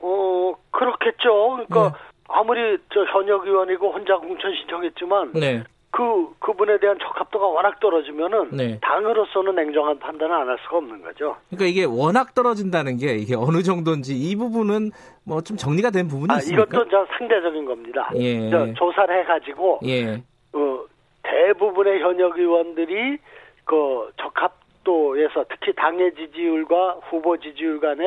어 0.00 0.54
그렇겠죠. 0.70 1.56
그러니까 1.66 1.92
네. 1.92 1.98
아무리 2.28 2.78
저 2.92 3.04
현역 3.04 3.46
의원이고 3.46 3.92
혼자 3.92 4.16
공천 4.16 4.54
신청했지만 4.54 5.32
네. 5.32 5.64
그 5.90 6.34
그분에 6.38 6.78
대한 6.78 6.98
적합도가 6.98 7.46
워낙 7.46 7.80
떨어지면은 7.80 8.50
네. 8.52 8.78
당으로서는 8.82 9.54
냉정한 9.54 9.98
판단을 9.98 10.34
안 10.34 10.48
할 10.48 10.58
수가 10.64 10.76
없는 10.78 11.02
거죠. 11.02 11.36
그러니까 11.48 11.66
이게 11.66 11.84
워낙 11.84 12.34
떨어진다는 12.34 12.98
게 12.98 13.14
이게 13.16 13.34
어느 13.34 13.62
정도인지 13.62 14.14
이 14.14 14.36
부분은 14.36 14.90
뭐 15.24 15.40
좀 15.40 15.56
정리가 15.56 15.90
된 15.90 16.06
부분이 16.08 16.32
아, 16.32 16.36
있습니까? 16.38 16.64
이것도 16.64 16.88
저 16.90 17.06
상대적인 17.18 17.64
겁니다. 17.64 18.10
예. 18.16 18.50
저 18.50 18.72
조사를 18.74 19.18
해가지고 19.20 19.80
예. 19.86 20.22
어, 20.52 20.84
대부분의 21.22 22.00
현역 22.02 22.38
의원들이 22.38 23.18
그 23.64 24.10
적합도에서 24.20 25.44
특히 25.48 25.72
당의 25.74 26.14
지지율과 26.14 27.00
후보 27.08 27.36
지지율 27.38 27.80
간의 27.80 28.06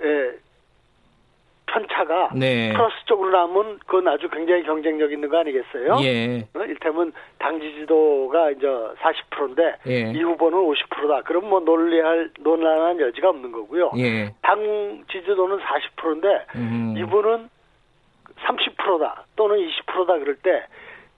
에, 0.00 0.30
편차가 1.74 2.30
네. 2.34 2.72
플러스 2.72 2.94
쪽으로 3.06 3.30
나면 3.30 3.80
그건 3.86 4.06
아주 4.08 4.28
굉장히 4.28 4.62
경쟁력 4.62 5.12
있는 5.12 5.28
거 5.28 5.38
아니겠어요? 5.38 5.96
예. 6.02 6.46
어? 6.54 6.64
일테면 6.64 7.12
당 7.38 7.60
지지도가 7.60 8.52
이제 8.52 8.66
40%인데 8.66 9.76
예. 9.88 10.12
이 10.12 10.22
후보는 10.22 10.56
50%다. 10.56 11.22
그럼 11.22 11.48
뭐 11.48 11.60
논리할 11.60 12.30
논란한 12.40 13.00
여지가 13.00 13.30
없는 13.30 13.50
거고요. 13.50 13.90
예. 13.98 14.32
당 14.42 15.04
지지도는 15.10 15.58
40%인데 15.58 16.46
음. 16.54 16.94
이분은 16.96 17.48
30%다 18.46 19.24
또는 19.36 19.56
20%다 19.56 20.18
그럴 20.18 20.36
때 20.36 20.64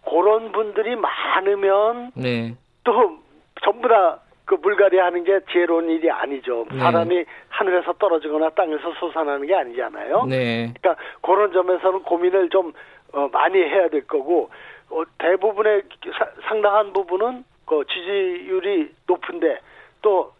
그런 0.08 0.52
분들이 0.52 0.96
많으면 0.96 2.12
네. 2.14 2.54
또 2.84 3.18
전부 3.62 3.88
다 3.88 4.20
그 4.46 4.54
물갈이 4.54 4.96
하는 4.96 5.24
게 5.24 5.40
지혜로운 5.50 5.90
일이 5.90 6.08
아니죠. 6.08 6.64
네. 6.70 6.78
사람이 6.78 7.24
하늘에서 7.48 7.92
떨어지거나 7.94 8.50
땅에서 8.50 8.94
솟아나는 9.00 9.46
게 9.46 9.54
아니잖아요. 9.54 10.24
네. 10.26 10.72
그러니까 10.80 11.02
그런 11.20 11.52
점에서는 11.52 12.02
고민을 12.04 12.48
좀 12.48 12.72
어, 13.12 13.28
많이 13.32 13.58
해야 13.58 13.88
될 13.88 14.06
거고 14.06 14.48
어, 14.88 15.02
대부분의 15.18 15.82
사, 16.16 16.26
상당한 16.48 16.92
부분은 16.92 17.44
그 17.66 17.82
지지율이 17.92 18.88
높은데 19.08 19.58
또 20.00 20.32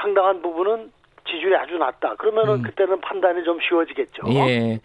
상당한 0.00 0.40
부분은 0.40 0.90
지지율이 1.28 1.54
아주 1.54 1.76
낮다. 1.76 2.14
그러면은 2.16 2.54
음. 2.54 2.62
그때는 2.62 3.02
판단이 3.02 3.44
좀 3.44 3.58
쉬워지겠죠. 3.60 4.22
예. 4.28 4.44
네. 4.46 4.80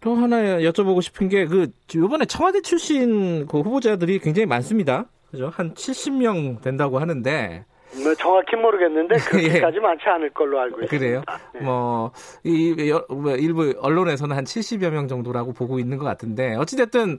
또 0.00 0.14
하나 0.14 0.36
여쭤보고 0.58 1.02
싶은 1.02 1.28
게그 1.28 1.72
이번에 1.92 2.24
청와대 2.24 2.60
출신 2.60 3.48
그 3.48 3.58
후보자들이 3.58 4.20
굉장히 4.20 4.46
많습니다. 4.46 5.06
그죠? 5.30 5.50
한 5.52 5.74
70명 5.74 6.62
된다고 6.62 6.98
하는데 6.98 7.64
뭐 8.02 8.14
정확히 8.14 8.56
모르겠는데 8.56 9.16
그렇게까지 9.30 9.76
예. 9.76 9.80
많지 9.80 10.04
않을 10.06 10.30
걸로 10.30 10.60
알고 10.60 10.82
있습니다. 10.82 10.98
그래요? 10.98 11.22
네. 11.54 11.60
뭐, 11.60 12.12
이, 12.44 12.74
뭐 13.08 13.34
일부 13.36 13.74
언론에서는 13.80 14.36
한 14.36 14.44
70여 14.44 14.90
명 14.90 15.08
정도라고 15.08 15.52
보고 15.52 15.78
있는 15.78 15.96
것 15.96 16.04
같은데, 16.04 16.54
어찌됐든 16.56 17.18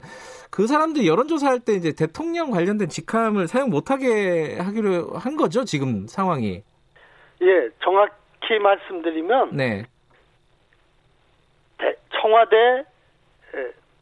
그 0.50 0.66
사람들이 0.66 1.08
여론조사할 1.08 1.60
때 1.60 1.72
이제 1.72 1.92
대통령 1.92 2.50
관련된 2.50 2.88
직함을 2.88 3.48
사용 3.48 3.70
못하게 3.70 4.58
하기로 4.58 5.14
한 5.14 5.36
거죠, 5.36 5.64
지금 5.64 6.06
상황이. 6.06 6.62
예, 7.42 7.68
정확히 7.82 8.58
말씀드리면, 8.62 9.56
네. 9.56 9.84
청와대 12.20 12.84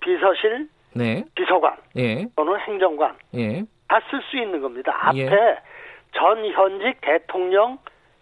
비서실, 0.00 0.68
네. 0.94 1.24
비서관, 1.34 1.76
예. 1.96 2.26
또는 2.34 2.58
행정관, 2.60 3.16
예. 3.36 3.64
다쓸 3.88 4.20
수 4.30 4.36
있는 4.36 4.60
겁니다. 4.60 4.92
앞에 5.08 5.18
예. 5.18 5.58
전 6.12 6.44
현직 6.46 7.00
대통령 7.00 7.78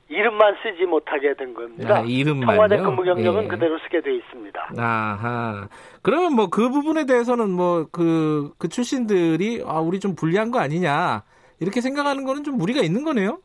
이름만 0.08 0.54
쓰지 0.62 0.84
못하게 0.86 1.34
된 1.34 1.52
겁니다. 1.52 1.96
아, 1.98 2.04
이름만요? 2.06 2.46
청와대 2.46 2.76
근무 2.76 3.02
경력은 3.02 3.44
예. 3.44 3.48
그대로 3.48 3.78
쓰게 3.80 4.00
돼 4.02 4.14
있습니다. 4.14 4.68
아하. 4.78 5.68
그러면 6.02 6.34
뭐 6.34 6.46
그 6.48 6.68
부분에 6.70 7.06
대해서는 7.06 7.50
뭐 7.50 7.86
그그 7.90 8.52
그 8.58 8.68
출신들이 8.68 9.64
아 9.66 9.80
우리 9.80 9.98
좀 9.98 10.14
불리한 10.14 10.52
거 10.52 10.60
아니냐 10.60 11.22
이렇게 11.60 11.80
생각하는 11.80 12.24
거는 12.24 12.44
좀 12.44 12.56
무리가 12.56 12.82
있는 12.82 13.04
거네요. 13.04 13.38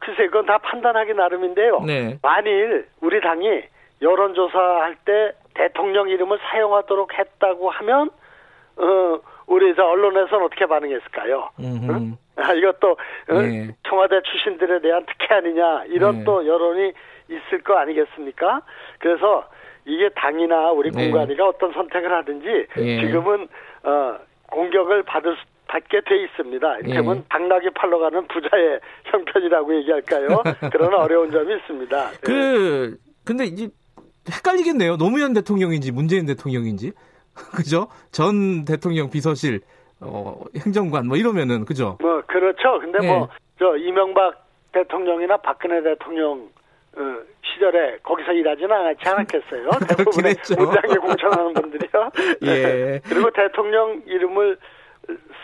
글쎄 0.00 0.26
그건 0.26 0.46
다 0.46 0.58
판단하기 0.58 1.14
나름인데요. 1.14 1.80
네. 1.86 2.18
만일 2.22 2.88
우리 3.00 3.20
당이 3.20 3.62
여론조사할 4.02 4.96
때 5.04 5.32
대통령 5.54 6.08
이름을 6.08 6.38
사용하도록 6.50 7.16
했다고 7.16 7.70
하면 7.70 8.10
어 8.76 9.20
우리 9.48 9.74
저 9.74 9.82
언론에서는 9.82 10.44
어떻게 10.44 10.66
반응했을까요? 10.66 11.50
응? 11.60 12.16
아, 12.36 12.52
이것도 12.52 12.96
네. 13.28 13.74
청와대 13.88 14.20
출신들에 14.22 14.80
대한 14.80 15.04
특혜 15.06 15.34
아니냐 15.34 15.84
이런 15.86 16.18
네. 16.18 16.24
또 16.24 16.46
여론이 16.46 16.92
있을 17.28 17.62
거 17.62 17.76
아니겠습니까? 17.78 18.62
그래서 18.98 19.48
이게 19.84 20.10
당이나 20.10 20.70
우리 20.70 20.90
네. 20.90 21.04
공관위가 21.10 21.48
어떤 21.48 21.72
선택을 21.72 22.12
하든지 22.12 22.66
예. 22.76 23.00
지금은 23.00 23.48
어, 23.84 24.18
공격을 24.50 25.02
받을 25.04 25.34
수, 25.34 25.42
받게 25.66 26.00
돼 26.06 26.24
있습니다. 26.24 26.78
이를테면 26.78 27.16
예. 27.16 27.22
당나귀 27.28 27.70
팔러 27.70 27.98
가는 27.98 28.26
부자의 28.28 28.80
형편이라고 29.04 29.76
얘기할까요? 29.76 30.42
그런 30.72 30.94
어려운 30.94 31.30
점이 31.30 31.54
있습니다. 31.56 32.10
그 32.22 32.96
근데 33.24 33.44
이제 33.44 33.68
헷갈리겠네요. 34.30 34.96
노무현 34.96 35.32
대통령인지 35.32 35.92
문재인 35.92 36.26
대통령인지. 36.26 36.92
그죠? 37.54 37.88
전 38.10 38.64
대통령 38.64 39.10
비서실 39.10 39.60
어, 40.00 40.44
행정관 40.56 41.06
뭐 41.06 41.16
이러면은 41.16 41.64
그죠? 41.64 41.98
뭐 42.00 42.22
그렇죠. 42.26 42.78
근데 42.80 42.98
네. 42.98 43.06
뭐저 43.06 43.76
이명박 43.78 44.46
대통령이나 44.72 45.36
박근혜 45.38 45.82
대통령 45.82 46.48
어, 46.96 47.00
시절에 47.42 47.98
거기서 48.02 48.32
일하지는 48.32 48.70
않지 48.72 49.08
않았겠어요. 49.08 49.70
대부분의 49.88 50.34
문장에 50.56 50.94
공천하는 51.00 51.54
분들이요. 51.54 52.10
예. 52.44 53.00
그리고 53.04 53.30
대통령 53.30 54.02
이름을 54.06 54.58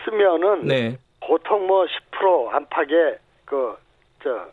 쓰면은 0.03 0.67
네. 0.67 0.97
보통 1.21 1.65
뭐 1.67 1.85
10% 2.11 2.53
안팎의 2.53 3.17
그저 3.45 4.47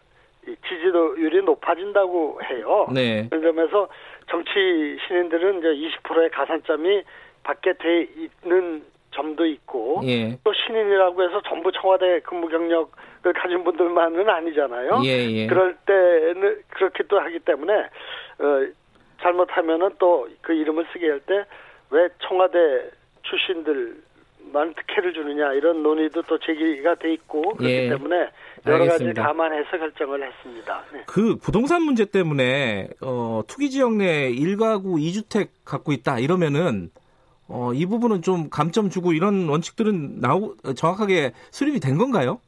지지도율이 0.68 1.42
높아진다고 1.44 2.40
해요. 2.44 2.86
네. 2.92 3.28
그런 3.28 3.42
점에서 3.42 3.88
정치 4.30 4.98
신인들은 5.06 5.58
이제 5.58 5.68
20%의 5.68 6.30
가산점이 6.30 7.02
받게 7.42 7.74
돼 7.74 8.06
있는 8.44 8.82
점도 9.14 9.44
있고 9.46 10.00
예. 10.04 10.38
또 10.42 10.52
신인이라고 10.54 11.22
해서 11.22 11.42
전부 11.48 11.70
청와대 11.72 12.20
근무 12.20 12.48
경력을 12.48 13.32
가진 13.34 13.62
분들만은 13.64 14.28
아니잖아요. 14.28 15.00
예, 15.04 15.30
예. 15.30 15.46
그럴 15.46 15.76
때는 15.84 16.62
그렇게 16.70 17.02
또 17.08 17.18
하기 17.20 17.40
때문에 17.40 17.72
어, 17.74 18.66
잘못하면은 19.20 19.90
또 19.98 20.26
그 20.40 20.52
이름을 20.54 20.86
쓰게 20.92 21.08
할 21.08 21.20
때 21.20 21.44
왜 21.90 22.08
청와대 22.26 22.58
출신들만 23.22 24.74
특혜를 24.74 25.12
주느냐 25.12 25.52
이런 25.52 25.82
논의도 25.82 26.22
또 26.22 26.38
제기가 26.38 26.94
돼 26.96 27.12
있고 27.14 27.42
그렇기 27.54 27.70
예. 27.74 27.88
때문에 27.90 28.16
여러 28.66 28.76
알겠습니다. 28.84 29.22
가지 29.22 29.26
감안해서 29.34 29.70
결정을 29.78 30.26
했습니다. 30.26 30.84
네. 30.92 31.02
그 31.06 31.36
부동산 31.36 31.82
문제 31.82 32.04
때문에 32.06 32.88
어, 33.02 33.42
투기 33.46 33.68
지역 33.70 33.94
내 33.94 34.30
1가구 34.32 34.96
2주택 34.98 35.48
갖고 35.64 35.92
있다 35.92 36.18
이러면은 36.18 36.90
어, 37.52 37.72
이 37.74 37.84
부분은 37.84 38.22
좀 38.22 38.48
감점 38.48 38.88
주고 38.88 39.12
이런 39.12 39.46
원칙들은 39.48 40.20
나오 40.20 40.54
정확하게 40.74 41.32
수립이 41.50 41.80
된 41.80 41.98
건가요? 41.98 42.40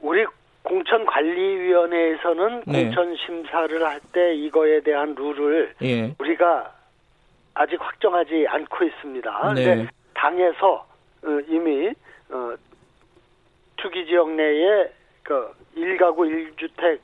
우리 0.00 0.24
공천관리위원회에서는 0.62 2.62
네. 2.66 2.84
공천 2.84 3.16
심사를 3.16 3.82
할 3.84 4.00
때 4.12 4.34
이거에 4.36 4.80
대한 4.80 5.14
룰을 5.16 5.74
예. 5.82 6.14
우리가 6.20 6.72
아직 7.54 7.80
확정하지 7.80 8.46
않고 8.48 8.84
있습니다. 8.84 9.54
네. 9.54 9.88
당에서 10.14 10.86
어, 11.24 11.40
이미 11.48 11.88
어, 12.30 12.54
투기 13.76 14.06
지역 14.06 14.30
내에 14.30 14.88
그 15.24 15.52
1가구 15.76 16.18
1주택 16.56 17.00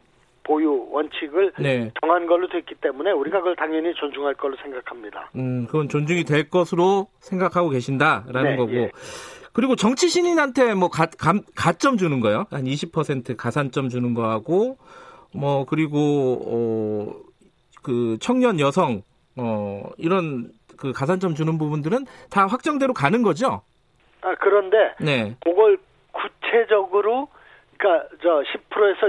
보유 0.46 0.86
원칙을 0.90 1.52
네. 1.58 1.90
정한 2.00 2.26
걸로 2.26 2.48
됐기 2.48 2.76
때문에 2.76 3.10
우리가 3.10 3.38
그걸 3.38 3.56
당연히 3.56 3.92
존중할 3.94 4.34
걸로 4.34 4.56
생각합니다. 4.62 5.30
음, 5.36 5.66
그건 5.66 5.88
존중이 5.88 6.24
될 6.24 6.48
것으로 6.48 7.08
생각하고 7.20 7.70
계신다라는 7.70 8.50
네, 8.50 8.56
거고. 8.56 8.72
예. 8.72 8.90
그리고 9.52 9.74
정치 9.74 10.08
신인한테 10.08 10.74
뭐 10.74 10.88
가, 10.88 11.06
가, 11.06 11.32
가점 11.54 11.96
주는 11.96 12.20
거요. 12.20 12.46
한 12.50 12.64
20% 12.64 13.36
가산점 13.36 13.88
주는 13.88 14.14
거하고 14.14 14.76
뭐 15.32 15.64
그리고 15.64 17.22
어 17.22 17.26
그 17.86 18.18
청년 18.20 18.58
여성 18.58 19.02
어 19.36 19.88
이런 19.96 20.50
그 20.76 20.92
가산점 20.92 21.36
주는 21.36 21.56
부분들은 21.56 22.04
다 22.32 22.48
확정대로 22.48 22.92
가는 22.92 23.22
거죠. 23.22 23.62
아 24.22 24.34
그런데 24.40 24.76
네. 25.00 25.36
그걸 25.44 25.78
구체적으로 26.10 27.28
그러니까 27.78 28.08
저 28.20 28.42
10%에서 28.42 29.06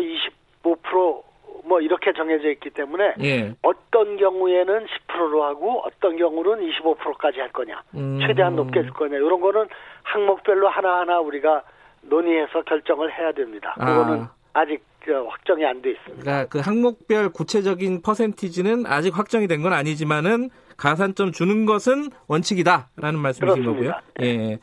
25% 0.64 1.24
뭐 1.68 1.82
이렇게 1.82 2.14
정해져 2.14 2.50
있기 2.52 2.70
때문에 2.72 3.14
예. 3.22 3.54
어떤 3.62 4.18
경우에는 4.18 4.86
10%로 5.08 5.44
하고 5.44 5.82
어떤 5.86 6.18
경우는 6.18 6.68
25%까지 6.70 7.40
할 7.40 7.52
거냐 7.52 7.82
음. 7.96 8.20
최대한 8.26 8.56
높게 8.56 8.82
줄 8.84 8.92
거냐 8.92 9.18
이런 9.18 9.40
거는 9.42 9.68
항목별로 10.04 10.70
하나하나 10.70 11.20
우리가 11.20 11.64
논의해서 12.02 12.62
결정을 12.64 13.12
해야 13.18 13.32
됩니다. 13.34 13.74
그거는 13.78 14.26
아. 14.54 14.66
직 14.66 14.82
확정이 15.30 15.66
안 15.66 15.82
돼 15.82 15.92
있습니다. 15.92 16.22
그러니까 16.22 16.50
그 16.50 16.60
항목별 16.60 17.30
구체적인 17.32 18.02
퍼센티지는 18.02 18.86
아직 18.88 19.18
확정이 19.18 19.48
된 19.48 19.62
건 19.62 19.72
아니지만은 19.72 20.50
가산점 20.76 21.32
주는 21.32 21.66
것은 21.66 22.10
원칙이다라는 22.28 23.18
말씀이신 23.20 23.64
그렇습니다. 23.64 23.72
거고요. 23.72 23.94
네. 24.20 24.52
예. 24.52 24.58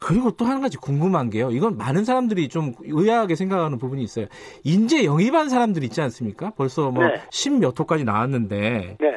그리고 0.00 0.30
또 0.32 0.46
한 0.46 0.60
가지 0.60 0.76
궁금한 0.78 1.30
게요. 1.30 1.50
이건 1.50 1.76
많은 1.76 2.04
사람들이 2.04 2.48
좀 2.48 2.72
의아하게 2.80 3.34
생각하는 3.36 3.78
부분이 3.78 4.02
있어요. 4.02 4.26
인재 4.64 5.04
영입한 5.04 5.48
사람들 5.48 5.84
있지 5.84 6.00
않습니까? 6.00 6.52
벌써 6.56 6.90
뭐 6.90 7.06
네. 7.06 7.20
10몇 7.30 7.78
호까지 7.78 8.04
나왔는데. 8.04 8.96
네. 8.98 9.16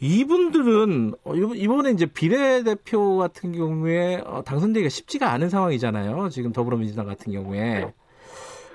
이분들은 0.00 1.14
어, 1.24 1.34
이번에 1.34 1.90
이제 1.92 2.04
비례대표 2.04 3.16
같은 3.16 3.52
경우에 3.52 4.20
어, 4.26 4.42
당선되기가 4.44 4.90
쉽지가 4.90 5.30
않은 5.32 5.48
상황이잖아요. 5.48 6.28
지금 6.28 6.52
더불어민주당 6.52 7.06
같은 7.06 7.32
경우에. 7.32 7.86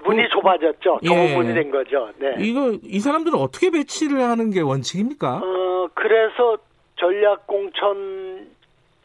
문이 0.04 0.24
좁아졌죠. 0.30 1.00
좁은 1.06 1.30
예. 1.30 1.36
문이 1.36 1.54
된 1.54 1.70
거죠. 1.70 2.10
네. 2.20 2.34
이거 2.44 2.76
이 2.84 3.00
사람들은 3.00 3.38
어떻게 3.38 3.70
배치를 3.70 4.20
하는 4.22 4.50
게 4.50 4.62
원칙입니까? 4.62 5.36
어 5.44 5.90
그래서 5.94 6.58
전략 6.96 7.46
공천 7.46 8.48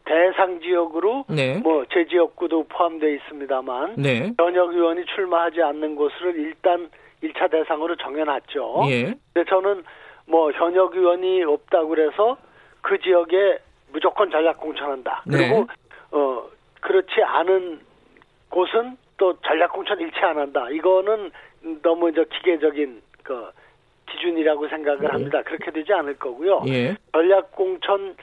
대상 0.07 0.61
지역으로 0.61 1.25
네. 1.27 1.57
뭐제 1.57 2.05
지역구도 2.05 2.67
포함되어 2.69 3.09
있습니다만 3.09 3.95
네. 3.97 4.31
현역 4.39 4.73
의원이 4.73 5.05
출마하지 5.05 5.61
않는 5.61 5.95
곳을 5.95 6.33
일단 6.37 6.89
1차 7.21 7.51
대상으로 7.51 7.97
정해놨죠. 7.97 8.83
예. 8.87 9.13
근데 9.33 9.49
저는 9.49 9.83
뭐 10.25 10.51
현역 10.53 10.95
의원이 10.95 11.43
없다고 11.43 11.89
그래서 11.89 12.37
그 12.81 12.97
지역에 12.99 13.59
무조건 13.91 14.31
전략 14.31 14.59
공천한다. 14.61 15.23
네. 15.25 15.37
그리고 15.37 15.67
어 16.11 16.43
그렇지 16.79 17.21
않은 17.21 17.81
곳은 18.49 18.95
또 19.17 19.37
전략 19.41 19.73
공천 19.73 19.99
일치 19.99 20.19
안 20.21 20.37
한다. 20.37 20.69
이거는 20.71 21.31
너무 21.81 22.13
저 22.13 22.23
기계적인 22.23 23.01
그 23.23 23.49
기준이라고 24.09 24.69
생각을 24.69 25.01
네. 25.01 25.07
합니다. 25.07 25.41
그렇게 25.43 25.69
되지 25.71 25.91
않을 25.91 26.17
거고요. 26.17 26.63
예. 26.67 26.95
전략 27.11 27.51
공천 27.51 28.15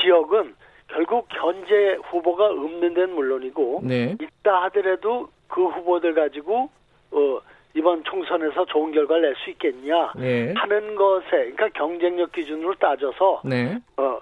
지역은 0.00 0.54
결국 0.88 1.28
현재 1.30 1.98
후보가 2.04 2.46
없는 2.46 2.94
데는 2.94 3.14
물론이고 3.14 3.80
네. 3.84 4.16
있다 4.20 4.62
하더라도 4.64 5.28
그 5.48 5.64
후보들 5.66 6.14
가지고 6.14 6.70
어 7.10 7.40
이번 7.74 8.02
총선에서 8.04 8.64
좋은 8.66 8.92
결과를 8.92 9.22
낼 9.22 9.36
수 9.36 9.50
있겠냐 9.50 10.12
네. 10.16 10.52
하는 10.56 10.94
것에 10.96 11.28
그러니까 11.30 11.68
경쟁력 11.68 12.32
기준으로 12.32 12.74
따져서 12.76 13.42
네. 13.44 13.78
어 13.96 14.20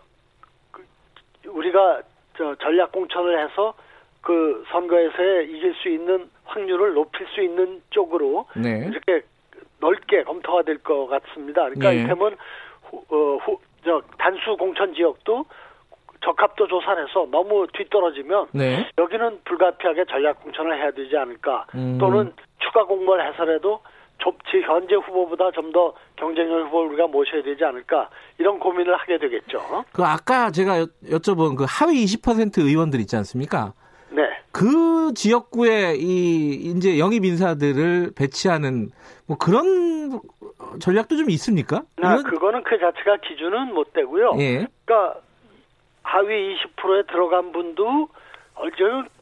그, 0.72 0.84
우리가 1.46 2.02
저 2.36 2.54
전략 2.56 2.92
공천을 2.92 3.42
해서 3.42 3.74
그 4.20 4.64
선거에서 4.70 5.22
이길 5.42 5.74
수 5.74 5.88
있는 5.88 6.28
확률을 6.44 6.94
높일 6.94 7.26
수 7.28 7.40
있는 7.40 7.80
쪽으로 7.90 8.46
네. 8.56 8.88
이렇게 8.90 9.24
넓게 9.80 10.24
검토가 10.24 10.62
될 10.62 10.78
것 10.78 11.06
같습니다. 11.06 11.68
그러니까 11.70 11.90
네. 11.90 12.36
후, 12.82 13.04
어, 13.08 13.36
후, 13.36 13.58
저 13.84 14.00
단수 14.18 14.56
공천 14.56 14.94
지역도 14.94 15.44
적합도 16.26 16.66
조사를 16.66 17.08
해서 17.08 17.26
너무 17.30 17.66
뒤떨어지면 17.72 18.48
네. 18.52 18.90
여기는 18.98 19.40
불가피하게 19.44 20.04
전략 20.06 20.42
공천을 20.42 20.76
해야 20.76 20.90
되지 20.90 21.16
않을까 21.16 21.66
음. 21.74 21.98
또는 21.98 22.32
추가 22.58 22.84
공모를 22.84 23.32
해서라도 23.32 23.80
좁지 24.18 24.62
현재 24.64 24.94
후보보다 24.96 25.50
좀 25.52 25.70
더 25.72 25.92
경쟁력 26.16 26.66
후보를 26.66 26.88
우리가 26.88 27.06
모셔야 27.06 27.42
되지 27.42 27.62
않을까 27.64 28.08
이런 28.38 28.58
고민을 28.58 28.96
하게 28.96 29.18
되겠죠. 29.18 29.84
그 29.92 30.02
아까 30.02 30.50
제가 30.50 30.86
여쭤본 31.10 31.56
그 31.56 31.66
하위 31.68 32.04
20% 32.04 32.58
의원들 32.58 32.98
있지 33.00 33.14
않습니까? 33.16 33.74
네. 34.10 34.22
그 34.52 35.12
지역구에 35.14 35.96
이 35.96 36.72
이제 36.72 36.98
영입 36.98 37.24
인사들을 37.24 38.12
배치하는 38.16 38.88
뭐 39.26 39.36
그런 39.36 40.20
전략도 40.80 41.16
좀 41.16 41.28
있습니까? 41.30 41.82
아, 42.02 42.14
이건... 42.14 42.24
그거는 42.24 42.62
그 42.62 42.78
자체가 42.78 43.18
기준은 43.18 43.74
못 43.74 43.92
되고요. 43.92 44.32
예. 44.38 44.66
그러니까 44.86 45.20
하위 46.06 46.56
20%에 46.56 47.02
들어간 47.08 47.50
분도 47.52 48.08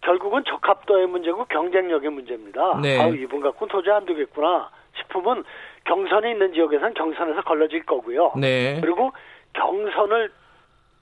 결국은 0.02 0.44
적합도의 0.44 1.06
문제고 1.08 1.44
경쟁력의 1.46 2.10
문제입니다. 2.10 2.78
네. 2.82 3.00
아, 3.00 3.08
이분 3.08 3.40
갖고는 3.40 3.72
도저히 3.72 3.94
안 3.94 4.04
되겠구나 4.04 4.70
싶으면 4.98 5.44
경선이 5.84 6.30
있는 6.30 6.52
지역에서는 6.52 6.94
경선에서 6.94 7.42
걸러질 7.42 7.84
거고요. 7.84 8.32
네. 8.36 8.78
그리고 8.80 9.12
경선을 9.54 10.30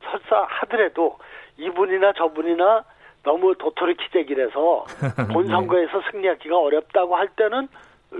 설사 0.02 0.46
하더라도 0.48 1.18
이분이나 1.58 2.12
저분이나 2.12 2.84
너무 3.24 3.54
도토리 3.56 3.96
키재기라서 3.96 4.86
본 5.32 5.48
선거에서 5.48 5.98
네. 5.98 6.10
승리하기가 6.10 6.58
어렵다고 6.58 7.16
할 7.16 7.28
때는 7.28 7.68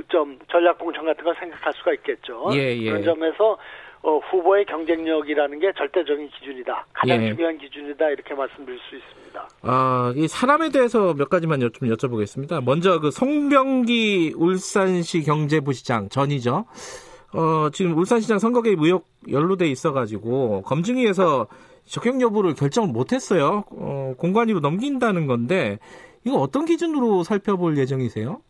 좀 0.09 0.39
전략 0.51 0.79
공천 0.79 1.05
같은 1.05 1.25
걸 1.25 1.35
생각할 1.39 1.73
수가 1.75 1.93
있겠죠. 1.95 2.51
예, 2.55 2.77
예. 2.77 2.91
그런 2.91 3.05
점에서 3.05 3.57
어, 4.03 4.19
후보의 4.19 4.65
경쟁력이라는 4.65 5.61
게 5.61 5.73
절대적인 5.77 6.29
기준이다. 6.31 6.87
가장 6.93 7.23
예. 7.23 7.35
중요한 7.35 7.57
기준이다. 7.57 8.11
이렇게 8.11 8.35
말씀드릴 8.35 8.79
수 8.89 8.97
있습니다. 8.97 9.49
아, 9.63 10.13
이 10.17 10.27
사람에 10.27 10.71
대해서 10.71 11.15
몇 11.15 11.29
가지만 11.29 11.61
좀 11.61 11.71
여쭤보겠습니다. 11.71 12.65
먼저 12.65 12.99
그 12.99 13.13
송병기 13.13 14.35
울산시 14.37 15.23
경제부시장 15.23 16.09
전이죠. 16.09 16.65
어, 17.35 17.71
지금 17.73 17.97
울산시장 17.97 18.41
선거 18.41 18.61
개입 18.61 18.81
의혹 18.81 19.07
연루돼 19.31 19.67
있어가지고 19.69 20.63
검증위에서 20.63 21.47
적격 21.85 22.21
여부를 22.21 22.55
결정을 22.55 22.93
못했어요. 22.93 23.65
어, 23.71 24.15
공관위로 24.19 24.61
넘긴다는 24.61 25.29
건데 25.29 25.79
이거 26.25 26.39
어떤 26.39 26.65
기준으로 26.65 27.23
살펴볼 27.23 27.79
예정이세요? 27.79 28.41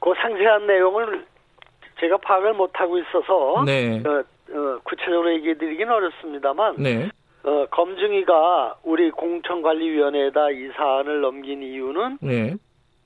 그 0.00 0.12
상세한 0.20 0.66
내용을 0.66 1.26
제가 2.00 2.16
파악을 2.18 2.54
못하고 2.54 2.98
있어서 2.98 3.64
네. 3.64 4.00
어, 4.04 4.22
어, 4.50 4.78
구체적으로 4.84 5.32
얘기해 5.34 5.54
드리긴 5.54 5.88
어렵습니다만 5.90 6.76
네. 6.78 7.10
어, 7.44 7.66
검증위가 7.70 8.76
우리 8.82 9.10
공천관리위원회에다 9.10 10.50
이 10.50 10.68
사안을 10.76 11.20
넘긴 11.20 11.62
이유는 11.62 12.18
네. 12.20 12.54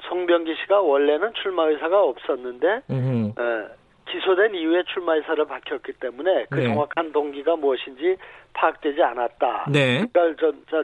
성병기 0.08 0.54
씨가 0.62 0.80
원래는 0.80 1.32
출마 1.34 1.66
의사가 1.68 2.02
없었는데 2.02 2.82
어, 2.88 3.68
기소된 4.08 4.54
이후에 4.54 4.82
출마 4.92 5.14
의사를 5.14 5.44
밝혔기 5.44 5.92
때문에 5.94 6.46
그 6.50 6.58
네. 6.58 6.66
정확한 6.66 7.12
동기가 7.12 7.56
무엇인지 7.56 8.16
파악되지 8.52 9.02
않았다. 9.02 9.66
네. 9.70 10.00
그걸 10.12 10.36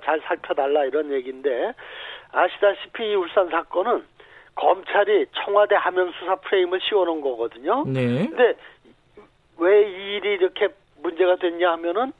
잘 0.05 0.21
살펴달라 0.21 0.85
이런 0.85 1.13
얘기인데 1.13 1.73
아시다시피 2.33 3.11
이 3.11 3.15
울산 3.15 3.49
사건은 3.51 4.05
검찰이 4.55 5.27
청와대 5.45 5.77
하명 5.77 6.11
수사 6.19 6.35
프레임을 6.37 6.81
씌워놓은 6.81 7.21
거거든요. 7.21 7.85
네. 7.87 8.27
근데 8.29 8.55
왜 9.59 9.89
이 9.89 10.17
일이 10.17 10.35
이렇게 10.35 10.69
문제가 11.03 11.37
됐냐 11.37 11.73
하면은 11.73 12.13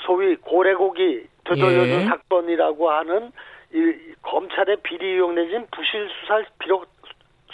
소위 0.00 0.36
고래고기 0.36 1.26
되돌려준 1.44 2.02
예. 2.02 2.04
사건이라고 2.06 2.90
하는 2.90 3.32
이 3.72 4.14
검찰의 4.22 4.78
비리 4.82 5.14
유용 5.14 5.34
내진 5.34 5.66
부실 5.70 6.08
수사를 6.20 6.46
비록 6.58 6.86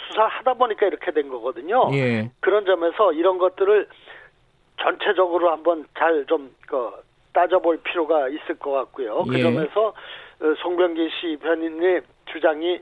수사하다 0.07 0.53
보니까 0.53 0.85
이렇게 0.85 1.11
된 1.11 1.29
거거든요. 1.29 1.89
예. 1.93 2.29
그런 2.39 2.65
점에서 2.65 3.11
이런 3.13 3.37
것들을 3.37 3.87
전체적으로 4.81 5.51
한번 5.51 5.85
잘좀 5.97 6.53
그, 6.67 6.91
따져볼 7.33 7.81
필요가 7.83 8.29
있을 8.29 8.59
것 8.59 8.71
같고요. 8.71 9.23
그 9.23 9.37
예. 9.39 9.43
점에서 9.43 9.87
어, 9.87 10.53
송병기 10.61 11.09
씨 11.19 11.37
변인의 11.41 12.01
주장이 12.31 12.79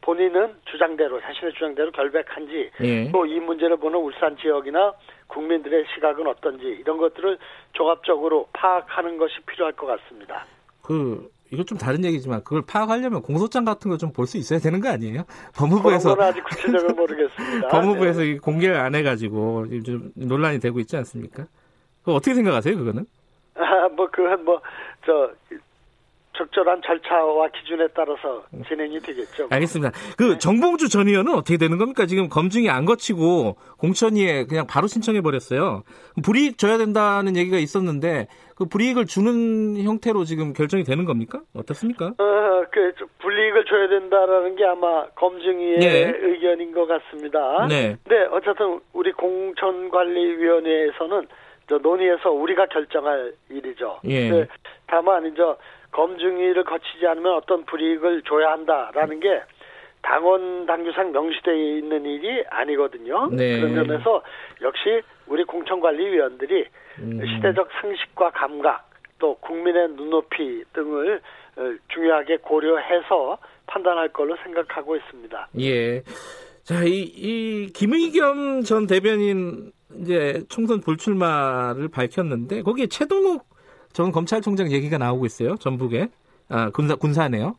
본인은 0.00 0.54
주장대로 0.70 1.20
자신의 1.20 1.52
주장대로 1.54 1.90
결백한지 1.92 2.70
예. 2.82 3.10
또이 3.10 3.40
문제를 3.40 3.76
보는 3.76 3.98
울산 3.98 4.36
지역이나 4.36 4.92
국민들의 5.28 5.84
시각은 5.94 6.26
어떤지 6.26 6.64
이런 6.64 6.98
것들을 6.98 7.38
종합적으로 7.72 8.48
파악하는 8.52 9.16
것이 9.18 9.34
필요할 9.46 9.72
것 9.74 9.86
같습니다. 9.86 10.44
그 10.82 11.28
이거 11.52 11.64
좀 11.64 11.78
다른 11.78 12.04
얘기지만 12.04 12.42
그걸 12.44 12.62
파악하려면 12.66 13.22
공소장 13.22 13.64
같은 13.64 13.90
거 13.90 13.96
좀 13.96 14.12
볼 14.12 14.26
수 14.26 14.38
있어야 14.38 14.58
되는 14.60 14.80
거 14.80 14.88
아니에요? 14.88 15.22
법무부에서 15.56 16.16
아직 16.20 16.42
구체적으로 16.44 16.94
모르겠습니다. 16.94 17.68
법무부에서 17.70 18.20
네. 18.20 18.36
공개를 18.38 18.76
안 18.76 18.94
해가지고 18.94 19.66
좀 19.84 20.12
논란이 20.14 20.60
되고 20.60 20.78
있지 20.80 20.96
않습니까? 20.96 21.46
그 22.04 22.12
어떻게 22.12 22.34
생각하세요, 22.34 22.76
그거는? 22.76 23.04
아, 23.56 23.88
뭐 23.88 24.06
그건 24.10 24.44
뭐저 24.44 25.32
적절한 26.36 26.82
절차와 26.84 27.48
기준에 27.48 27.88
따라서 27.94 28.44
진행이 28.68 29.00
되겠죠. 29.00 29.48
알겠습니다. 29.50 29.92
그 30.16 30.22
네. 30.24 30.38
정봉주 30.38 30.88
전 30.88 31.08
의원은 31.08 31.34
어떻게 31.34 31.56
되는 31.56 31.76
겁니까? 31.76 32.06
지금 32.06 32.28
검증이 32.28 32.70
안 32.70 32.84
거치고 32.84 33.56
공천위에 33.78 34.46
그냥 34.46 34.66
바로 34.66 34.86
신청해 34.86 35.22
버렸어요. 35.22 35.82
불이익 36.22 36.58
줘야 36.58 36.78
된다는 36.78 37.36
얘기가 37.36 37.58
있었는데 37.58 38.28
그 38.54 38.66
불이익을 38.66 39.06
주는 39.06 39.82
형태로 39.82 40.22
지금 40.24 40.52
결정이 40.52 40.84
되는 40.84 41.04
겁니까? 41.04 41.40
어떻습니까? 41.54 42.12
어, 42.18 42.64
그 42.70 42.92
불이익을 43.18 43.64
줘야 43.64 43.88
된다라는 43.88 44.54
게 44.56 44.64
아마 44.66 45.06
검증위의 45.10 45.78
네. 45.78 46.12
의견인 46.20 46.72
것 46.72 46.86
같습니다. 46.86 47.66
네. 47.68 47.96
근데 48.04 48.26
어쨌든 48.30 48.80
우리 48.92 49.12
공천관리위원회에서는 49.12 51.26
논의해서 51.82 52.30
우리가 52.30 52.66
결정할 52.66 53.32
일이죠. 53.48 54.00
예. 54.08 54.46
다만 54.86 55.26
이제 55.26 55.42
검증위를 55.92 56.64
거치지 56.64 57.06
않으면 57.06 57.34
어떤 57.34 57.64
불이익을 57.64 58.22
줘야 58.22 58.52
한다라는 58.52 59.20
게 59.20 59.42
당원 60.02 60.66
당규상 60.66 61.12
명시되어 61.12 61.54
있는 61.54 62.04
일이 62.04 62.44
아니거든요. 62.48 63.28
네. 63.32 63.60
그런 63.60 63.74
점에서 63.74 64.22
역시 64.62 65.02
우리 65.26 65.44
공천관리위원들이 65.44 66.64
음. 67.00 67.20
시대적 67.26 67.68
상식과 67.80 68.30
감각 68.30 68.88
또 69.18 69.34
국민의 69.36 69.88
눈높이 69.90 70.64
등을 70.72 71.20
어, 71.56 71.62
중요하게 71.92 72.38
고려해서 72.38 73.38
판단할 73.66 74.08
걸로 74.08 74.36
생각하고 74.42 74.96
있습니다. 74.96 75.48
예. 75.60 76.02
자, 76.62 76.84
이, 76.84 77.02
이 77.02 77.66
김의겸 77.72 78.62
전 78.62 78.86
대변인 78.86 79.72
이제 79.98 80.42
총선 80.48 80.80
불출마를 80.80 81.88
밝혔는데 81.88 82.62
거기에 82.62 82.86
최동욱 82.86 83.44
전 83.92 84.12
검찰총장 84.12 84.70
얘기가 84.70 84.98
나오고 84.98 85.26
있어요. 85.26 85.56
전북에 85.56 86.08
아 86.48 86.70
군사 86.70 86.94
군사네요. 86.94 87.56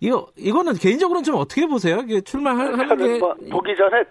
이거 0.00 0.28
이거는 0.36 0.74
개인적으로는 0.74 1.24
좀 1.24 1.36
어떻게 1.36 1.66
보세요? 1.66 2.00
이게 2.04 2.20
출마하는 2.20 2.96
게 2.96 3.18
뭐, 3.18 3.34
보기 3.34 3.76
전에 3.76 4.04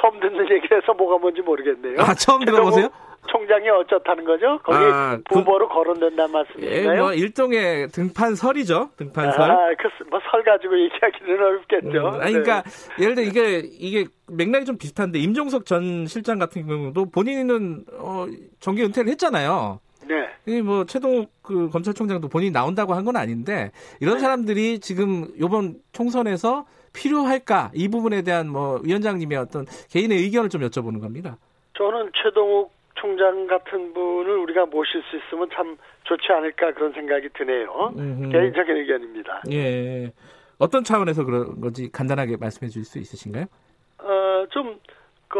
처음 0.00 0.20
듣는 0.20 0.50
얘기라서 0.50 0.92
뭐가 0.94 1.18
뭔지 1.18 1.40
모르겠네요. 1.40 1.96
아 2.00 2.14
처음 2.14 2.44
들어보세요? 2.44 2.88
총장이 3.28 3.68
어쩌다는 3.68 4.24
거죠? 4.24 4.58
거기 4.64 4.78
아, 4.78 5.16
부모로 5.30 5.68
그, 5.68 5.74
거론된다는 5.74 6.32
말씀이신가요? 6.32 6.96
예, 6.96 7.00
뭐 7.00 7.12
일종의 7.12 7.88
등판설이죠. 7.88 8.90
등판설. 8.96 9.50
아, 9.50 9.68
그 9.78 10.04
뭐설 10.10 10.42
가지고 10.42 10.78
얘기하기는 10.80 11.40
어렵겠죠. 11.40 12.08
음, 12.16 12.20
아니 12.20 12.32
그러니까 12.32 12.62
네. 12.62 13.04
예를 13.04 13.14
들어 13.14 13.26
이게 13.26 13.62
이게 13.78 14.06
맥락이 14.28 14.64
좀 14.64 14.76
비슷한데 14.76 15.20
임종석 15.20 15.66
전 15.66 16.06
실장 16.06 16.38
같은 16.38 16.66
경우도 16.66 17.10
본인은 17.10 17.84
어, 17.98 18.26
정기 18.58 18.82
은퇴를 18.82 19.12
했잖아요. 19.12 19.78
네. 20.12 20.28
이뭐 20.58 20.84
최동 20.86 21.26
그 21.42 21.68
검찰총장도 21.70 22.28
본인이 22.28 22.50
나온다고 22.52 22.94
한 22.94 23.02
건 23.02 23.16
아닌데 23.16 23.72
이런 24.00 24.14
네. 24.14 24.20
사람들이 24.20 24.78
지금 24.78 25.26
이번 25.36 25.74
총선에서 25.92 26.66
필요할까 26.92 27.70
이 27.74 27.88
부분에 27.88 28.22
대한 28.22 28.48
뭐 28.48 28.80
위원장님의 28.84 29.38
어떤 29.38 29.66
개인의 29.90 30.18
의견을 30.18 30.48
좀 30.50 30.60
여쭤보는 30.62 31.00
겁니다. 31.00 31.36
저는 31.76 32.10
최동욱 32.22 32.70
총장 32.94 33.46
같은 33.48 33.92
분을 33.94 34.36
우리가 34.38 34.66
모실 34.66 35.02
수 35.10 35.16
있으면 35.16 35.48
참 35.52 35.76
좋지 36.04 36.30
않을까 36.30 36.72
그런 36.74 36.92
생각이 36.92 37.28
드네요. 37.36 37.92
음흠. 37.96 38.28
개인적인 38.30 38.76
의견입니다. 38.76 39.42
예. 39.50 40.12
어떤 40.58 40.84
차원에서 40.84 41.24
그런 41.24 41.60
건지 41.60 41.90
간단하게 41.90 42.36
말씀해 42.36 42.68
주실 42.68 42.84
수 42.84 42.98
있으신가요? 42.98 43.46
어, 43.98 44.46
좀, 44.50 44.78
그, 45.26 45.38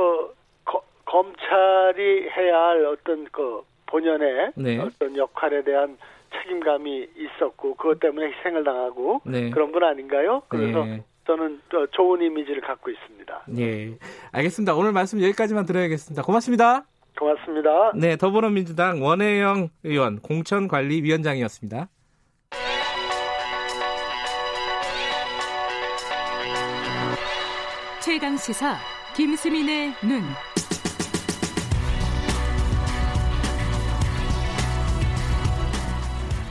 거, 0.64 0.82
검찰이 1.04 2.28
해야 2.36 2.58
할 2.58 2.84
어떤 2.86 3.24
그 3.30 3.62
본연의 3.92 4.52
네. 4.56 4.78
어떤 4.78 5.16
역할에 5.16 5.62
대한 5.62 5.98
책임감이 6.32 7.08
있었고 7.14 7.74
그것 7.76 8.00
때문에 8.00 8.32
희생을 8.32 8.64
당하고 8.64 9.20
네. 9.26 9.50
그런 9.50 9.70
분 9.70 9.84
아닌가요? 9.84 10.42
그래서 10.48 10.84
네. 10.84 11.04
저는 11.26 11.60
또 11.68 11.86
좋은 11.88 12.22
이미지를 12.22 12.62
갖고 12.62 12.90
있습니다. 12.90 13.44
네, 13.48 13.96
알겠습니다. 14.32 14.74
오늘 14.74 14.92
말씀 14.92 15.22
여기까지만 15.22 15.66
들어야겠습니다. 15.66 16.22
고맙습니다. 16.22 16.84
고맙습니다. 17.18 17.92
네, 17.94 18.16
더불어민주당 18.16 19.02
원혜영 19.02 19.68
의원 19.84 20.20
공천관리위원장이었습니다. 20.20 21.88
최강 28.00 28.36
시사 28.36 28.74
김수민의 29.14 29.92
눈. 30.02 30.22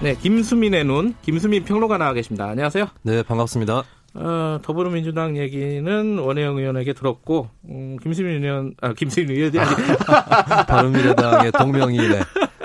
네, 0.02 0.16
김수민의 0.16 0.84
눈, 0.84 1.14
김수민 1.22 1.64
평론가 1.64 1.99
나와 1.99 2.14
계십니다. 2.14 2.47
안녕하세요. 2.49 2.88
네, 3.04 3.22
반갑습니다. 3.22 3.84
어, 4.16 4.60
더불어민주당 4.64 5.38
얘기는 5.38 6.18
원혜영 6.18 6.58
의원에게 6.58 6.93
들었고, 6.93 7.49
음, 7.70 7.97
김수민 8.02 8.43
의원, 8.43 8.74
아, 8.82 8.93
김수민 8.93 9.30
의원이 9.30 9.60
아니. 9.60 9.70
바른미래당의 10.68 11.52
동명이인의 11.54 12.20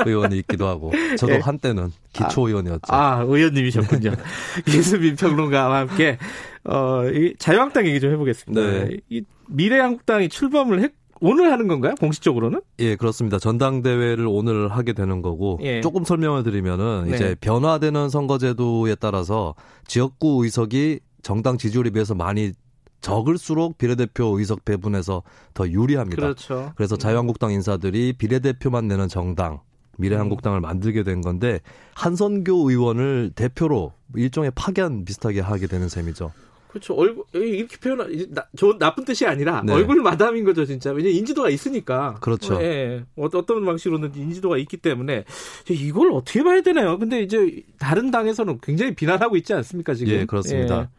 의원이 0.07 0.39
있기도 0.39 0.66
하고, 0.66 0.93
저도 1.18 1.34
네. 1.34 1.41
한때는 1.41 1.93
기초의원이었죠. 2.14 2.95
아, 2.95 3.18
아 3.18 3.24
의원님이셨군요. 3.28 4.12
김수민 4.64 5.16
평론가와 5.16 5.80
함께, 5.80 6.16
어, 6.64 7.05
이 7.05 7.34
자유한국당 7.39 7.87
얘기 7.87 8.01
좀 8.01 8.12
해보겠습니다. 8.12 8.61
네. 8.62 8.97
이 9.11 9.22
미래한국당이 9.49 10.30
출범을 10.30 10.80
했, 10.80 10.93
오늘 11.21 11.51
하는 11.51 11.69
건가요? 11.69 11.95
공식적으로는? 11.99 12.61
예, 12.79 12.97
그렇습니다. 12.97 13.39
전당대회를 13.39 14.27
오늘 14.29 14.69
하게 14.69 14.93
되는 14.93 15.23
거고 15.23 15.59
예. 15.62 15.81
조금 15.81 16.05
설명을 16.05 16.43
드리면은 16.43 17.07
네. 17.09 17.14
이제 17.14 17.37
변화되는 17.41 18.09
선거제도에 18.09 18.97
따라서 18.97 19.55
지역구 19.87 20.45
의석이 20.45 21.01
정당 21.23 21.59
지지율에 21.59 21.91
비해서 21.91 22.14
많이 22.14 22.53
적을수록 23.01 23.79
비례대표 23.79 24.39
의석 24.39 24.64
배분에서 24.64 25.23
더 25.55 25.69
유리합니다. 25.69 26.23
그렇죠. 26.23 26.73
그래서 26.77 26.97
자유한국당 26.97 27.53
인사들이 27.53 28.14
비례대표만 28.14 28.89
내는 28.89 29.09
정당 29.09 29.61
미래한국당을 29.99 30.61
만들게 30.61 31.03
된 31.03 31.21
건데 31.21 31.61
한선교 31.95 32.71
의원을 32.71 33.33
대표로 33.35 33.93
일종의 34.14 34.53
파견 34.55 35.05
비슷하게 35.05 35.41
하게 35.41 35.67
되는 35.67 35.89
셈이죠. 35.89 36.33
그렇죠. 36.77 36.95
얼굴 36.95 37.24
이렇게 37.33 37.77
표현 37.79 38.45
좋은 38.57 38.79
나쁜 38.79 39.05
뜻이 39.05 39.27
아니라 39.27 39.62
네. 39.64 39.72
얼굴 39.72 40.03
마담인 40.03 40.45
거죠, 40.45 40.66
진짜. 40.66 40.93
왜냐 40.93 41.09
인지도가 41.09 41.49
있으니까. 41.49 42.16
그렇죠. 42.20 42.61
예. 42.62 43.05
어떤 43.16 43.64
방식으로는 43.64 44.12
인지도가 44.14 44.59
있기 44.59 44.77
때문에 44.77 45.24
이걸 45.70 46.12
어떻게 46.12 46.43
봐야 46.43 46.61
되나요? 46.61 46.99
근데 46.99 47.22
이제 47.22 47.62
다른 47.79 48.11
당에서는 48.11 48.59
굉장히 48.62 48.95
비난하고 48.95 49.37
있지 49.39 49.55
않습니까, 49.55 49.95
지금? 49.95 50.12
예, 50.12 50.24
그렇습니다. 50.27 50.91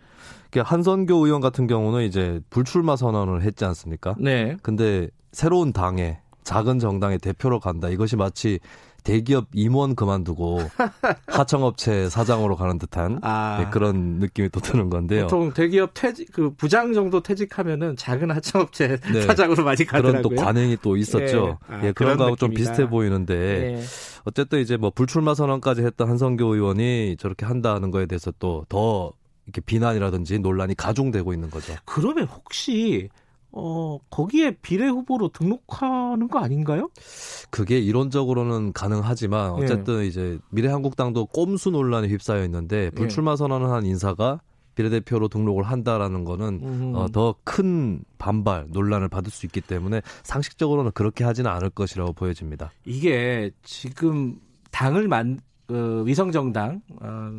예. 0.55 0.59
한선교 0.59 1.25
의원 1.25 1.41
같은 1.41 1.67
경우는 1.67 2.05
이제 2.05 2.39
불출마 2.49 2.95
선언을 2.95 3.43
했지 3.43 3.63
않습니까? 3.65 4.15
네. 4.17 4.57
근데 4.63 5.09
새로운 5.31 5.73
당에 5.73 6.19
작은 6.43 6.79
정당의 6.79 7.19
대표로 7.19 7.59
간다. 7.59 7.89
이것이 7.89 8.15
마치 8.15 8.59
대기업 9.07 9.47
임원 9.53 9.95
그만두고 9.95 10.59
하청업체 11.27 12.09
사장으로 12.09 12.57
가는 12.57 12.77
듯한 12.77 13.19
아. 13.21 13.59
네, 13.63 13.69
그런 13.71 14.19
느낌이 14.19 14.49
또 14.49 14.59
드는 14.59 14.89
건데요. 14.89 15.27
보통 15.27 15.53
대기업 15.53 15.91
퇴직 15.93 16.29
그 16.33 16.53
부장 16.55 16.91
정도 16.91 17.23
퇴직하면은 17.23 17.95
작은 17.95 18.31
하청업체 18.31 18.97
네. 19.13 19.21
사장으로 19.21 19.63
많이 19.63 19.85
가더라고요. 19.85 20.21
그런 20.21 20.35
또 20.35 20.43
관행이 20.43 20.77
또 20.81 20.97
있었죠. 20.97 21.57
예, 21.69 21.73
아, 21.73 21.85
예 21.85 21.91
그런 21.93 22.17
거하고 22.17 22.35
좀 22.35 22.51
비슷해 22.51 22.89
보이는데 22.89 23.77
예. 23.77 23.83
어쨌든 24.25 24.59
이제 24.59 24.75
뭐 24.75 24.89
불출마 24.89 25.35
선언까지 25.35 25.83
했던 25.83 26.09
한성교 26.09 26.55
의원이 26.55 27.15
저렇게 27.17 27.45
한다는 27.45 27.91
거에 27.91 28.07
대해서 28.07 28.33
또더 28.39 29.13
이렇게 29.45 29.61
비난이라든지 29.61 30.39
논란이 30.39 30.75
가중되고 30.75 31.33
있는 31.33 31.49
거죠. 31.49 31.73
그러면 31.85 32.25
혹시 32.25 33.07
어, 33.51 33.97
거기에 34.09 34.51
비례 34.61 34.87
후보로 34.87 35.29
등록하는 35.29 36.27
거 36.27 36.39
아닌가요? 36.39 36.89
그게 37.49 37.79
이론적으로는 37.79 38.73
가능하지만 38.73 39.59
예. 39.59 39.63
어쨌든 39.63 40.01
예. 40.01 40.07
이제 40.07 40.39
미래한국당도 40.51 41.27
꼼수 41.27 41.71
논란에 41.71 42.07
휩싸여 42.07 42.43
있는데 42.45 42.85
예. 42.85 42.89
불출마 42.91 43.35
선언을 43.35 43.69
한 43.69 43.85
인사가 43.85 44.41
비례대표로 44.75 45.27
등록을 45.27 45.63
한다라는 45.63 46.23
거는 46.23 46.59
음. 46.61 46.91
어, 46.95 47.07
더 47.07 47.35
큰 47.43 48.01
반발 48.19 48.67
논란을 48.69 49.07
받을 49.09 49.31
수 49.31 49.45
있기 49.47 49.61
때문에 49.61 50.01
상식적으로는 50.23 50.91
그렇게 50.91 51.23
하지는 51.23 51.49
않을 51.49 51.71
것이라고 51.71 52.13
보여집니다. 52.13 52.71
이게 52.85 53.49
지금 53.63 54.39
당을 54.71 55.07
만 55.07 55.39
어, 55.69 56.03
위성정당 56.05 56.81
어, 57.01 57.31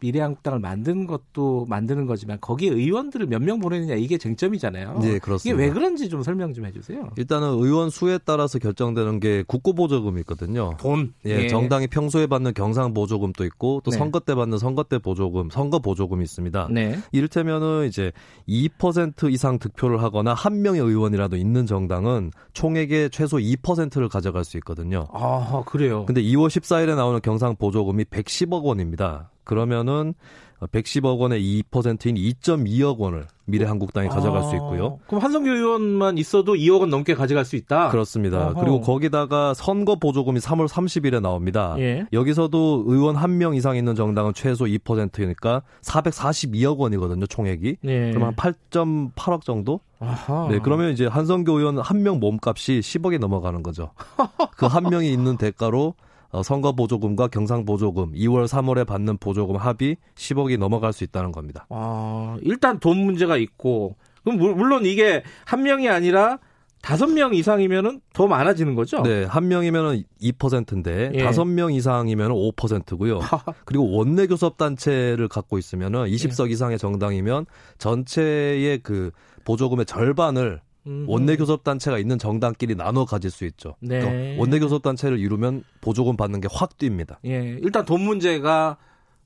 미래한국당을 0.00 0.58
만든 0.58 1.06
것도 1.06 1.66
만드는 1.68 2.06
거지만 2.06 2.38
거기에 2.40 2.70
의원들을 2.70 3.26
몇 3.26 3.42
명 3.46 3.60
보내느냐 3.60 3.94
이게 3.94 4.18
쟁점이잖아요. 4.18 4.98
네, 5.00 5.18
그렇습니다. 5.18 5.56
이게 5.56 5.68
왜 5.68 5.72
그런지 5.72 6.08
좀 6.08 6.22
설명 6.22 6.52
좀 6.52 6.66
해주세요. 6.66 7.10
일단은 7.16 7.48
의원 7.48 7.90
수에 7.90 8.18
따라서 8.24 8.58
결정되는 8.58 9.20
게 9.20 9.44
국고보조금이 9.46 10.20
있거든요. 10.22 10.76
돈. 10.78 11.14
예, 11.26 11.44
예. 11.44 11.48
정당이 11.48 11.86
평소에 11.86 12.26
받는 12.26 12.54
경상보조금도 12.54 13.44
있고 13.44 13.82
또 13.84 13.90
네. 13.92 13.98
선거 13.98 14.18
때 14.20 14.34
받는 14.34 14.58
선거 14.58 14.82
때 14.82 14.98
보조금, 14.98 15.48
선거 15.50 15.78
보조금이 15.78 16.24
있습니다. 16.24 16.68
네. 16.72 16.98
이를테면은 17.12 17.86
이제 17.86 18.10
2% 18.48 19.32
이상 19.32 19.58
득표를 19.58 20.02
하거나 20.02 20.34
한 20.34 20.62
명의 20.62 20.80
의원이라도 20.80 21.36
있는 21.36 21.66
정당은 21.66 22.30
총액의 22.52 23.10
최소 23.10 23.36
2%를 23.36 24.08
가져갈 24.08 24.44
수 24.44 24.56
있거든요. 24.58 25.06
아, 25.12 25.62
그래요. 25.66 26.04
근데 26.06 26.22
2월 26.22 26.48
14일에 26.48 26.96
나오는 26.96 27.20
경상 27.20 27.56
보조금이 27.56 28.04
110억 28.04 28.64
원입니다. 28.64 29.30
그러면은 29.46 30.12
110억 30.60 31.18
원의 31.18 31.40
2%인 31.70 32.14
2.2억 32.14 32.96
원을 32.98 33.26
미래한국당이 33.44 34.08
가져갈 34.08 34.40
아, 34.40 34.42
수 34.44 34.56
있고요. 34.56 34.98
그럼 35.06 35.22
한성규 35.22 35.50
의원만 35.50 36.16
있어도 36.16 36.54
2억 36.54 36.80
원 36.80 36.88
넘게 36.90 37.14
가져갈 37.14 37.44
수 37.44 37.56
있다? 37.56 37.90
그렇습니다. 37.90 38.48
어허. 38.48 38.60
그리고 38.60 38.80
거기다가 38.80 39.52
선거 39.52 39.96
보조금이 39.96 40.40
3월 40.40 40.66
30일에 40.66 41.20
나옵니다. 41.20 41.76
예. 41.78 42.06
여기서도 42.12 42.84
의원 42.86 43.16
한 43.16 43.36
명 43.36 43.54
이상 43.54 43.76
있는 43.76 43.94
정당은 43.94 44.32
최소 44.34 44.64
2%니까 44.64 45.62
442억 45.82 46.78
원이거든요, 46.78 47.26
총액이. 47.26 47.76
예. 47.84 48.10
그럼 48.12 48.28
한 48.28 48.34
8.8억 48.34 49.42
정도? 49.42 49.80
아하. 50.00 50.48
네, 50.50 50.58
그러면 50.62 50.90
이제 50.92 51.06
한성교 51.06 51.52
의원 51.58 51.78
한 51.78 52.02
명 52.02 52.18
몸값이 52.18 52.80
10억이 52.80 53.18
넘어가는 53.18 53.62
거죠. 53.62 53.90
그 54.56 54.66
한 54.66 54.84
명이 54.84 55.12
있는 55.12 55.36
대가로 55.36 55.94
어, 56.30 56.42
선거 56.42 56.72
보조금과 56.72 57.28
경상 57.28 57.64
보조금 57.64 58.12
2월 58.12 58.46
3월에 58.46 58.86
받는 58.86 59.18
보조금 59.18 59.56
합이 59.56 59.96
10억이 60.14 60.58
넘어갈 60.58 60.92
수 60.92 61.04
있다는 61.04 61.32
겁니다. 61.32 61.66
아, 61.70 62.36
일단 62.42 62.78
돈 62.80 62.98
문제가 62.98 63.36
있고 63.36 63.96
그럼 64.24 64.38
물론 64.38 64.84
이게 64.84 65.22
한 65.44 65.62
명이 65.62 65.88
아니라 65.88 66.38
다섯 66.82 67.08
명 67.08 67.34
이상이면은 67.34 68.00
더 68.12 68.28
많아지는 68.28 68.76
거죠? 68.76 69.02
네, 69.02 69.24
한 69.24 69.48
명이면은 69.48 70.04
2%인데 70.20 71.10
예. 71.14 71.24
다섯 71.24 71.42
예. 71.42 71.52
명 71.52 71.72
이상이면은 71.72 72.34
5%고요. 72.34 73.20
그리고 73.64 73.90
원내 73.90 74.28
교섭 74.28 74.56
단체를 74.56 75.26
갖고 75.26 75.58
있으면은 75.58 76.04
20석 76.04 76.46
예. 76.48 76.52
이상의 76.52 76.78
정당이면 76.78 77.46
전체의 77.78 78.80
그 78.84 79.10
보조금의 79.44 79.86
절반을 79.86 80.60
원내 81.06 81.36
교섭 81.36 81.64
단체가 81.64 81.98
있는 81.98 82.18
정당끼리 82.18 82.74
나눠 82.76 83.04
가질 83.04 83.30
수 83.30 83.44
있죠. 83.46 83.74
네. 83.80 84.00
그러니까 84.00 84.40
원내 84.40 84.58
교섭 84.60 84.82
단체를 84.82 85.18
이루면 85.18 85.64
보조금 85.80 86.16
받는 86.16 86.40
게 86.40 86.48
확 86.50 86.78
뜁니다. 86.78 87.16
예, 87.24 87.58
일단 87.62 87.84
돈 87.84 88.02
문제가 88.02 88.76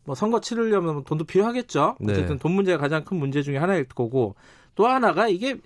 뭐 0.04 0.14
선거 0.14 0.40
치르려면 0.40 1.04
돈도 1.04 1.24
필요하겠죠. 1.24 1.96
네. 2.00 2.12
어쨌든 2.12 2.38
돈 2.38 2.52
문제가 2.52 2.78
가장 2.78 3.04
큰 3.04 3.18
문제 3.18 3.42
중에 3.42 3.58
하나일 3.58 3.84
거고 3.84 4.34
또 4.74 4.86
하나가 4.86 5.28
이게 5.28 5.58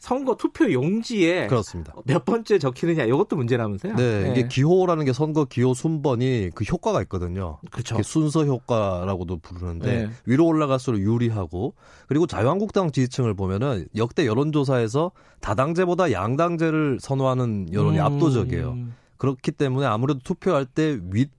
선거 0.00 0.34
투표 0.34 0.72
용지에 0.72 1.46
그렇습니다. 1.46 1.92
몇 2.06 2.24
번째 2.24 2.58
적히느냐 2.58 3.04
이것도 3.04 3.36
문제라면서요? 3.36 3.96
네, 3.96 4.22
네, 4.22 4.30
이게 4.30 4.48
기호라는 4.48 5.04
게 5.04 5.12
선거 5.12 5.44
기호 5.44 5.74
순번이 5.74 6.50
그 6.54 6.64
효과가 6.64 7.02
있거든요. 7.02 7.58
그렇죠. 7.70 8.02
순서 8.02 8.46
효과라고도 8.46 9.36
부르는데 9.36 10.06
네. 10.06 10.10
위로 10.24 10.46
올라갈수록 10.46 11.00
유리하고 11.00 11.74
그리고 12.08 12.26
자유한국당 12.26 12.92
지지층을 12.92 13.34
보면은 13.34 13.86
역대 13.94 14.26
여론조사에서 14.26 15.12
다당제보다 15.40 16.12
양당제를 16.12 16.98
선호하는 17.00 17.68
여론이 17.74 17.98
음... 17.98 18.04
압도적이에요. 18.04 18.78
그렇기 19.18 19.52
때문에 19.52 19.86
아무래도 19.86 20.20
투표할 20.20 20.64
때 20.64 20.98
윗 21.10 21.30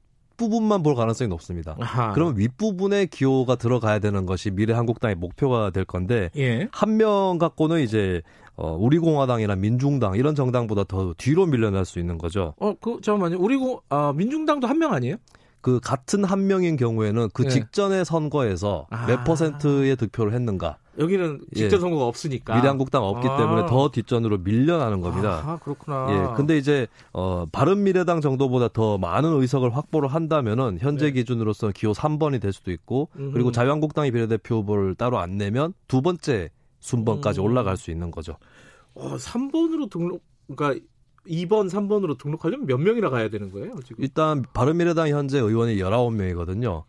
부분만 0.42 0.82
볼 0.84 0.96
가능성이 0.96 1.28
높습니다. 1.30 1.76
아하. 1.80 2.12
그러면 2.14 2.38
윗부분에 2.38 3.06
기호가 3.06 3.56
들어가야 3.56 4.00
되는 4.00 4.26
것이 4.26 4.50
미래 4.52 4.74
한국당의 4.74 5.16
목표가 5.16 5.70
될 5.70 5.86
건데 5.86 6.32
예. 6.36 6.68
한명 6.72 7.38
갖고는 7.38 7.82
이제 7.82 8.22
어, 8.56 8.76
우리공화당이나 8.76 9.56
민중당 9.56 10.16
이런 10.16 10.36
정당보다 10.36 10.84
더 10.84 11.14
뒤로 11.18 11.46
밀려날 11.46 11.86
수 11.86 12.00
있는 12.00 12.18
거죠. 12.18 12.54
어, 12.60 12.74
그 12.82 13.00
잠깐만요. 13.02 13.38
우리공 13.40 13.80
아, 13.90 14.14
민중당도 14.16 14.68
한 14.68 14.78
명 14.80 14.94
아니에요? 14.94 15.16
그 15.62 15.80
같은 15.80 16.24
한 16.24 16.48
명인 16.48 16.76
경우에는 16.76 17.30
그 17.34 17.46
예. 17.46 17.50
직전의 17.50 18.06
선거에서 18.06 18.88
아. 18.90 19.06
몇 19.06 19.24
퍼센트의 19.24 19.96
득표를 19.96 20.34
했는가? 20.34 20.78
여기는 20.98 21.42
직전 21.54 21.78
예. 21.78 21.80
선거가 21.80 22.06
없으니까 22.06 22.56
미래한국당 22.56 23.04
없기 23.04 23.28
아. 23.28 23.38
때문에 23.38 23.66
더 23.68 23.90
뒷전으로 23.92 24.40
밀려나는 24.40 25.02
겁니다. 25.02 25.42
아, 25.46 25.58
그렇구나. 25.58 26.08
예. 26.10 26.36
근데 26.36 26.58
이제 26.58 26.88
어 27.14 27.46
바른미래당 27.52 28.22
정도보다 28.22 28.68
더 28.68 28.98
많은 28.98 29.34
의석을 29.42 29.76
확보를 29.76 30.10
한다면은 30.10 30.80
현재 30.82 31.06
네. 31.06 31.12
기준으로서 31.12 31.72
기호 31.74 31.94
3번이 31.94 32.42
될 32.42 32.52
수도 32.52 32.72
있고 32.72 33.10
음흠. 33.18 33.32
그리고 33.34 33.52
자유한국당이 33.52 34.12
비례대표 34.12 34.56
후보를 34.58 34.96
따로 34.96 35.20
안 35.20 35.38
내면 35.38 35.74
두 35.88 36.02
번째 36.02 36.50
순번까지 36.82 37.40
음. 37.40 37.46
올라갈 37.46 37.78
수 37.78 37.92
있는 37.92 38.12
거죠. 38.12 38.36
어, 38.94 39.16
3번으로 39.16 39.90
등록 39.90 40.22
그러니까 40.54 40.86
2번, 41.28 41.70
3번으로 41.70 42.18
등록하려면 42.18 42.66
몇 42.66 42.78
명이나 42.80 43.10
가야 43.10 43.30
되는 43.30 43.52
거예요? 43.52 43.74
지금? 43.86 44.04
일단 44.04 44.44
바른미래당 44.54 45.10
현재 45.10 45.40
의원이 45.40 45.78
19명이거든요. 45.78 46.84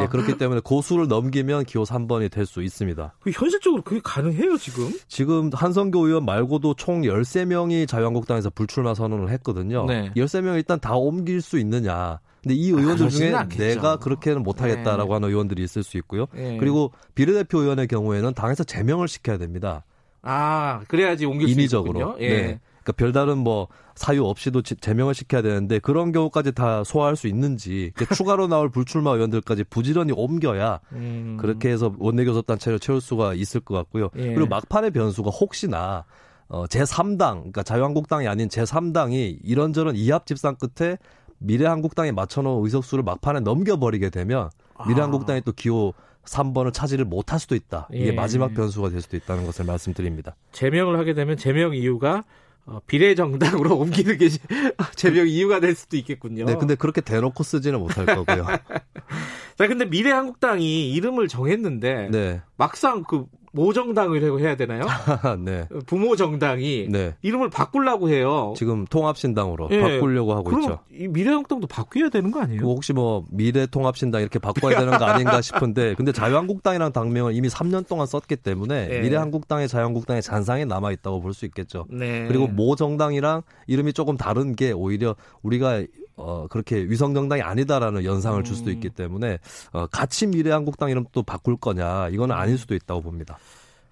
예, 0.00 0.06
그렇기 0.06 0.38
때문에 0.38 0.60
고수를 0.64 1.08
넘기면 1.08 1.64
기호 1.64 1.82
3번이 1.84 2.30
될 2.30 2.46
수 2.46 2.62
있습니다. 2.62 3.14
그 3.20 3.30
현실적으로 3.30 3.82
그게 3.82 4.00
가능해요, 4.04 4.56
지금? 4.58 4.90
지금 5.08 5.50
한성교 5.52 6.06
의원 6.06 6.24
말고도 6.24 6.74
총 6.74 7.02
13명이 7.02 7.88
자유한국당에서 7.88 8.50
불출마 8.50 8.94
선언을 8.94 9.30
했거든요. 9.30 9.86
네. 9.86 10.12
13명 10.16 10.54
일단 10.56 10.78
다 10.78 10.94
옮길 10.94 11.40
수 11.40 11.58
있느냐. 11.58 12.20
근데 12.42 12.54
이 12.54 12.68
의원들 12.68 13.06
아, 13.06 13.08
중에 13.08 13.32
않겠죠. 13.32 13.62
내가 13.64 13.96
그렇게는 13.98 14.42
못하겠다라고 14.42 15.08
네. 15.08 15.12
하는 15.14 15.28
의원들이 15.30 15.62
있을 15.64 15.82
수 15.82 15.96
있고요. 15.96 16.26
네. 16.34 16.58
그리고 16.58 16.92
비례대표 17.14 17.60
의원의 17.62 17.88
경우에는 17.88 18.34
당에서 18.34 18.62
제명을 18.64 19.08
시켜야 19.08 19.38
됩니다. 19.38 19.84
아, 20.20 20.80
그래야지 20.88 21.24
옮길 21.24 21.48
인위적으로. 21.48 21.98
수 21.98 21.98
있군요. 21.98 22.16
예. 22.20 22.28
네. 22.42 22.60
그러니까 22.84 22.92
별다른 22.92 23.38
뭐 23.38 23.68
사유 23.94 24.24
없이도 24.24 24.62
제명을 24.62 25.14
시켜야 25.14 25.40
되는데 25.42 25.78
그런 25.78 26.12
경우까지 26.12 26.52
다 26.52 26.84
소화할 26.84 27.16
수 27.16 27.26
있는지 27.26 27.92
추가로 28.14 28.46
나올 28.46 28.68
불출마 28.68 29.12
의원들까지 29.12 29.64
부지런히 29.64 30.12
옮겨야 30.12 30.80
음. 30.92 31.38
그렇게 31.40 31.70
해서 31.70 31.92
원내교섭 31.98 32.46
단체를 32.46 32.78
채울 32.78 33.00
수가 33.00 33.34
있을 33.34 33.60
것 33.60 33.74
같고요. 33.74 34.10
예. 34.16 34.34
그리고 34.34 34.46
막판의 34.46 34.90
변수가 34.90 35.30
혹시나 35.30 36.04
어, 36.48 36.66
제3당, 36.66 37.36
그러니까 37.38 37.62
자유한국당이 37.62 38.28
아닌 38.28 38.48
제3당이 38.48 39.38
이런저런 39.42 39.96
이합 39.96 40.26
집산 40.26 40.56
끝에 40.56 40.98
미래한국당에 41.38 42.12
맞춰놓은 42.12 42.64
의석수를 42.64 43.02
막판에 43.02 43.40
넘겨버리게 43.40 44.10
되면 44.10 44.50
아. 44.74 44.86
미래한국당이 44.86 45.40
또 45.42 45.52
기호 45.52 45.94
3번을 46.24 46.72
차지를 46.72 47.04
못할 47.04 47.38
수도 47.38 47.54
있다. 47.54 47.88
이게 47.92 48.08
예. 48.08 48.12
마지막 48.12 48.54
변수가 48.54 48.90
될 48.90 49.00
수도 49.00 49.16
있다는 49.16 49.46
것을 49.46 49.64
말씀드립니다. 49.64 50.36
제명을 50.52 50.98
하게 50.98 51.14
되면 51.14 51.36
제명 51.36 51.74
이유가 51.74 52.24
어, 52.66 52.80
비례정당으로 52.86 53.76
옮기는 53.78 54.18
게 54.18 54.28
제명 54.96 55.28
이유가 55.28 55.60
될 55.60 55.74
수도 55.74 55.96
있겠군요. 55.96 56.46
네, 56.46 56.54
근데 56.56 56.74
그렇게 56.74 57.00
대놓고 57.00 57.42
쓰지는 57.42 57.78
못할 57.78 58.06
거고요. 58.06 58.46
자, 59.56 59.66
근데 59.68 59.84
미래한국당이 59.84 60.90
이름을 60.92 61.28
정했는데 61.28 62.08
네. 62.10 62.42
막상 62.56 63.04
그 63.04 63.26
모정당이라고 63.54 64.40
해야 64.40 64.56
되나요? 64.56 64.82
네. 65.38 65.66
부모 65.86 66.16
정당이 66.16 66.88
네. 66.90 67.14
이름을 67.22 67.50
바꾸려고 67.50 68.08
해요. 68.08 68.52
지금 68.56 68.84
통합신당으로 68.84 69.68
네. 69.68 69.80
바꾸려고 69.80 70.34
하고 70.34 70.58
있죠. 70.58 70.80
이 70.92 71.06
미래한국당도 71.06 71.66
바뀌어야 71.68 72.08
되는 72.08 72.30
거 72.32 72.40
아니에요? 72.40 72.62
혹시 72.62 72.92
뭐 72.92 73.24
미래통합신당 73.30 74.20
이렇게 74.22 74.38
바꿔야 74.38 74.78
되는 74.80 74.98
거 74.98 75.04
아닌가 75.04 75.40
싶은데 75.40 75.94
근데 75.94 76.10
자유한국당이라는 76.12 76.92
당명을 76.92 77.34
이미 77.34 77.48
3년 77.48 77.86
동안 77.86 78.06
썼기 78.06 78.36
때문에 78.36 78.88
네. 78.88 79.00
미래한국당의 79.00 79.68
자유한국당의 79.68 80.22
잔상이 80.22 80.64
남아 80.66 80.90
있다고 80.92 81.20
볼 81.20 81.34
수 81.34 81.44
있겠죠. 81.46 81.86
네. 81.90 82.26
그리고 82.28 82.46
모 82.46 82.76
정당이랑 82.76 83.42
이름이 83.66 83.92
조금 83.92 84.16
다른 84.16 84.54
게 84.54 84.70
오히려 84.70 85.16
우리가 85.42 85.82
어, 86.16 86.46
그렇게 86.48 86.76
위성정당이 86.76 87.42
아니다라는 87.42 88.04
연상을 88.04 88.42
줄 88.44 88.56
수도 88.56 88.70
음. 88.70 88.74
있기 88.74 88.90
때문에 88.90 89.38
어, 89.72 89.86
같이 89.86 90.26
미래한국당 90.26 90.90
이름 90.90 91.04
또 91.12 91.22
바꿀 91.22 91.56
거냐 91.56 92.08
이거는 92.10 92.34
아닐 92.34 92.58
수도 92.58 92.74
있다고 92.74 93.00
봅니다. 93.02 93.38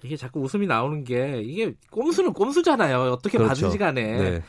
이게 0.04 0.16
자꾸 0.16 0.40
웃음이 0.40 0.66
나오는 0.66 1.04
게 1.04 1.40
이게 1.42 1.74
꼼수는 1.90 2.32
꼼수잖아요. 2.32 3.12
어떻게 3.12 3.38
그렇죠. 3.38 3.54
받은지 3.54 3.78
간에. 3.78 4.02
네. 4.02 4.42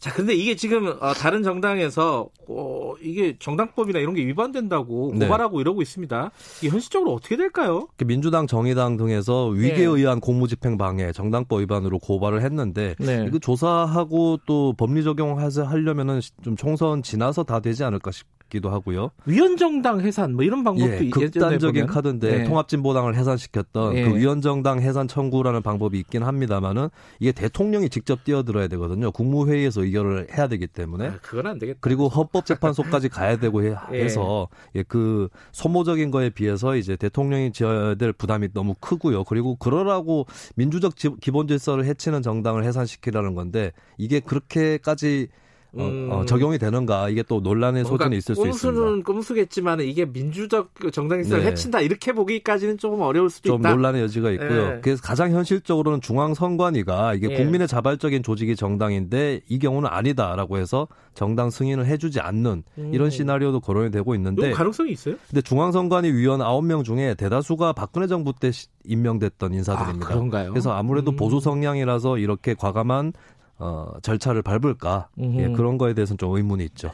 자, 0.00 0.10
근데 0.14 0.34
이게 0.34 0.56
지금 0.56 0.86
어, 0.86 1.12
다른 1.12 1.42
정당에서 1.42 2.30
어, 2.48 2.94
이게 3.02 3.36
정당법이나 3.38 3.98
이런 3.98 4.14
게 4.14 4.24
위반된다고 4.26 5.12
네. 5.14 5.26
고발하고 5.26 5.58
네. 5.58 5.60
이러고 5.60 5.82
있습니다. 5.82 6.30
이게 6.60 6.68
현실적으로 6.70 7.12
어떻게 7.12 7.36
될까요? 7.36 7.86
그 7.98 8.06
민주당, 8.06 8.46
정의당 8.46 8.96
등에서 8.96 9.48
위계에 9.48 9.84
네. 9.84 9.84
의한 9.84 10.20
공무집행 10.20 10.78
방해, 10.78 11.12
정당법 11.12 11.60
위반으로 11.60 11.98
고발을 11.98 12.42
했는데 12.42 12.94
네. 12.98 13.26
이거 13.28 13.38
조사하고 13.38 14.38
또 14.46 14.72
법리 14.72 15.04
적용하려면은 15.04 16.20
좀 16.42 16.56
총선 16.56 17.02
지나서 17.02 17.44
다 17.44 17.60
되지 17.60 17.84
않을까 17.84 18.10
싶. 18.10 18.26
기도 18.50 18.68
하고요. 18.68 19.10
위원정당 19.24 20.00
해산 20.00 20.34
뭐 20.34 20.44
이런 20.44 20.62
방법도 20.62 21.06
예, 21.06 21.08
극단적인 21.08 21.86
카드인데 21.86 22.38
네. 22.38 22.44
통합진보당을 22.44 23.14
해산시켰던 23.16 23.96
예. 23.96 24.04
그 24.04 24.16
위원정당 24.16 24.80
해산 24.80 25.08
청구라는 25.08 25.62
방법이 25.62 25.98
있긴 26.00 26.22
합니다만은 26.22 26.90
이게 27.20 27.32
대통령이 27.32 27.88
직접 27.88 28.24
뛰어들어야 28.24 28.68
되거든요. 28.68 29.10
국무회의에서 29.12 29.84
의결을 29.84 30.28
해야 30.36 30.48
되기 30.48 30.66
때문에. 30.66 31.06
아, 31.06 31.18
그건 31.22 31.46
안 31.46 31.58
되겠다. 31.58 31.78
그리고 31.80 32.08
헌법재판소까지 32.08 33.08
가야 33.08 33.38
되고 33.38 33.62
해, 33.62 33.74
예. 33.94 34.08
서 34.08 34.48
예, 34.74 34.82
그 34.82 35.28
소모적인 35.52 36.10
거에 36.10 36.30
비해서 36.30 36.76
이제 36.76 36.96
대통령이 36.96 37.52
지어야 37.52 37.94
될 37.94 38.12
부담이 38.12 38.48
너무 38.52 38.74
크고요. 38.80 39.24
그리고 39.24 39.54
그러라고 39.56 40.26
민주적 40.56 40.94
기본 41.20 41.46
질서를 41.46 41.84
해치는 41.84 42.22
정당을 42.22 42.64
해산시키라는 42.64 43.34
건데 43.34 43.72
이게 43.96 44.18
그렇게까지 44.20 45.28
어, 45.30 45.40
음. 45.76 46.08
어, 46.10 46.24
적용이 46.24 46.58
되는가 46.58 47.08
이게 47.08 47.22
또 47.22 47.40
논란의 47.40 47.84
소지는 47.84 48.16
있을 48.16 48.34
수 48.34 48.46
있습니다. 48.46 48.80
꼼수는 48.80 49.02
꼼수겠지만 49.02 49.80
이게 49.80 50.04
민주적 50.04 50.70
정당성을 50.92 51.44
네. 51.44 51.50
해친다 51.50 51.80
이렇게 51.80 52.12
보기까지는 52.12 52.78
조금 52.78 53.00
어려울 53.02 53.30
수도 53.30 53.50
좀 53.50 53.60
있다. 53.60 53.68
좀 53.68 53.76
논란의 53.76 54.02
여지가 54.02 54.30
있고요. 54.32 54.68
네. 54.68 54.80
그래서 54.82 55.02
가장 55.02 55.30
현실적으로는 55.32 56.00
중앙선관위가 56.00 57.14
이게 57.14 57.28
네. 57.28 57.36
국민의 57.36 57.68
자발적인 57.68 58.22
조직이 58.22 58.56
정당인데 58.56 59.40
이 59.48 59.58
경우는 59.58 59.88
아니다라고 59.90 60.58
해서 60.58 60.88
정당 61.14 61.50
승인을 61.50 61.86
해주지 61.86 62.20
않는 62.20 62.62
음. 62.78 62.90
이런 62.92 63.10
시나리오도 63.10 63.60
거론이 63.60 63.90
되고 63.90 64.14
있는데 64.14 64.52
가능성이 64.52 64.92
있어요? 64.92 65.16
근데 65.28 65.42
중앙선관위 65.42 66.12
위원 66.12 66.40
9명 66.40 66.84
중에 66.84 67.14
대다수가 67.14 67.72
박근혜 67.72 68.06
정부 68.06 68.32
때 68.32 68.50
임명됐던 68.84 69.54
인사들입니다. 69.54 70.06
아, 70.06 70.08
그런가요? 70.08 70.50
그래서 70.50 70.72
아무래도 70.72 71.12
음. 71.12 71.16
보수 71.16 71.40
성향이라서 71.40 72.18
이렇게 72.18 72.54
과감한 72.54 73.12
어, 73.60 73.92
절차를 74.02 74.42
밟을까 74.42 75.08
예, 75.20 75.48
그런 75.48 75.78
거에 75.78 75.94
대해서는 75.94 76.18
좀 76.18 76.34
의문이 76.34 76.64
있죠. 76.64 76.90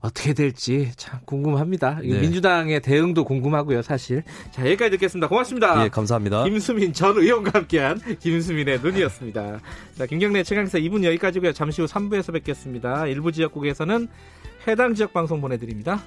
어떻게 0.00 0.32
될지 0.32 0.92
참 0.96 1.18
궁금합니다. 1.24 1.98
네. 2.02 2.20
민주당의 2.20 2.80
대응도 2.80 3.24
궁금하고요, 3.24 3.82
사실. 3.82 4.22
자, 4.52 4.64
여기까지 4.64 4.92
듣겠습니다. 4.92 5.28
고맙습니다. 5.28 5.84
예, 5.84 5.88
감사합니다. 5.88 6.44
김수민 6.44 6.92
전 6.92 7.16
의원과 7.16 7.58
함께한 7.58 8.00
김수민의 8.20 8.80
눈이었습니다. 8.80 9.60
자, 9.96 10.06
김경래 10.06 10.44
최강사 10.44 10.78
2분 10.78 11.04
여기까지고요. 11.04 11.52
잠시 11.52 11.82
후 11.82 11.88
3부에서 11.88 12.32
뵙겠습니다. 12.32 13.06
일부 13.06 13.32
지역국에서는 13.32 14.06
해당 14.68 14.94
지역 14.94 15.12
방송 15.12 15.40
보내드립니다. 15.40 16.00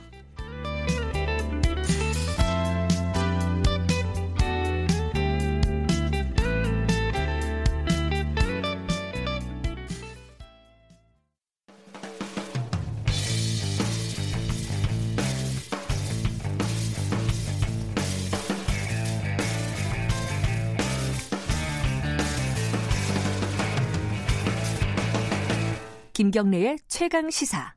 김경래의 26.32 26.78
최강 26.88 27.30
시사. 27.30 27.74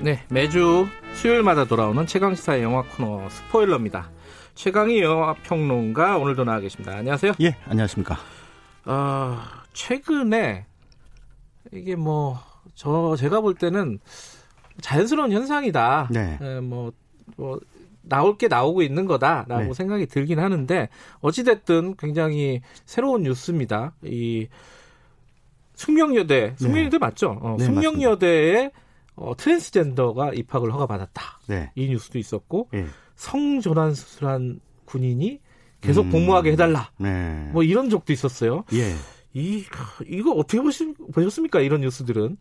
네, 0.00 0.24
매주 0.30 0.86
수요일마다 1.14 1.64
돌아오는 1.64 2.06
최강 2.06 2.36
시사의 2.36 2.62
영화 2.62 2.82
코너 2.82 3.28
스포일러입니다. 3.28 4.08
최강희 4.54 5.02
영화 5.02 5.34
평론가 5.34 6.16
오늘도 6.18 6.44
나와 6.44 6.60
계십니다. 6.60 6.96
안녕하세요. 6.98 7.32
예, 7.40 7.56
안녕하십니까. 7.64 8.16
어, 8.84 9.38
최근에 9.72 10.66
이게 11.72 11.96
뭐 11.96 12.38
저 12.76 13.16
제가 13.16 13.40
볼 13.40 13.54
때는 13.54 13.98
자연스러운 14.80 15.32
현상이다. 15.32 16.08
네. 16.12 16.38
에, 16.40 16.60
뭐, 16.60 16.92
뭐 17.36 17.58
나올 18.08 18.38
게 18.38 18.48
나오고 18.48 18.82
있는 18.82 19.06
거다라고 19.06 19.64
네. 19.64 19.74
생각이 19.74 20.06
들긴 20.06 20.38
하는데 20.38 20.88
어찌됐든 21.20 21.96
굉장히 21.96 22.60
새로운 22.84 23.22
뉴스입니다. 23.22 23.92
이 24.04 24.48
숙명여대, 25.74 26.54
숙명여대 26.56 26.90
네. 26.90 26.98
맞죠? 26.98 27.38
어, 27.40 27.56
네, 27.58 27.64
숙명여대에 27.64 28.70
어, 29.16 29.36
트랜스젠더가 29.36 30.32
입학을 30.34 30.72
허가받았다. 30.72 31.40
네. 31.48 31.70
이 31.74 31.88
뉴스도 31.88 32.18
있었고 32.18 32.68
네. 32.72 32.86
성전환 33.14 33.94
수술한 33.94 34.60
군인이 34.84 35.40
계속 35.80 36.06
음. 36.06 36.10
복무하게 36.10 36.52
해달라. 36.52 36.90
네. 36.98 37.48
뭐 37.52 37.62
이런 37.62 37.90
적도 37.90 38.12
있었어요. 38.12 38.64
예. 38.72 38.94
이 39.34 39.64
이거 40.06 40.32
어떻게 40.32 40.60
보시, 40.60 40.94
보셨습니까? 41.12 41.60
이런 41.60 41.82
뉴스들은 41.82 42.36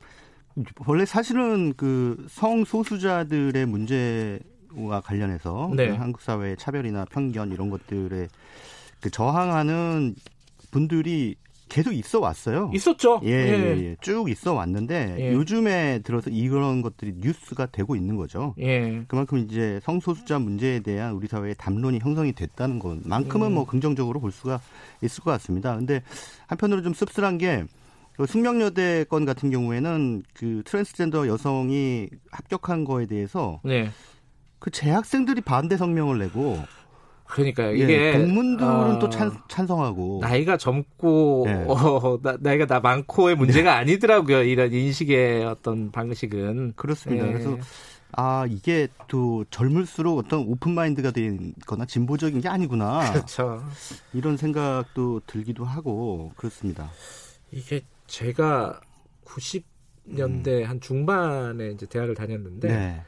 원래 0.88 1.06
사실은 1.06 1.74
그 1.76 2.26
성소수자들의 2.30 3.66
문제 3.66 4.40
와 4.78 5.02
관련해서 5.02 5.72
네. 5.76 5.90
그 5.90 5.94
한국 5.96 6.22
사회의 6.22 6.58
차별이나 6.58 7.06
편견 7.06 7.52
이런 7.52 7.70
것들에 7.70 8.28
그 9.02 9.10
저항하는 9.10 10.16
분들이 10.72 11.36
계속 11.68 11.94
있어 11.94 12.20
왔어요. 12.20 12.72
있었죠. 12.74 13.22
예, 13.24 13.30
예. 13.30 13.34
예, 13.34 13.84
예. 13.84 13.96
쭉 14.00 14.30
있어 14.30 14.54
왔는데 14.54 15.16
예. 15.20 15.34
요즘에 15.34 16.00
들어서 16.04 16.30
이런 16.30 16.82
것들이 16.82 17.16
뉴스가 17.18 17.68
되고 17.68 17.96
있는 17.96 18.16
거죠. 18.16 18.54
예. 18.60 19.04
그만큼 19.08 19.40
이제 19.40 19.80
성소수자 19.84 20.40
문제에 20.40 20.80
대한 20.80 21.14
우리 21.14 21.28
사회의 21.28 21.56
담론이 21.58 22.00
형성이 22.00 22.34
됐다는 22.34 22.80
것만큼은 22.80 23.48
음. 23.48 23.54
뭐 23.56 23.66
긍정적으로 23.66 24.20
볼 24.20 24.32
수가 24.32 24.62
있을 25.02 25.24
것 25.24 25.32
같습니다. 25.32 25.76
근데 25.76 26.02
한편으로 26.48 26.84
좀 26.84 26.94
씁쓸한 26.94 27.40
게그 27.40 28.28
숙명여대 28.28 29.06
건 29.06 29.26
같은 29.26 29.50
경우에는 29.50 30.24
그 30.36 30.62
트랜스젠더 30.66 31.28
여성이 31.28 32.10
합격한 32.32 32.86
거에 32.86 33.08
대해서 33.08 33.60
네. 33.64 33.90
그 34.66 34.72
재학생들이 34.72 35.42
반대 35.42 35.78
성명을 35.78 36.18
내고 36.18 36.58
그러니까요. 37.26 37.78
예, 37.78 37.84
이게 37.84 38.08
예, 38.08 38.12
동문들은 38.14 38.68
어, 38.68 38.98
또 38.98 39.12
찬, 39.12 39.32
찬성하고 39.48 40.22
나이가 40.24 40.58
젊고 40.58 41.44
네. 41.46 41.66
어, 41.70 42.20
나, 42.24 42.54
나이가 42.54 42.80
많고의 42.80 43.36
문제가 43.36 43.76
네. 43.76 43.82
아니더라고요. 43.82 44.42
이런 44.42 44.74
인식의 44.74 45.46
어떤 45.46 45.92
방식은 45.92 46.74
그렇습니다. 46.76 47.28
예. 47.28 47.34
그래서 47.34 47.60
아 48.14 48.48
이게 48.50 48.88
또 49.08 49.46
젊을수록 49.52 50.18
어떤 50.18 50.40
open 50.48 50.72
mind가 50.72 51.12
되거나 51.12 51.86
진보적인 51.86 52.42
게 52.42 52.50
아니구나. 52.50 53.12
그렇죠. 53.14 53.64
이런 54.14 54.36
생각도 54.36 55.22
들기도 55.28 55.64
하고 55.64 56.32
그렇습니다. 56.38 56.90
이게 57.52 57.82
제가 58.08 58.80
90년대 59.26 60.48
음. 60.48 60.64
한 60.66 60.82
중반에 60.82 61.70
이제 61.70 61.86
대학을 61.86 62.16
다녔는데. 62.16 62.68
네. 62.68 63.04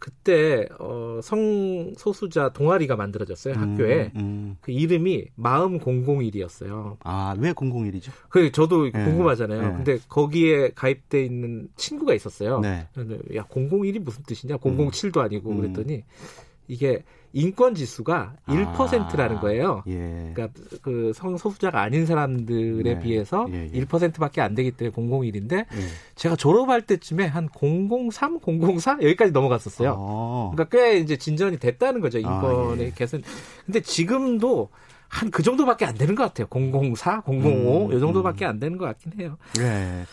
그때 0.00 0.66
어, 0.78 1.20
성소수자 1.22 2.52
동아리가 2.54 2.96
만들어졌어요 2.96 3.54
음, 3.54 3.60
학교에 3.60 4.10
음. 4.16 4.56
그 4.60 4.72
이름이 4.72 5.26
마음 5.36 5.78
공공일이었어요. 5.78 6.96
아왜 7.00 7.52
공공일이죠? 7.52 8.10
그 8.30 8.50
저도 8.50 8.90
네. 8.90 9.04
궁금하잖아요. 9.04 9.60
네. 9.60 9.68
근데 9.76 9.98
거기에 10.08 10.70
가입돼 10.70 11.24
있는 11.24 11.68
친구가 11.76 12.14
있었어요. 12.14 12.60
네. 12.60 12.88
야 13.34 13.44
공공일이 13.44 13.98
무슨 13.98 14.22
뜻이냐? 14.24 14.56
공공칠도 14.56 15.20
아니고 15.20 15.50
음. 15.50 15.60
그랬더니 15.60 16.02
이게 16.66 17.04
인권 17.32 17.74
지수가 17.74 18.34
1%라는 18.46 19.36
아, 19.36 19.40
거예요. 19.40 19.82
예. 19.86 20.32
그러니까 20.34 20.48
그 20.82 21.12
성소수자가 21.14 21.80
아닌 21.80 22.06
사람들에 22.06 22.94
네. 22.94 22.98
비해서 22.98 23.46
예, 23.50 23.70
예. 23.72 23.84
1%밖에 23.84 24.40
안 24.40 24.54
되기 24.54 24.72
때문에 24.72 24.94
001인데 24.96 25.52
예. 25.58 25.66
제가 26.16 26.36
졸업할 26.36 26.82
때쯤에 26.82 27.26
한 27.26 27.48
003, 27.52 28.40
004 28.40 28.98
여기까지 29.02 29.32
넘어갔었어요. 29.32 29.96
아. 29.96 30.50
그러니까 30.52 30.76
꽤 30.76 30.98
이제 30.98 31.16
진전이 31.16 31.58
됐다는 31.58 32.00
거죠 32.00 32.18
인권의 32.18 32.84
아, 32.84 32.88
예. 32.88 32.92
개선. 32.94 33.22
근데 33.64 33.80
지금도 33.80 34.70
한 35.10 35.30
그 35.30 35.42
정도밖에 35.42 35.84
안 35.84 35.94
되는 35.96 36.14
것 36.14 36.22
같아요. 36.22 36.46
004, 36.48 37.22
005 37.26 37.88
음, 37.90 37.92
이 37.96 38.00
정도밖에 38.00 38.46
음. 38.46 38.50
안 38.50 38.60
되는 38.60 38.78
것 38.78 38.86
같긴 38.86 39.12
해요. 39.20 39.36
네. 39.58 40.04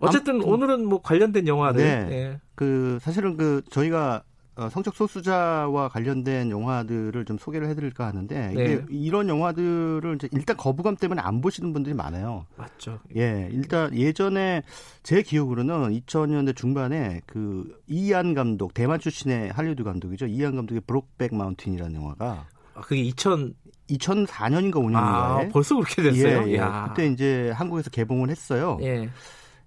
어쨌든 0.00 0.34
아무튼, 0.36 0.52
오늘은 0.52 0.86
뭐 0.86 1.00
관련된 1.02 1.48
영화들. 1.48 1.82
네. 1.82 2.08
예. 2.12 2.40
그 2.54 2.98
사실은 3.00 3.36
그 3.36 3.62
저희가 3.70 4.16
어, 4.16 4.37
성적 4.70 4.94
소수자와 4.94 5.88
관련된 5.88 6.50
영화들을 6.50 7.24
좀 7.24 7.38
소개를 7.38 7.68
해드릴까 7.68 8.06
하는데 8.06 8.50
이게 8.52 8.76
네. 8.76 8.84
이런 8.88 9.28
영화들을 9.28 10.16
이제 10.16 10.28
일단 10.32 10.56
거부감 10.56 10.96
때문에 10.96 11.20
안 11.22 11.40
보시는 11.40 11.72
분들이 11.72 11.94
많아요. 11.94 12.46
맞죠. 12.56 12.98
예, 13.16 13.48
일단 13.52 13.94
예전에 13.94 14.62
제 15.02 15.22
기억으로는 15.22 15.90
2000년대 15.90 16.56
중반에 16.56 17.20
그 17.26 17.80
이안 17.86 18.34
감독 18.34 18.74
대만 18.74 18.98
출신의 18.98 19.52
할리우드 19.52 19.84
감독이죠. 19.84 20.26
이안 20.26 20.56
감독의 20.56 20.82
브록백 20.86 21.34
마운틴이라는 21.34 21.94
영화가 21.94 22.46
아, 22.74 22.80
그게 22.80 23.02
2000 23.02 23.54
2004년인가 23.88 24.74
5년인가에 24.74 24.94
아, 24.94 25.48
벌써 25.50 25.74
그렇게 25.76 26.02
됐어요. 26.02 26.46
예, 26.48 26.54
예. 26.54 26.60
그때 26.88 27.06
이제 27.06 27.50
한국에서 27.54 27.90
개봉을 27.90 28.28
했어요. 28.28 28.78
예. 28.82 29.08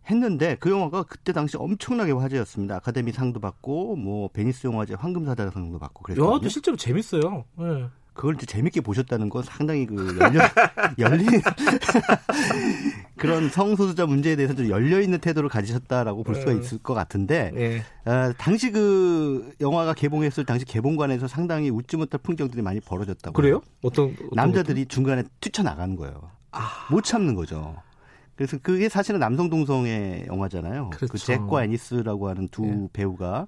했는데 0.10 0.58
그 0.60 0.70
영화가 0.72 1.04
그때 1.04 1.32
당시 1.34 1.58
엄청나게 1.58 2.12
화제였습니다. 2.12 2.78
아카데미 2.78 3.12
상도 3.12 3.40
받고 3.40 3.96
뭐 3.96 4.30
베니스 4.30 4.68
영화제 4.68 4.96
황금사자상도 4.96 5.80
받고 5.80 6.04
그랬거든요. 6.04 6.28
영화도 6.28 6.50
실제로 6.50 6.76
재밌어요. 6.76 7.46
네. 7.58 7.86
그걸 8.14 8.36
이제 8.36 8.46
재밌게 8.46 8.82
보셨다는 8.82 9.30
건 9.30 9.42
상당히 9.44 9.86
그 9.86 10.18
열려 10.20 10.42
열린 11.00 11.28
그런 13.16 13.50
성소수자 13.50 14.06
문제에 14.06 14.36
대해서 14.36 14.54
좀 14.54 14.70
열려 14.70 15.00
있는 15.00 15.20
태도를 15.20 15.48
가지셨다라고 15.50 16.24
볼 16.24 16.36
수가 16.36 16.52
네. 16.52 16.60
있을 16.60 16.80
것 16.80 16.94
같은데 16.94 17.52
네. 17.54 17.82
어, 18.06 18.34
당시 18.38 18.72
그 18.72 19.54
영화가 19.62 19.94
개봉했을 19.94 20.46
당시 20.46 20.66
개봉관에서 20.66 21.28
상당히 21.28 21.70
웃지 21.70 21.96
못할 21.96 22.20
풍경들이 22.22 22.62
많이 22.62 22.80
벌어졌다고 22.82 23.34
그래요? 23.34 23.62
어떤, 23.82 24.12
어떤 24.12 24.30
남자들이 24.34 24.82
것도? 24.82 24.94
중간에 24.94 25.24
뛰쳐나가는 25.40 25.96
거예요. 25.96 26.32
아. 26.52 26.88
못 26.92 27.04
참는 27.04 27.36
거죠. 27.36 27.76
그래서 28.42 28.58
그게 28.58 28.90
사실은 28.90 29.20
남성 29.20 29.52
동성애 29.52 30.26
영화잖아요. 30.26 30.90
그 30.90 30.98
그렇죠. 30.98 31.14
그 31.14 31.20
잭과 31.20 31.64
애니스라고 31.64 32.28
하는 32.28 32.48
두 32.48 32.66
네. 32.66 32.88
배우가 32.92 33.46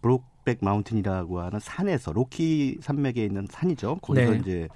브로크백 0.00 0.60
마운틴이라고 0.62 1.40
하는 1.40 1.60
산에서 1.60 2.14
로키 2.14 2.78
산맥에 2.80 3.26
있는 3.26 3.46
산이죠. 3.50 3.96
거기서 3.96 4.30
네. 4.30 4.38
이제 4.38 4.68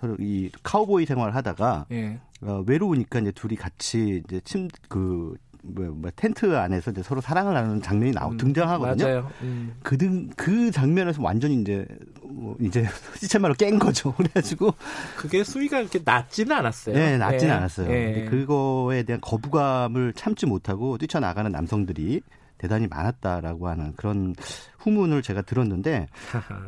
서로 0.00 0.16
이 0.18 0.50
카우보이 0.62 1.04
생활을 1.04 1.34
하다가 1.34 1.86
네. 1.90 2.18
어, 2.40 2.64
외로우니까 2.66 3.20
이제 3.20 3.32
둘이 3.32 3.56
같이 3.56 4.22
이제 4.24 4.40
침 4.44 4.68
그 4.88 5.36
뭐, 5.66 5.86
뭐 5.86 6.10
텐트 6.14 6.56
안에서 6.56 6.90
이제 6.90 7.02
서로 7.02 7.20
사랑을 7.20 7.54
나누는 7.54 7.82
장면이 7.82 8.12
나오 8.12 8.30
음, 8.30 8.36
등장하거든요. 8.36 9.04
맞아요. 9.04 9.30
음. 9.42 9.74
그, 9.82 9.96
그 10.36 10.70
장면에서 10.70 11.22
완전히 11.22 11.60
이제 11.60 11.86
뭐 12.22 12.56
이제 12.60 12.86
시쳇말로 13.16 13.54
깬 13.54 13.78
거죠. 13.78 14.12
그래가지고 14.16 14.74
그게 15.16 15.44
수위가 15.44 15.80
이렇게 15.80 16.00
낮지는 16.04 16.54
않았어요. 16.56 16.94
네, 16.94 17.18
낮지는 17.18 17.52
네. 17.52 17.58
않았어요. 17.58 17.88
네. 17.88 18.24
그거에 18.26 19.02
대한 19.02 19.20
거부감을 19.20 20.12
참지 20.14 20.46
못하고 20.46 20.98
뛰쳐나가는 20.98 21.50
남성들이 21.50 22.22
대단히 22.58 22.86
많았다라고 22.86 23.68
하는 23.68 23.92
그런 23.96 24.34
후문을 24.78 25.22
제가 25.22 25.42
들었는데 25.42 26.08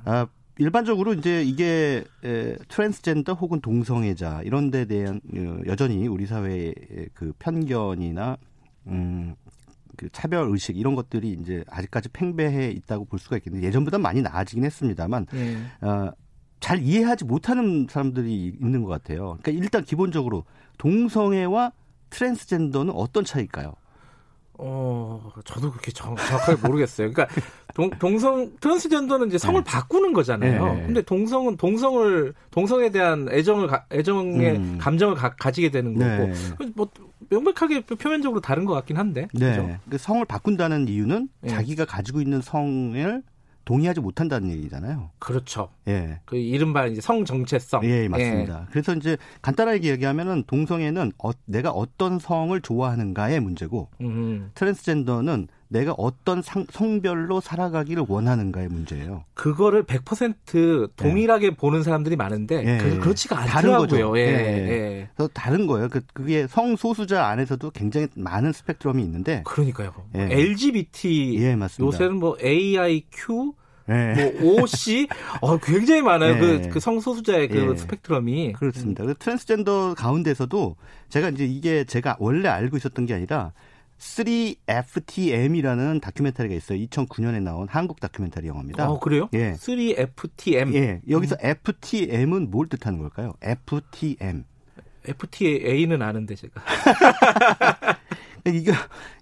아, 0.05 0.27
일반적으로 0.59 1.15
이제 1.15 1.43
이게 1.43 2.05
에, 2.25 2.57
트랜스젠더 2.69 3.35
혹은 3.35 3.61
동성애자 3.61 4.43
이런 4.45 4.71
데 4.71 4.85
대한 4.85 5.21
어, 5.35 5.61
여전히 5.67 6.07
우리 6.09 6.27
사회의 6.27 6.75
그 7.15 7.33
편견이나 7.39 8.37
음, 8.89 9.35
그 9.97 10.09
차별 10.13 10.49
의식 10.51 10.77
이런 10.77 10.95
것들이 10.95 11.37
이제 11.41 11.65
아직까지 11.69 12.11
팽배해 12.11 12.71
있다고 12.71 13.05
볼 13.05 13.19
수가 13.19 13.37
있겠는데 13.37 13.67
예전보다 13.67 13.99
많이 13.99 14.23
나아지긴 14.23 14.65
했습니다만 14.65 15.27
네. 15.33 15.57
어, 15.81 16.11
잘 16.61 16.81
이해하지 16.83 17.25
못하는 17.25 17.87
사람들이 17.89 18.57
있는 18.61 18.83
것 18.83 18.89
같아요. 18.89 19.39
그러니까 19.43 19.51
일단 19.53 19.85
기본적으로 19.85 20.45
동성애와 20.79 21.73
트랜스젠더는 22.11 22.93
어떤 22.95 23.25
차이일까요? 23.25 23.75
어, 24.61 25.31
저도 25.45 25.71
그렇게 25.71 25.93
정, 25.93 26.15
확하게 26.19 26.61
모르겠어요. 26.67 27.13
그러니까 27.13 27.33
동, 27.75 27.91
동성 27.91 28.51
트랜스젠더는 28.61 29.29
이제 29.29 29.39
성을 29.39 29.63
네. 29.63 29.71
바꾸는 29.71 30.13
거잖아요. 30.13 30.75
네. 30.75 30.83
근데 30.87 31.03
동성은 31.03 31.57
동성을 31.57 32.35
동성에 32.51 32.91
대한 32.91 33.29
애정을 33.31 33.69
애정의 33.93 34.57
음. 34.57 34.79
감정을 34.81 35.15
가, 35.15 35.51
지게 35.53 35.71
되는 35.71 35.95
거고 35.95 36.07
네. 36.07 36.73
뭐 36.75 36.89
명백하게 37.31 37.83
표면적으로 37.83 38.41
다른 38.41 38.65
것 38.65 38.75
같긴 38.75 38.97
한데. 38.97 39.29
네. 39.33 39.57
그렇죠? 39.57 39.79
그 39.89 39.99
성을 39.99 40.25
바꾼다는 40.25 40.89
이유는 40.89 41.29
네. 41.43 41.49
자기가 41.49 41.85
가지고 41.85 42.21
있는 42.21 42.41
성을 42.41 43.23
동의하지 43.69 44.01
못한다는 44.01 44.51
얘기잖아요. 44.51 45.11
그렇죠. 45.19 45.69
예. 45.89 46.21
그 46.25 46.37
이른바 46.37 46.87
이제 46.87 47.03
성 47.03 47.27
정체성. 47.27 47.85
예, 47.85 48.09
맞습니다. 48.09 48.63
예. 48.63 48.67
그래서 48.71 48.95
이제 48.95 49.19
간단하게 49.43 49.91
얘기하면은 49.91 50.45
동성애는 50.47 51.13
어, 51.23 51.33
내가 51.45 51.71
어떤 51.71 52.19
성을 52.19 52.59
좋아하는가의 52.59 53.41
문제고 53.41 53.91
음. 54.01 54.51
트랜스젠더는 54.55 55.49
내가 55.69 55.93
어떤 55.99 56.43
상, 56.43 56.67
성별로 56.71 57.41
살아가기를 57.41 58.07
원하는가의 58.09 58.69
문제예요. 58.69 59.25
그거를 59.35 59.85
100% 59.85 60.91
동일하게 60.97 61.51
네. 61.51 61.57
보는 61.57 61.83
사람들이 61.83 62.17
많은데 62.17 62.63
네. 62.63 62.79
그, 62.79 62.99
그렇지가 62.99 63.39
않더라고요. 63.39 63.63
다른 63.63 63.79
거죠. 63.79 64.19
예. 64.19 64.23
예. 64.23 64.29
예. 64.29 65.09
그래서 65.15 65.31
다른 65.35 65.67
거예요. 65.67 65.89
그, 65.89 66.01
그게 66.13 66.47
성소수자 66.47 67.27
안에서도 67.27 67.71
굉장히 67.71 68.09
많은 68.15 68.53
스펙트럼이 68.53 69.03
있는데 69.03 69.43
그러니까요. 69.45 69.93
예. 70.17 70.29
LGBT 70.31 71.37
예, 71.39 71.55
맞습니다. 71.55 71.87
요새는 71.87 72.19
뭐 72.19 72.37
AIQ 72.43 73.53
네. 73.89 74.33
뭐 74.41 74.63
OC 74.63 75.09
어 75.41 75.57
굉장히 75.59 76.03
많아요. 76.03 76.35
네. 76.35 76.41
그, 76.41 76.69
그 76.69 76.81
성소수자의 76.81 77.49
그 77.49 77.57
네. 77.57 77.77
스펙트럼이 77.77 78.53
그렇습니다. 78.53 79.05
그 79.05 79.15
트랜스젠더 79.15 79.95
가운데서도 79.95 80.77
제가 81.09 81.31
이제 81.31 81.45
이게 81.45 81.85
제가 81.85 82.17
원래 82.21 82.49
알고 82.49 82.77
있었던 82.77 83.07
게 83.07 83.15
아니라 83.15 83.53
3FTM이라는 83.99 86.01
다큐멘터리가 86.01 86.55
있어요. 86.55 86.79
2009년에 86.87 87.43
나온 87.43 87.69
한국 87.69 88.01
다큐멘터리 88.01 88.49
영화입니다. 88.49 88.89
어, 88.89 88.99
그래요? 89.01 89.29
예. 89.35 89.53
3FTM. 89.53 90.75
예. 90.75 91.01
여기서 91.09 91.37
음. 91.43 91.47
FTM은 91.51 92.51
뭘 92.51 92.69
뜻하는 92.69 92.99
걸까요? 93.01 93.35
FTM. 93.43 94.45
FTA는 95.07 96.03
아는데 96.03 96.35
제가. 96.35 96.63
이거 98.47 98.73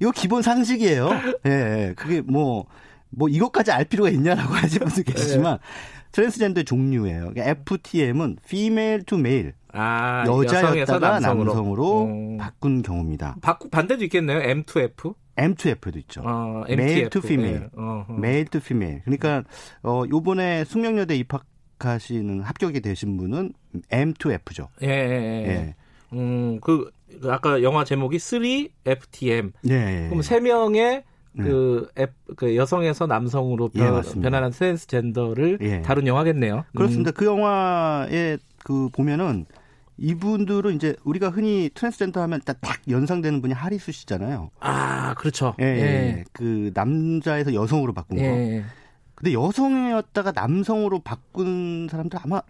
이거 0.01 0.11
기본 0.13 0.43
상식이에요. 0.43 1.11
예. 1.47 1.51
예. 1.51 1.95
그게 1.97 2.21
뭐뭐 2.21 2.67
뭐 3.11 3.29
이것까지 3.29 3.73
알 3.73 3.85
필요가 3.85 4.11
있냐라고 4.11 4.55
하실 4.55 4.81
분도 4.81 5.03
계시지만 5.11 5.59
트랜스젠더의 6.13 6.65
종류예요. 6.65 7.33
그러니까 7.33 7.45
FTM은 7.45 8.39
female 8.45 9.05
to 9.05 9.19
male. 9.19 9.53
아, 9.77 10.25
여자였다가 10.27 11.21
남성으로, 11.21 12.05
음. 12.05 12.37
바꾼 12.39 12.83
경우입니다. 12.83 13.37
바꾸 13.43 13.69
반대도 13.69 14.05
있겠네요. 14.05 14.41
M2F. 14.41 15.15
M2F도 15.37 15.97
있죠. 15.97 16.23
어, 16.25 16.65
male 16.69 17.11
to 17.11 17.21
female. 17.23 17.69
네. 17.77 18.05
male 18.09 18.45
to 18.47 18.59
female. 18.59 19.03
그러니까 19.05 19.45
어 19.83 20.05
요번에 20.11 20.65
숙명여대 20.65 21.15
입학하시는 21.17 22.41
합격이 22.41 22.81
되신 22.81 23.19
분은 23.19 23.53
M2F죠. 23.91 24.69
예, 24.83 24.89
예, 24.89 24.91
예. 24.91 25.49
예. 25.49 25.75
음, 26.15 26.59
그 26.61 26.91
아까 27.25 27.63
영화 27.63 27.85
제목이 27.85 28.17
3FTM. 28.17 29.53
네. 29.63 30.07
그럼 30.09 30.23
세 30.23 30.41
명의 30.41 31.05
그, 31.37 31.89
앱, 31.99 32.15
그 32.37 32.57
여성에서 32.57 33.07
남성으로 33.07 33.69
변, 33.69 34.03
예, 34.03 34.21
변하는 34.23 34.51
트랜스젠더를 34.51 35.59
예. 35.61 35.83
다룬 35.83 36.07
영화겠네요. 36.07 36.65
그렇습니다. 36.75 37.11
음. 37.11 37.13
그 37.15 37.27
영화에 37.27 38.39
그 38.65 38.89
보면은 38.91 39.45
이분들은 39.99 40.77
이제 40.77 40.97
우리가 41.05 41.31
흔히 41.31 41.71
트랜스젠더 41.73 42.21
하면 42.23 42.41
딱 42.45 42.59
연상되는 42.89 43.41
분이 43.41 43.55
하리수 43.55 43.93
씨잖아요. 43.93 44.51
아, 44.61 45.15
그렇죠. 45.15 45.55
예, 45.61 45.65
예. 45.65 45.81
예. 45.81 46.25
그 46.33 46.71
남자에서 46.75 47.55
여성으로 47.55 47.93
바꾼 47.93 48.19
거. 48.19 48.25
예. 48.25 48.65
근데 49.15 49.33
여성이었다가 49.33 50.33
남성으로 50.33 50.99
바꾼 51.01 51.89
사람들 51.91 52.19
아마 52.23 52.43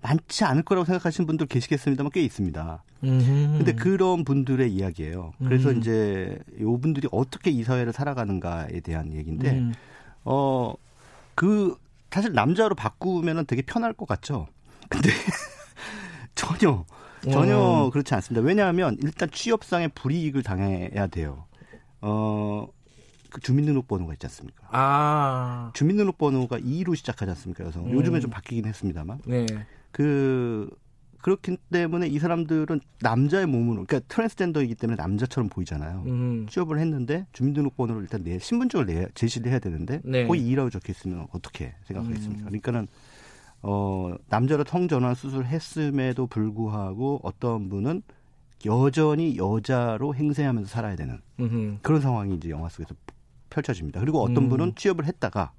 많지 0.00 0.44
않을 0.44 0.62
거라고 0.62 0.84
생각하시는 0.84 1.26
분들 1.26 1.46
계시겠습니다만 1.46 2.10
꽤 2.12 2.22
있습니다. 2.22 2.82
음흠. 3.04 3.58
근데 3.58 3.72
그런 3.72 4.24
분들의 4.24 4.72
이야기예요. 4.72 5.32
그래서 5.38 5.70
음. 5.70 5.78
이제 5.78 6.38
요 6.60 6.78
분들이 6.78 7.08
어떻게 7.12 7.50
이 7.50 7.62
사회를 7.62 7.92
살아가는가에 7.92 8.80
대한 8.80 9.12
얘기인데 9.12 9.50
음. 9.58 9.74
어그 10.24 11.76
사실 12.10 12.32
남자로 12.32 12.74
바꾸면은 12.74 13.46
되게 13.46 13.62
편할 13.62 13.92
것 13.92 14.06
같죠. 14.06 14.48
근데 14.88 15.10
전혀 16.38 16.84
전혀 17.30 17.56
어. 17.58 17.90
그렇지 17.90 18.14
않습니다. 18.14 18.46
왜냐하면 18.46 18.96
일단 19.02 19.28
취업상의 19.30 19.90
불이익을 19.94 20.42
당해야 20.42 21.06
돼요. 21.08 21.44
어 22.00 22.68
그 23.30 23.40
주민등록번호가 23.40 24.14
있지 24.14 24.26
않습니까? 24.26 24.68
아. 24.70 25.70
주민등록번호가 25.74 26.58
2로 26.58 26.96
시작하지 26.96 27.30
않습니까? 27.30 27.64
여성. 27.64 27.86
음. 27.86 27.92
요즘에 27.92 28.20
좀 28.20 28.30
바뀌긴 28.30 28.66
했습니다만. 28.66 29.20
네. 29.26 29.46
그 29.90 30.70
그렇기 31.20 31.56
때문에 31.70 32.06
이 32.06 32.18
사람들은 32.18 32.80
남자의 33.00 33.46
몸으로 33.46 33.84
그러니까 33.84 34.00
트랜스젠더이기 34.08 34.76
때문에 34.76 34.96
남자처럼 34.96 35.48
보이잖아요. 35.50 36.04
음. 36.06 36.46
취업을 36.48 36.78
했는데 36.78 37.26
주민등록번호를 37.32 38.02
일단 38.02 38.22
내 38.22 38.38
신분증을 38.38 38.86
내 38.86 39.06
제시를 39.14 39.50
해야 39.50 39.58
되는데 39.58 40.00
네. 40.04 40.26
거의 40.26 40.42
2라고 40.42 40.70
적혀 40.70 40.92
있으면 40.92 41.26
어떻게 41.32 41.74
생각하겠습니까? 41.84 42.42
음. 42.42 42.46
그러니까는 42.46 42.88
어 43.62 44.14
남자로 44.28 44.64
성전환 44.66 45.14
수술했음에도 45.14 46.26
불구하고 46.26 47.20
어떤 47.22 47.68
분은 47.68 48.02
여전히 48.66 49.36
여자로 49.36 50.14
행세하면서 50.14 50.68
살아야 50.68 50.96
되는 50.96 51.20
음흠. 51.40 51.78
그런 51.82 52.00
상황이 52.00 52.34
이제 52.34 52.50
영화 52.50 52.68
속에서 52.68 52.94
펼쳐집니다. 53.50 54.00
그리고 54.00 54.22
어떤 54.22 54.44
음. 54.44 54.48
분은 54.48 54.74
취업을 54.76 55.06
했다가 55.06 55.52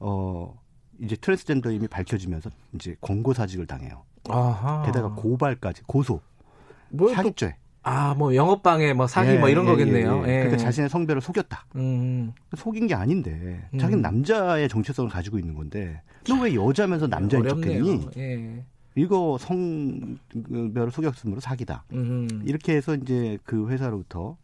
어 0.00 0.58
이제 1.00 1.16
트랜스젠더임이 1.16 1.88
밝혀지면서 1.88 2.50
이제 2.74 2.96
권고 3.00 3.32
사직을 3.32 3.66
당해요. 3.66 4.02
아하. 4.28 4.82
게다가 4.86 5.14
고발까지 5.14 5.82
고소. 5.86 6.20
사기죄. 7.14 7.56
아, 7.84 8.14
뭐 8.14 8.34
영업방해, 8.34 8.94
뭐 8.94 9.06
사기, 9.06 9.32
예, 9.32 9.38
뭐 9.38 9.48
이런 9.50 9.66
예, 9.66 9.70
거겠네요. 9.70 10.24
예, 10.26 10.30
예. 10.30 10.34
그러니까 10.40 10.56
자신의 10.56 10.88
성별을 10.88 11.20
속였다. 11.20 11.66
음. 11.76 12.32
속인 12.56 12.86
게 12.86 12.94
아닌데, 12.94 13.68
음. 13.74 13.78
자기는 13.78 14.00
남자의 14.02 14.68
정체성을 14.68 15.10
가지고 15.10 15.38
있는 15.38 15.54
건데, 15.54 16.00
너 16.26 16.34
왜 16.40 16.54
여자면서 16.54 17.06
남자인 17.06 17.46
척했니? 17.46 18.08
예. 18.16 18.64
이거 18.96 19.36
성별을 19.38 20.90
속였으므로 20.90 21.40
사기다. 21.40 21.84
음. 21.92 22.42
이렇게 22.46 22.74
해서 22.74 22.94
이제 22.94 23.38
그 23.44 23.68
회사로부터 23.68 24.36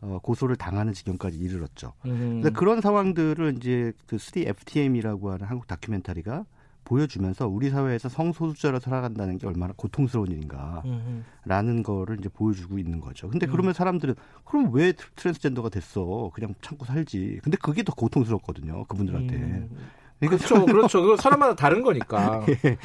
어, 0.00 0.18
고소를 0.22 0.56
당하는 0.56 0.92
지경까지 0.92 1.38
이르렀죠. 1.38 1.94
음. 2.04 2.40
근데 2.42 2.50
그런 2.50 2.80
상황들을 2.82 3.54
이제 3.56 3.92
그 4.06 4.16
3FTM이라고 4.16 5.28
하는 5.28 5.46
한국 5.46 5.66
다큐멘터리가 5.66 6.44
보여주면서 6.84 7.48
우리 7.48 7.70
사회에서 7.70 8.08
성소수자로 8.08 8.80
살아간다는 8.80 9.38
게 9.38 9.46
얼마나 9.46 9.72
고통스러운 9.76 10.30
일인가라는 10.30 11.82
거를 11.82 12.18
이제 12.20 12.28
보여주고 12.28 12.78
있는 12.78 13.00
거죠. 13.00 13.28
근데 13.28 13.46
그러면 13.46 13.70
음. 13.70 13.72
사람들은 13.72 14.14
그럼 14.44 14.70
왜 14.72 14.92
트랜스젠더가 15.16 15.70
됐어? 15.70 16.30
그냥 16.34 16.54
참고 16.60 16.84
살지. 16.84 17.40
근데 17.42 17.56
그게 17.60 17.82
더 17.82 17.94
고통스럽거든요. 17.94 18.84
그분들한테. 18.84 19.34
음. 19.34 19.76
그러니까 20.20 20.46
그렇죠, 20.46 20.66
그렇죠. 20.66 21.02
그 21.02 21.16
사람마다 21.16 21.54
다른 21.54 21.82
거니까. 21.82 22.44
예. 22.48 22.76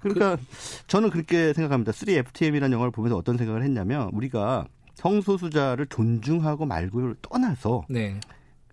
그러니까 0.00 0.36
그... 0.36 0.42
저는 0.86 1.10
그렇게 1.10 1.52
생각합니다. 1.52 1.92
3FTM이라는 1.92 2.72
영화를 2.72 2.90
보면서 2.92 3.16
어떤 3.16 3.36
생각을 3.36 3.62
했냐면 3.62 4.10
우리가 4.12 4.66
성소수자를 4.94 5.86
존중하고 5.86 6.66
말고를 6.66 7.16
떠나서 7.22 7.84
네. 7.88 8.18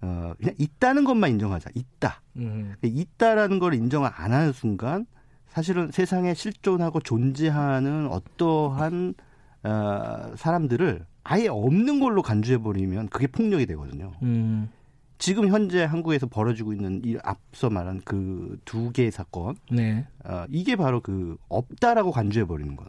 어, 0.06 0.34
그냥 0.38 0.54
있다는 0.60 1.04
것만 1.04 1.32
인정하자. 1.32 1.72
있다. 1.74 2.22
음. 2.38 2.76
있다라는 2.84 3.60
걸 3.60 3.74
인정을 3.74 4.10
안 4.14 4.34
하는 4.34 4.54
순간 4.54 5.08
사실은 5.48 5.92
세상에 5.92 6.34
실존하고 6.34 7.00
존재하는 7.00 8.08
어떠한 8.08 9.16
어, 9.64 10.36
사람들을 10.36 11.06
아예 11.24 11.48
없는 11.48 12.00
걸로 12.00 12.22
간주해 12.22 12.60
버리면 12.60 13.08
그게 13.10 13.26
폭력이 13.26 13.66
되거든요. 13.66 14.14
음. 14.22 14.70
지금 15.18 15.48
현재 15.48 15.84
한국에서 15.84 16.28
벌어지고 16.28 16.74
있는 16.74 17.02
이 17.04 17.18
앞서 17.24 17.70
말한 17.70 18.02
그 18.02 18.58
두 18.66 18.92
개의 18.92 19.12
사건, 19.12 19.56
네. 19.72 20.06
어, 20.24 20.46
이게 20.50 20.76
바로 20.76 21.00
그 21.00 21.38
없다라고 21.48 22.12
간주해 22.12 22.46
버리는 22.46 22.76
것. 22.76 22.86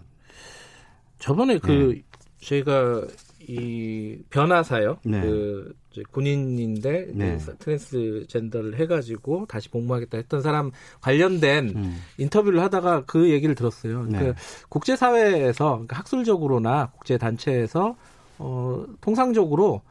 저번에 1.19 1.59
그 1.59 1.95
네. 1.95 2.03
제가 2.41 3.07
이 3.49 4.19
변화사요. 4.29 4.99
네. 5.05 5.21
그 5.21 5.75
군인인데 6.11 7.09
네. 7.13 7.39
트랜스젠더를 7.59 8.79
해가지고 8.79 9.47
다시 9.47 9.69
복무하겠다 9.69 10.19
했던 10.19 10.43
사람 10.43 10.71
관련된 11.01 11.73
음. 11.77 11.99
인터뷰를 12.19 12.61
하다가 12.63 13.05
그 13.07 13.31
얘기를 13.31 13.55
들었어요. 13.55 14.05
네. 14.05 14.19
그 14.19 14.35
국제사회에서 14.69 15.71
그러니까 15.71 15.99
학술적으로나 15.99 16.91
국제 16.93 17.19
단체에서 17.19 17.97
어, 18.39 18.85
통상적으로 19.01 19.83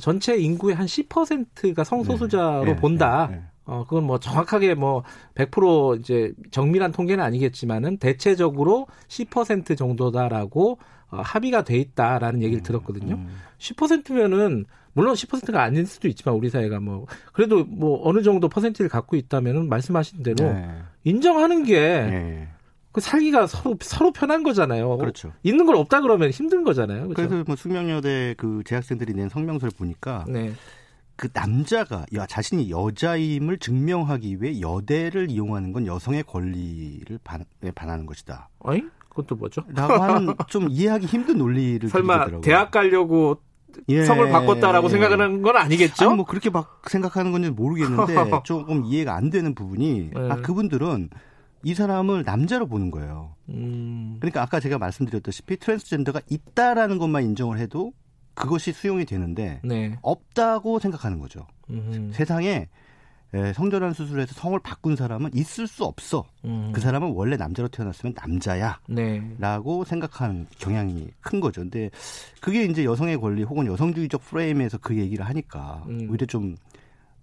전체 0.00 0.36
인구의 0.36 0.76
한 0.76 0.86
10%가 0.86 1.82
성소수자로 1.82 2.64
네. 2.64 2.72
네. 2.74 2.76
본다. 2.76 3.28
네. 3.30 3.42
어, 3.64 3.84
그건 3.84 4.04
뭐 4.04 4.18
정확하게 4.18 4.74
뭐 4.74 5.04
100% 5.34 6.00
이제 6.00 6.32
정밀한 6.50 6.92
통계는 6.92 7.22
아니겠지만은 7.22 7.98
대체적으로 7.98 8.86
10% 9.08 9.76
정도다라고 9.76 10.78
어, 11.10 11.20
합의가 11.20 11.64
돼 11.64 11.76
있다라는 11.76 12.42
얘기를 12.42 12.60
음, 12.60 12.64
들었거든요. 12.64 13.14
음. 13.16 13.28
10%면은 13.58 14.64
물론 14.92 15.14
10%가 15.14 15.62
아닐 15.62 15.86
수도 15.86 16.08
있지만 16.08 16.34
우리 16.34 16.50
사회가 16.50 16.80
뭐 16.80 17.06
그래도 17.32 17.64
뭐 17.64 18.00
어느 18.08 18.22
정도 18.22 18.48
퍼센트를 18.48 18.88
갖고 18.88 19.16
있다면은 19.16 19.68
말씀하신 19.68 20.22
대로 20.22 20.52
네. 20.52 20.68
인정하는 21.04 21.64
게 21.64 21.80
네. 21.80 22.48
그 22.92 23.00
살기가 23.00 23.46
서로 23.46 23.76
서로 23.80 24.10
편한 24.10 24.42
거잖아요. 24.42 24.98
그렇죠. 24.98 25.32
있는 25.42 25.64
걸 25.64 25.76
없다 25.76 26.00
그러면 26.00 26.30
힘든 26.30 26.64
거잖아요. 26.64 27.08
그렇죠? 27.08 27.14
그래서 27.14 27.44
뭐 27.46 27.54
숙명여대 27.54 28.34
그 28.36 28.62
재학생들이 28.64 29.14
낸 29.14 29.28
성명서를 29.28 29.72
보니까 29.76 30.24
네. 30.28 30.52
그 31.14 31.28
남자가 31.32 32.06
야, 32.14 32.26
자신이 32.26 32.70
여자임을 32.70 33.58
증명하기 33.58 34.40
위해 34.40 34.60
여대를 34.60 35.30
이용하는 35.30 35.72
건 35.72 35.86
여성의 35.86 36.24
권리를 36.24 37.18
반, 37.22 37.44
반하는 37.74 38.06
것이다. 38.06 38.48
어이? 38.60 38.82
그것도 39.10 39.36
뭐죠? 39.36 39.62
라고 39.68 40.02
하는 40.02 40.34
좀 40.48 40.68
이해하기 40.70 41.06
힘든 41.06 41.38
논리를 41.38 41.88
설마 41.88 42.14
들더라고요. 42.14 42.40
대학 42.40 42.70
가려고 42.70 43.38
예, 43.88 44.04
성을 44.04 44.28
바꿨다라고 44.30 44.86
예. 44.86 44.90
생각하는 44.90 45.42
건 45.42 45.56
아니겠죠? 45.56 46.06
아니, 46.06 46.16
뭐 46.16 46.24
그렇게 46.24 46.50
막 46.50 46.82
생각하는 46.88 47.32
건지 47.32 47.50
모르겠는데 47.50 48.14
조금 48.44 48.84
이해가 48.84 49.14
안 49.14 49.30
되는 49.30 49.54
부분이 49.54 50.10
예. 50.16 50.30
아 50.30 50.36
그분들은 50.36 51.10
이 51.62 51.74
사람을 51.74 52.22
남자로 52.24 52.66
보는 52.66 52.90
거예요. 52.90 53.34
음. 53.50 54.16
그러니까 54.20 54.42
아까 54.42 54.60
제가 54.60 54.78
말씀드렸다시피 54.78 55.58
트랜스젠더가 55.58 56.22
있다라는 56.28 56.98
것만 56.98 57.24
인정을 57.24 57.58
해도 57.58 57.92
그것이 58.34 58.72
수용이 58.72 59.04
되는데 59.04 59.60
네. 59.62 59.98
없다고 60.02 60.78
생각하는 60.78 61.18
거죠. 61.18 61.46
음흠. 61.68 62.12
세상에 62.14 62.48
예, 62.48 62.68
성전환 63.54 63.92
수술에서 63.92 64.34
성을 64.34 64.58
바꾼 64.58 64.96
사람은 64.96 65.30
있을 65.34 65.66
수 65.66 65.84
없어. 65.84 66.24
음. 66.44 66.72
그 66.74 66.80
사람은 66.80 67.12
원래 67.12 67.36
남자로 67.36 67.68
태어났으면 67.68 68.14
남자야. 68.16 68.80
네. 68.88 69.22
라고 69.38 69.84
생각하는 69.84 70.46
경향이 70.58 71.08
큰 71.20 71.40
거죠. 71.40 71.60
근데 71.60 71.90
그게 72.40 72.64
이제 72.64 72.84
여성의 72.84 73.18
권리 73.18 73.42
혹은 73.44 73.66
여성주의적 73.66 74.24
프레임에서 74.24 74.78
그 74.78 74.96
얘기를 74.96 75.24
하니까 75.26 75.84
음. 75.88 76.08
오히려 76.10 76.26
좀 76.26 76.56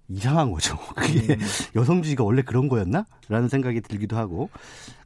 이상한 0.10 0.52
거죠. 0.52 0.78
그게 0.96 1.34
음. 1.34 1.40
여성주의가 1.76 2.24
원래 2.24 2.42
그런 2.42 2.70
거였나? 2.70 3.06
라는 3.28 3.50
생각이 3.50 3.82
들기도 3.82 4.16
하고. 4.16 4.50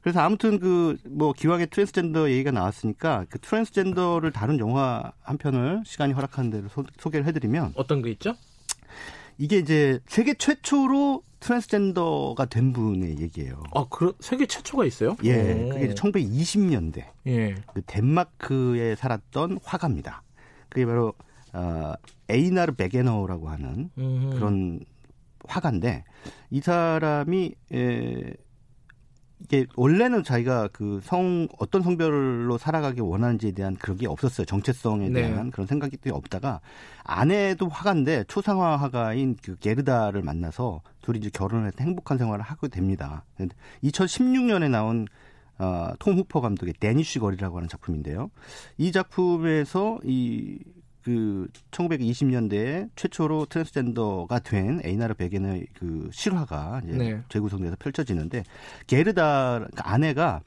그래서 0.01 0.19
아무튼 0.19 0.59
그, 0.59 0.97
뭐, 1.05 1.33
기왕에 1.33 1.67
트랜스젠더 1.67 2.29
얘기가 2.29 2.51
나왔으니까 2.51 3.25
그 3.29 3.39
트랜스젠더를 3.39 4.31
다룬 4.31 4.59
영화 4.59 5.11
한 5.21 5.37
편을 5.37 5.81
시간이 5.85 6.13
허락하는 6.13 6.51
대로 6.51 6.67
소, 6.69 6.83
소개를 6.99 7.25
해드리면. 7.27 7.73
어떤 7.75 8.01
게 8.01 8.11
있죠? 8.11 8.35
이게 9.41 9.57
이제 9.57 9.99
세계 10.05 10.35
최초로 10.35 11.23
트랜스젠더가 11.39 12.45
된 12.45 12.73
분의 12.73 13.19
얘기예요. 13.21 13.63
아, 13.73 13.87
그 13.89 14.13
세계 14.19 14.45
최초가 14.45 14.85
있어요? 14.85 15.15
예. 15.23 15.63
오. 15.63 15.69
그게 15.69 15.85
이제 15.85 15.95
1920년대. 15.95 17.05
예. 17.25 17.55
그 17.73 17.81
덴마크에 17.87 18.93
살았던 18.93 19.57
화가입니다. 19.63 20.21
그게 20.69 20.85
바로 20.85 21.13
어 21.53 21.93
에이나르 22.29 22.73
베게너라고 22.75 23.49
하는 23.49 23.89
음흠. 23.97 24.35
그런 24.35 24.79
화가인데 25.47 26.03
이 26.51 26.61
사람이 26.61 27.55
에 27.73 28.33
이게 29.43 29.65
원래는 29.75 30.23
자기가 30.23 30.69
그 30.69 31.01
성 31.03 31.47
어떤 31.57 31.81
성별로 31.81 32.57
살아가기 32.57 33.01
원하는지에 33.01 33.51
대한 33.51 33.75
그런 33.75 33.97
게 33.97 34.07
없었어요. 34.07 34.45
정체성에 34.45 35.09
네. 35.09 35.21
대한 35.21 35.45
네. 35.45 35.51
그런 35.51 35.67
생각이 35.67 35.97
없다가 36.11 36.61
아내도 37.03 37.67
화가인데 37.67 38.25
초상화 38.27 38.77
화가인 38.77 39.35
그 39.41 39.55
게르다를 39.57 40.21
만나서 40.21 40.81
둘이 41.01 41.19
이제 41.19 41.29
결혼을 41.33 41.67
해서 41.67 41.77
행복한 41.79 42.17
생활을 42.17 42.43
하게 42.43 42.67
됩니다. 42.67 43.25
2016년에 43.83 44.69
나온 44.69 45.07
어, 45.57 45.91
톰 45.99 46.17
후퍼 46.17 46.41
감독의 46.41 46.73
대니쉬 46.79 47.19
걸이라고 47.19 47.57
하는 47.57 47.69
작품인데요. 47.69 48.31
이 48.77 48.91
작품에서 48.91 49.99
이 50.03 50.59
그 51.03 51.47
1920년대에 51.71 52.89
최초로 52.95 53.45
트랜스젠더가 53.45 54.39
된 54.39 54.81
에이나르 54.83 55.15
베게너의 55.15 55.67
그 55.73 56.09
실화가 56.11 56.81
이제 56.83 56.97
네. 56.97 57.21
재구성돼서 57.29 57.75
펼쳐지는데 57.79 58.43
게르다 58.87 59.67
아내가 59.77 60.41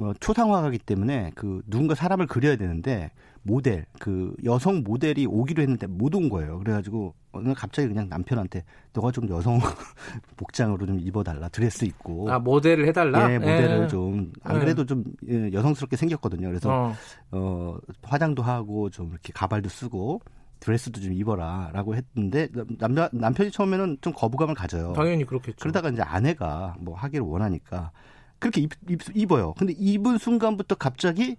어, 0.00 0.12
초상화가기 0.20 0.78
때문에 0.78 1.32
그 1.34 1.62
누군가 1.66 1.94
사람을 1.94 2.26
그려야 2.26 2.56
되는데 2.56 3.10
모델 3.48 3.86
그 3.98 4.34
여성 4.44 4.82
모델이 4.84 5.26
오기로 5.26 5.62
했는데 5.62 5.86
못 5.86 6.14
온 6.14 6.28
거예요. 6.28 6.58
그래가지고 6.58 7.14
어느 7.32 7.54
갑자기 7.54 7.88
그냥 7.88 8.08
남편한테 8.08 8.64
너가 8.92 9.10
좀 9.10 9.28
여성 9.30 9.58
복장으로 10.36 10.86
좀 10.86 10.98
입어달라 11.00 11.48
드레스 11.48 11.84
입고 11.86 12.30
아 12.30 12.38
모델을 12.38 12.86
해달라. 12.86 13.32
예, 13.32 13.38
모델을 13.38 13.82
예. 13.84 13.88
좀안 13.88 14.56
예. 14.56 14.58
그래도 14.58 14.84
좀 14.84 15.04
예, 15.28 15.50
여성스럽게 15.52 15.96
생겼거든요. 15.96 16.48
그래서 16.48 16.70
어. 16.70 16.94
어 17.30 17.78
화장도 18.02 18.42
하고 18.42 18.90
좀 18.90 19.10
이렇게 19.10 19.32
가발도 19.32 19.68
쓰고 19.68 20.20
드레스도 20.60 21.00
좀 21.00 21.12
입어라라고 21.12 21.94
했는데 21.94 22.48
남자 22.78 23.08
남편이 23.12 23.50
처음에는 23.52 23.98
좀 24.00 24.12
거부감을 24.12 24.54
가져요. 24.54 24.92
당연히 24.92 25.24
그렇겠죠. 25.24 25.56
그러다가 25.60 25.88
이제 25.90 26.02
아내가 26.02 26.76
뭐 26.80 26.96
하기를 26.96 27.24
원하니까 27.24 27.92
그렇게 28.38 28.60
입, 28.60 28.70
입, 28.88 29.00
입어요. 29.14 29.54
근데 29.54 29.72
입은 29.76 30.18
순간부터 30.18 30.74
갑자기 30.74 31.36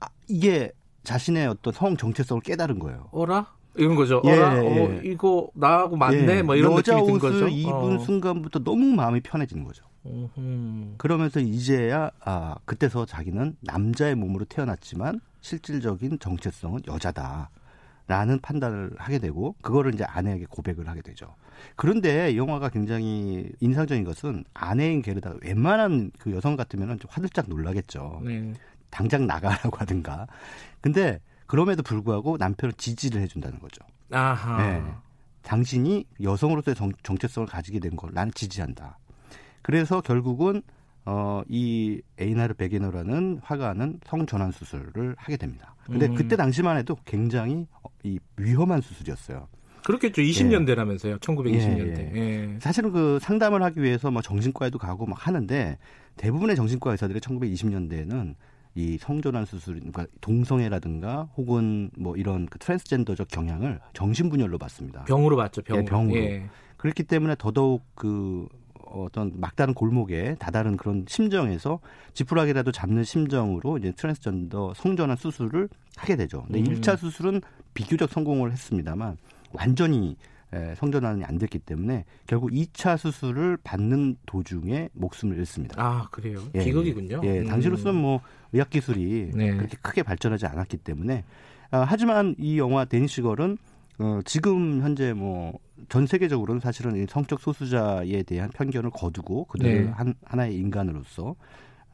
아, 0.00 0.06
이게 0.28 0.70
자신의 1.08 1.46
어떤 1.46 1.72
성 1.72 1.96
정체성을 1.96 2.42
깨달은 2.42 2.78
거예요. 2.78 3.08
어라? 3.12 3.46
이런 3.76 3.94
거죠. 3.96 4.20
예, 4.26 4.32
어라? 4.32 4.62
예. 4.62 4.68
어, 4.68 5.00
이거 5.02 5.48
나하고 5.54 5.96
맞네. 5.96 6.36
예. 6.36 6.42
뭐 6.42 6.54
이런 6.54 6.72
여자 6.72 6.94
느낌이 6.96 7.18
든 7.18 7.18
거죠. 7.18 7.48
입은 7.48 7.72
어. 7.72 7.98
순간부터 7.98 8.58
너무 8.58 8.94
마음이 8.94 9.20
편해지는 9.20 9.64
거죠. 9.64 9.84
그러면서 10.98 11.40
이제야 11.40 12.10
아 12.20 12.56
그때서 12.66 13.06
자기는 13.06 13.56
남자의 13.60 14.14
몸으로 14.14 14.44
태어났지만 14.44 15.20
실질적인 15.40 16.18
정체성은 16.18 16.80
여자다. 16.86 17.50
라는 18.06 18.40
판단을 18.40 18.92
하게 18.96 19.18
되고 19.18 19.54
그거를 19.60 19.92
이제 19.92 20.02
아내에게 20.02 20.46
고백을 20.48 20.88
하게 20.88 21.02
되죠. 21.02 21.34
그런데 21.76 22.36
영화가 22.36 22.70
굉장히 22.70 23.50
인상적인 23.60 24.04
것은 24.04 24.44
아내인 24.54 25.02
게르다 25.02 25.34
웬만한 25.42 26.10
그 26.18 26.32
여성 26.32 26.56
같으면은 26.56 26.98
좀 26.98 27.10
화들짝 27.12 27.50
놀라겠죠. 27.50 28.22
네. 28.24 28.54
당장 28.90 29.26
나가라고 29.26 29.76
하든가. 29.78 30.26
근데 30.80 31.20
그럼에도 31.46 31.82
불구하고 31.82 32.36
남편을 32.36 32.74
지지를 32.74 33.20
해준다는 33.22 33.58
거죠. 33.58 33.82
아하. 34.10 34.62
네. 34.62 34.84
당신이 35.42 36.04
여성으로서의 36.22 36.74
정, 36.74 36.92
정체성을 37.02 37.48
가지게 37.48 37.80
된걸 37.80 38.10
나는 38.12 38.32
지지한다. 38.34 38.98
그래서 39.62 40.00
결국은 40.00 40.62
어, 41.04 41.42
이 41.48 42.02
에이나르 42.18 42.52
베게너라는 42.52 43.40
화가는 43.42 44.00
성전환 44.04 44.52
수술을 44.52 45.14
하게 45.16 45.38
됩니다. 45.38 45.74
근데 45.86 46.06
음. 46.06 46.14
그때 46.14 46.36
당시만 46.36 46.76
해도 46.76 46.98
굉장히 47.06 47.66
이 48.02 48.18
위험한 48.36 48.82
수술이었어요. 48.82 49.48
그렇겠죠. 49.84 50.20
20년대라면서요. 50.20 51.12
예. 51.12 51.16
1920년대. 51.16 51.98
예, 51.98 52.12
예. 52.14 52.54
예. 52.54 52.58
사실은 52.60 52.92
그 52.92 53.18
상담을 53.22 53.62
하기 53.62 53.82
위해서 53.82 54.10
뭐 54.10 54.20
정신과에도 54.20 54.78
가고 54.78 55.06
막 55.06 55.26
하는데 55.26 55.78
대부분의 56.18 56.56
정신과 56.56 56.90
의사들이 56.90 57.20
1920년대에는 57.20 58.34
이 58.78 58.96
성전환 58.96 59.44
수술, 59.44 59.74
그러니까 59.74 60.06
동성애라든가 60.20 61.28
혹은 61.36 61.90
뭐 61.98 62.16
이런 62.16 62.46
그 62.46 62.60
트랜스젠더적 62.60 63.26
경향을 63.26 63.80
정신분열로 63.92 64.56
봤습니다. 64.56 65.02
병으로 65.02 65.36
봤죠. 65.36 65.62
병으로. 65.62 65.82
예, 65.82 65.84
병으로. 65.84 66.46
그렇기 66.76 67.02
때문에 67.02 67.34
더더욱 67.36 67.82
그 67.96 68.46
어떤 68.84 69.32
막다른 69.34 69.74
골목에 69.74 70.36
다다른 70.38 70.76
그런 70.76 71.04
심정에서 71.08 71.80
지푸라기라도 72.14 72.70
잡는 72.70 73.02
심정으로 73.02 73.78
이제 73.78 73.90
트랜스젠더 73.90 74.74
성전환 74.74 75.16
수술을 75.16 75.68
하게 75.96 76.14
되죠. 76.14 76.44
근데 76.44 76.60
음. 76.60 76.64
1차 76.76 76.96
수술은 76.96 77.42
비교적 77.74 78.10
성공을 78.10 78.52
했습니다만 78.52 79.16
완전히 79.50 80.10
에, 80.10 80.14
성전환이 80.76 81.24
안 81.24 81.38
됐기 81.38 81.58
때문에 81.60 82.04
결국 82.26 82.50
2차 82.50 82.96
수술을 82.96 83.58
받는 83.62 84.16
도중에 84.26 84.88
목숨을 84.92 85.36
잃습니다. 85.38 85.74
아 85.78 86.08
그래요? 86.10 86.42
예, 86.54 86.64
비극이군요. 86.64 87.20
예, 87.24 87.40
음. 87.40 87.46
당시로서는 87.46 88.00
뭐 88.00 88.20
의학 88.52 88.70
기술이 88.70 89.32
네. 89.34 89.56
그렇게 89.56 89.76
크게 89.82 90.02
발전하지 90.02 90.46
않았기 90.46 90.78
때문에 90.78 91.24
아, 91.70 91.84
하지만 91.86 92.34
이 92.38 92.58
영화 92.58 92.84
데니시걸은 92.84 93.58
어, 93.98 94.20
지금 94.24 94.80
현재 94.80 95.12
뭐 95.12 95.58
전 95.88 96.06
세계적으로는 96.06 96.60
사실은 96.60 97.06
성적 97.08 97.40
소수자에 97.40 98.22
대한 98.24 98.50
편견을 98.50 98.90
거두고 98.90 99.44
그들을 99.44 99.84
네. 99.86 99.90
한, 99.90 100.14
하나의 100.24 100.56
인간으로서 100.56 101.36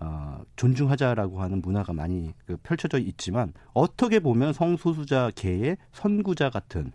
어, 0.01 0.41
존중하자라고 0.57 1.41
하는 1.41 1.61
문화가 1.63 1.93
많이 1.93 2.33
그 2.47 2.57
펼쳐져 2.63 2.99
있지만 2.99 3.53
어떻게 3.73 4.19
보면 4.21 4.53
성소수자계의 4.53 5.77
선구자 5.93 6.51
같은 6.51 6.93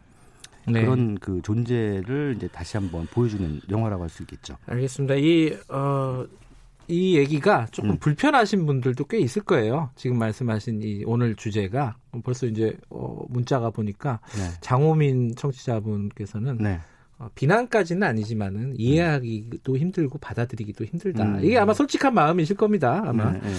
네. 0.67 0.81
그런 0.81 1.17
그 1.19 1.41
존재를 1.41 2.35
이제 2.37 2.47
다시 2.47 2.77
한번 2.77 3.07
보여주는 3.07 3.59
영화라고 3.69 4.03
할 4.03 4.09
수 4.09 4.23
있겠죠. 4.23 4.57
알겠습니다. 4.65 5.15
이 5.15 5.55
어, 5.69 6.25
이 6.87 7.17
얘기가 7.17 7.67
조금 7.71 7.91
음. 7.91 7.97
불편하신 7.99 8.65
분들도 8.65 9.05
꽤 9.05 9.19
있을 9.19 9.43
거예요. 9.43 9.91
지금 9.95 10.17
말씀하신 10.17 10.81
이 10.81 11.03
오늘 11.05 11.35
주제가 11.35 11.95
벌써 12.23 12.47
이제 12.47 12.75
어, 12.89 13.23
문자가 13.29 13.69
보니까 13.69 14.19
네. 14.35 14.49
장호민 14.61 15.35
청취자분께서는 15.35 16.57
네. 16.57 16.79
어, 17.19 17.29
비난까지는 17.35 18.01
아니지만은 18.07 18.73
이해하기도 18.77 19.77
힘들고 19.77 20.17
받아들이기도 20.19 20.85
힘들다. 20.85 21.23
음. 21.23 21.43
이게 21.43 21.57
아마 21.57 21.73
솔직한 21.73 22.13
마음이실 22.13 22.55
겁니다. 22.55 23.03
아마. 23.05 23.31
네, 23.33 23.39
네. 23.41 23.53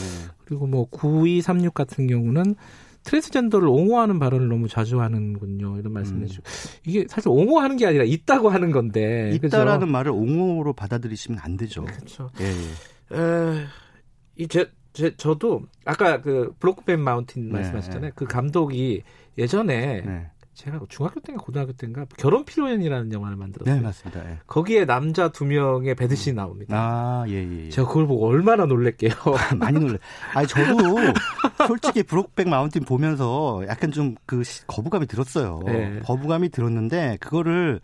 그리고 0.45 0.67
뭐 0.67 0.89
9236 0.91 1.73
같은 1.75 2.07
경우는 2.09 2.57
트랜스젠더를 3.05 3.69
옹호하는 3.69 4.19
발언을 4.19 4.49
너무 4.49 4.69
자주 4.69 5.01
하는군요. 5.01 5.79
이런 5.79 5.93
말씀해 5.93 6.23
음. 6.23 6.27
주시고. 6.27 6.45
이게 6.87 7.07
사실 7.09 7.29
옹호하는 7.29 7.77
게 7.77 7.87
아니라 7.87 8.05
있다고 8.05 8.49
하는 8.51 8.71
건데. 8.71 9.31
있다라는 9.35 9.81
그죠? 9.81 9.93
말을 9.93 10.11
옹호로 10.13 10.73
받아들이시면 10.75 11.41
안 11.43 11.57
되죠. 11.57 11.85
그렇죠. 11.85 12.31
예, 12.41 12.47
예. 12.47 13.17
에, 13.17 13.67
이제 14.37 14.71
제, 14.93 15.15
저도 15.17 15.63
아까 15.85 16.21
그 16.21 16.53
블록벤 16.59 17.01
마운틴 17.01 17.49
네, 17.49 17.55
말씀하셨잖아요. 17.55 18.11
네. 18.11 18.13
그 18.15 18.25
감독이 18.27 19.03
예전에 19.39 20.03
네. 20.05 20.31
제가 20.55 20.81
중학교 20.89 21.21
때인가 21.21 21.43
고등학교 21.43 21.73
때인가 21.73 22.05
결혼 22.19 22.45
피로연이라는 22.45 23.13
영화를 23.13 23.37
만들었어요. 23.37 23.77
네, 23.77 23.81
맞습니다. 23.81 24.31
예. 24.31 24.39
거기에 24.47 24.85
남자 24.85 25.29
두 25.29 25.45
명의 25.47 25.95
배드신이 25.95 26.37
나옵니다. 26.37 26.77
아, 26.77 27.25
예, 27.29 27.35
예, 27.35 27.67
예. 27.67 27.69
제가 27.71 27.89
그걸 27.89 28.07
보고 28.07 28.27
얼마나 28.27 28.67
놀랬게요. 28.67 29.13
많이 29.59 29.79
놀래. 29.79 29.99
아니 30.35 30.47
저도 30.47 30.75
솔직히 31.71 32.03
브록백 32.03 32.49
마운틴 32.49 32.85
보면서 32.85 33.63
약간 33.69 33.93
좀 33.93 34.17
그 34.27 34.43
거부감이 34.67 35.07
들었어요. 35.07 35.61
네. 35.67 36.01
거부감이 36.05 36.51
들었는데 36.51 37.19
그거를 37.21 37.81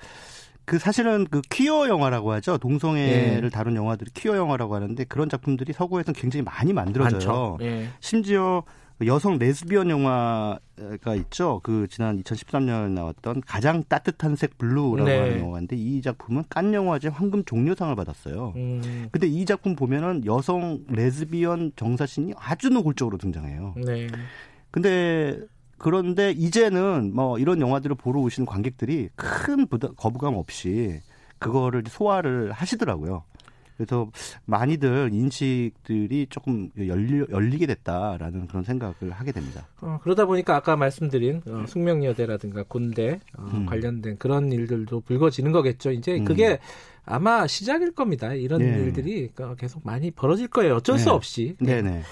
그 0.64 0.78
사실은 0.78 1.26
그 1.30 1.40
퀴어 1.50 1.88
영화라고 1.88 2.32
하죠. 2.32 2.58
동성애를 2.58 3.42
네. 3.42 3.48
다룬 3.50 3.76
영화들이 3.76 4.10
퀴어 4.14 4.36
영화라고 4.36 4.74
하는데 4.74 5.04
그런 5.04 5.28
작품들이 5.28 5.72
서구에서는 5.72 6.18
굉장히 6.20 6.42
많이 6.42 6.72
만들어져요. 6.72 7.56
네. 7.60 7.88
심지어 8.00 8.62
여성 9.04 9.38
레즈비언 9.38 9.90
영화가 9.90 11.14
있죠. 11.16 11.60
그 11.62 11.86
지난 11.90 12.22
2013년에 12.22 12.90
나왔던 12.90 13.42
가장 13.46 13.84
따뜻한 13.86 14.36
색 14.36 14.56
블루라고 14.56 15.04
네. 15.04 15.18
하는 15.18 15.40
영화인데 15.40 15.76
이 15.76 16.00
작품은 16.00 16.44
칸 16.48 16.72
영화제 16.72 17.08
황금 17.08 17.44
종려상을 17.44 17.94
받았어요. 17.94 18.54
음. 18.56 19.08
근데 19.12 19.26
이 19.26 19.44
작품 19.44 19.76
보면은 19.76 20.24
여성 20.24 20.80
레즈비언 20.88 21.72
정사신이 21.76 22.32
아주 22.38 22.70
노골적으로 22.70 23.18
등장해요. 23.18 23.74
네. 23.84 24.06
근데 24.70 25.40
그런데 25.78 26.30
이제는 26.30 27.12
뭐 27.14 27.38
이런 27.38 27.60
영화들을 27.60 27.96
보러 27.96 28.20
오시는 28.20 28.46
관객들이 28.46 29.10
큰 29.14 29.66
거부감 29.96 30.34
없이 30.34 31.00
그거를 31.38 31.84
소화를 31.86 32.52
하시더라고요. 32.52 33.24
그래서 33.76 34.10
많이들 34.44 35.10
인식들이 35.12 36.26
조금 36.30 36.70
열리, 36.78 37.24
열리게 37.30 37.66
됐다라는 37.66 38.46
그런 38.46 38.64
생각을 38.64 39.12
하게 39.12 39.32
됩니다. 39.32 39.66
어, 39.80 39.98
그러다 40.02 40.26
보니까 40.26 40.56
아까 40.56 40.76
말씀드린 40.76 41.42
어, 41.46 41.64
숙명여대라든가 41.66 42.64
군대 42.64 43.20
어, 43.36 43.42
음. 43.52 43.66
관련된 43.66 44.18
그런 44.18 44.50
일들도 44.50 45.00
불거지는 45.00 45.52
거겠죠. 45.52 45.92
이제 45.92 46.18
음. 46.18 46.24
그게 46.24 46.58
아마 47.04 47.46
시작일 47.46 47.92
겁니다. 47.92 48.32
이런 48.34 48.60
네. 48.60 48.78
일들이 48.78 49.30
계속 49.58 49.82
많이 49.84 50.10
벌어질 50.10 50.48
거예요. 50.48 50.76
어쩔 50.76 50.96
네. 50.96 51.02
수 51.02 51.10
없이. 51.12 51.56
네네. 51.60 52.02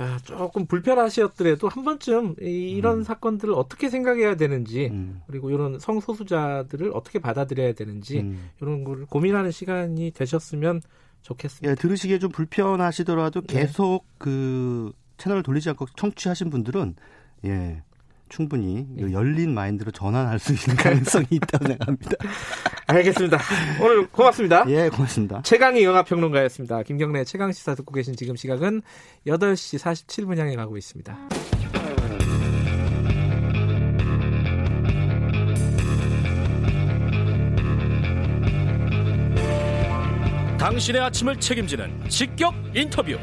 아, 0.00 0.18
조금 0.24 0.64
불편하시었더라도 0.64 1.68
한 1.68 1.84
번쯤 1.84 2.36
이런 2.40 2.98
음. 2.98 3.02
사건들을 3.02 3.52
어떻게 3.52 3.90
생각해야 3.90 4.34
되는지 4.34 4.88
음. 4.90 5.20
그리고 5.26 5.50
이런 5.50 5.78
성소수자들을 5.78 6.92
어떻게 6.94 7.18
받아들여야 7.18 7.74
되는지 7.74 8.20
음. 8.20 8.50
이런 8.62 8.82
걸 8.82 9.04
고민하는 9.04 9.50
시간이 9.50 10.12
되셨으면 10.12 10.80
좋겠습니다. 11.20 11.70
예, 11.70 11.74
들으시기에 11.74 12.18
좀 12.18 12.30
불편하시더라도 12.30 13.42
네. 13.42 13.60
계속 13.60 14.06
네. 14.06 14.14
그 14.16 14.92
채널을 15.18 15.42
돌리지 15.42 15.68
않고 15.68 15.84
청취하신 15.96 16.48
분들은 16.48 16.94
예. 17.44 17.82
충분히 18.30 18.86
예. 18.98 19.12
열린 19.12 19.52
마인드로 19.52 19.90
전환할 19.90 20.38
수 20.38 20.52
있는 20.52 20.76
가능성이 20.76 21.26
있다고 21.30 21.66
생각합니다. 21.66 22.12
알겠습니다. 22.86 23.38
오늘 23.82 24.06
고맙습니다. 24.08 24.64
예, 24.68 24.88
고맙습니다. 24.88 25.42
최강희 25.42 25.84
영화평론가였습니다. 25.84 26.82
김경래 26.84 27.24
최강 27.24 27.52
시사 27.52 27.74
듣고 27.74 27.92
계신 27.92 28.16
지금 28.16 28.36
시각은 28.36 28.80
8시 29.26 29.78
47분 29.78 30.38
향해 30.38 30.56
가고 30.56 30.78
있습니다. 30.78 31.18
당신의 40.58 41.00
아침을 41.00 41.40
책임지는 41.40 42.08
직격 42.08 42.54
인터뷰. 42.74 43.18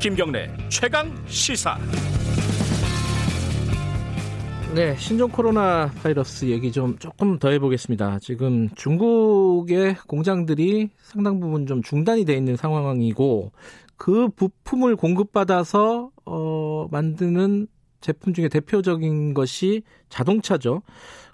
김경래 0.00 0.48
최강 0.68 1.14
시사. 1.28 1.78
네, 4.74 4.96
신종 4.96 5.30
코로나 5.30 5.90
바이러스 6.00 6.44
얘기 6.44 6.70
좀 6.70 6.96
조금 6.98 7.40
더 7.40 7.50
해보겠습니다. 7.50 8.20
지금 8.20 8.68
중국의 8.76 9.96
공장들이 10.06 10.90
상당 10.98 11.40
부분 11.40 11.66
좀 11.66 11.82
중단이 11.82 12.24
돼 12.24 12.34
있는 12.34 12.54
상황이고 12.54 13.50
그 13.96 14.28
부품을 14.28 14.94
공급받아서 14.94 16.12
어 16.24 16.86
만드는 16.88 17.66
제품 18.00 18.32
중에 18.32 18.48
대표적인 18.48 19.34
것이 19.34 19.82
자동차죠. 20.08 20.82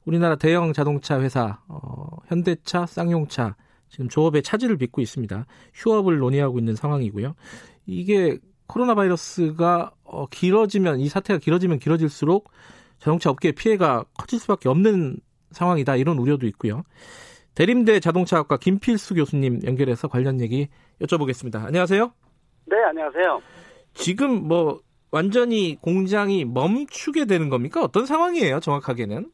우리나라 0.06 0.36
대형 0.36 0.72
자동차 0.72 1.20
회사 1.20 1.58
어, 1.68 2.06
현대차, 2.28 2.86
쌍용차 2.86 3.54
지금 3.90 4.08
조업에 4.08 4.40
차질을 4.40 4.78
빚고 4.78 5.02
있습니다. 5.02 5.44
휴업을 5.74 6.18
논의하고 6.18 6.58
있는 6.58 6.74
상황이고요. 6.74 7.34
이게 7.86 8.38
코로나 8.66 8.94
바이러스가 8.94 9.92
어, 10.04 10.26
길어지면 10.26 11.00
이 11.00 11.08
사태가 11.08 11.38
길어지면 11.38 11.78
길어질수록 11.78 12.50
자동차 13.06 13.30
업계의 13.30 13.52
피해가 13.52 14.04
커질 14.18 14.40
수밖에 14.40 14.68
없는 14.68 15.18
상황이다 15.52 15.94
이런 15.94 16.18
우려도 16.18 16.44
있고요. 16.48 16.82
대림대 17.54 18.00
자동차학과 18.00 18.56
김필수 18.56 19.14
교수님 19.14 19.60
연결해서 19.64 20.08
관련 20.08 20.40
얘기 20.40 20.66
여쭤보겠습니다. 21.00 21.64
안녕하세요. 21.64 22.12
네, 22.66 22.76
안녕하세요. 22.88 23.40
지금 23.94 24.48
뭐 24.48 24.80
완전히 25.12 25.78
공장이 25.80 26.44
멈추게 26.44 27.26
되는 27.26 27.48
겁니까? 27.48 27.80
어떤 27.80 28.06
상황이에요, 28.06 28.58
정확하게는? 28.58 29.30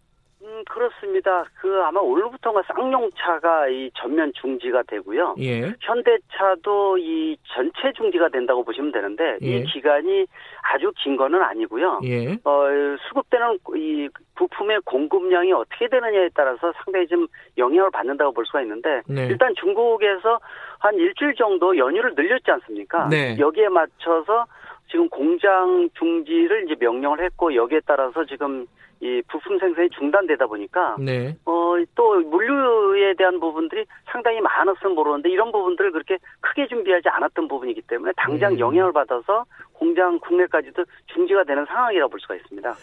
그렇습니다. 0.64 1.44
그 1.60 1.82
아마 1.82 2.00
오늘부터가 2.00 2.62
쌍용차가 2.74 3.68
이 3.68 3.90
전면 3.94 4.32
중지가 4.34 4.82
되고요. 4.88 5.36
예. 5.40 5.74
현대차도 5.80 6.98
이 6.98 7.36
전체 7.54 7.92
중지가 7.96 8.28
된다고 8.28 8.64
보시면 8.64 8.92
되는데 8.92 9.38
예. 9.42 9.46
이 9.46 9.64
기간이 9.64 10.26
아주 10.62 10.92
긴 10.98 11.16
거는 11.16 11.42
아니고요. 11.42 12.00
예. 12.04 12.32
어, 12.44 12.66
수급되는 13.08 13.58
이 13.76 14.08
부품의 14.34 14.80
공급량이 14.84 15.52
어떻게 15.52 15.88
되느냐에 15.88 16.30
따라서 16.34 16.72
상당히 16.84 17.06
좀 17.06 17.26
영향을 17.58 17.90
받는다고 17.90 18.32
볼 18.32 18.46
수가 18.46 18.62
있는데 18.62 19.02
네. 19.06 19.26
일단 19.26 19.54
중국에서 19.54 20.40
한 20.78 20.94
일주일 20.96 21.34
정도 21.34 21.76
연휴를 21.76 22.14
늘렸지 22.14 22.50
않습니까? 22.50 23.08
네. 23.08 23.36
여기에 23.38 23.68
맞춰서 23.68 24.46
지금 24.90 25.08
공장 25.08 25.88
중지를 25.94 26.64
이제 26.64 26.76
명령을 26.78 27.22
했고 27.24 27.54
여기에 27.54 27.80
따라서 27.86 28.24
지금 28.24 28.66
이 29.02 29.20
부품 29.28 29.58
생산이 29.58 29.90
중단되다 29.90 30.46
보니까 30.46 30.96
네. 31.00 31.36
어또 31.44 32.20
물류에 32.20 33.14
대한 33.18 33.40
부분들이 33.40 33.84
상당히 34.12 34.40
많았으면 34.40 34.94
모르는데 34.94 35.28
이런 35.28 35.50
부분들을 35.50 35.90
그렇게 35.90 36.18
크게 36.40 36.68
준비하지 36.68 37.08
않았던 37.08 37.48
부분이기 37.48 37.82
때문에 37.82 38.12
당장 38.16 38.52
음. 38.52 38.58
영향을 38.60 38.92
받아서 38.92 39.44
공장 39.72 40.20
국내까지도 40.20 40.84
중지가 41.12 41.42
되는 41.42 41.66
상황이라고 41.66 42.10
볼 42.10 42.20
수가 42.20 42.36
있습니다. 42.36 42.74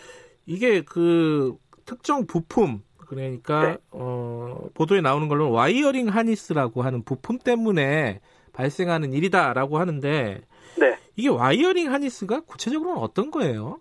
이게 0.46 0.82
그 0.82 1.56
특정 1.86 2.28
부품 2.28 2.82
그러니까 3.08 3.68
네. 3.68 3.78
어 3.92 4.68
보도에 4.74 5.00
나오는 5.00 5.30
걸로는 5.30 5.54
wiring 5.54 6.10
harness라고 6.10 6.82
하는 6.82 7.02
부품 7.06 7.38
때문에 7.40 8.20
발생하는 8.52 9.14
일이다라고 9.14 9.78
하는데 9.78 10.42
네. 10.78 10.98
이게 11.16 11.30
wiring 11.30 11.94
harness가 11.94 12.42
구체적으로는 12.42 13.02
어떤 13.02 13.32
거예요? 13.32 13.80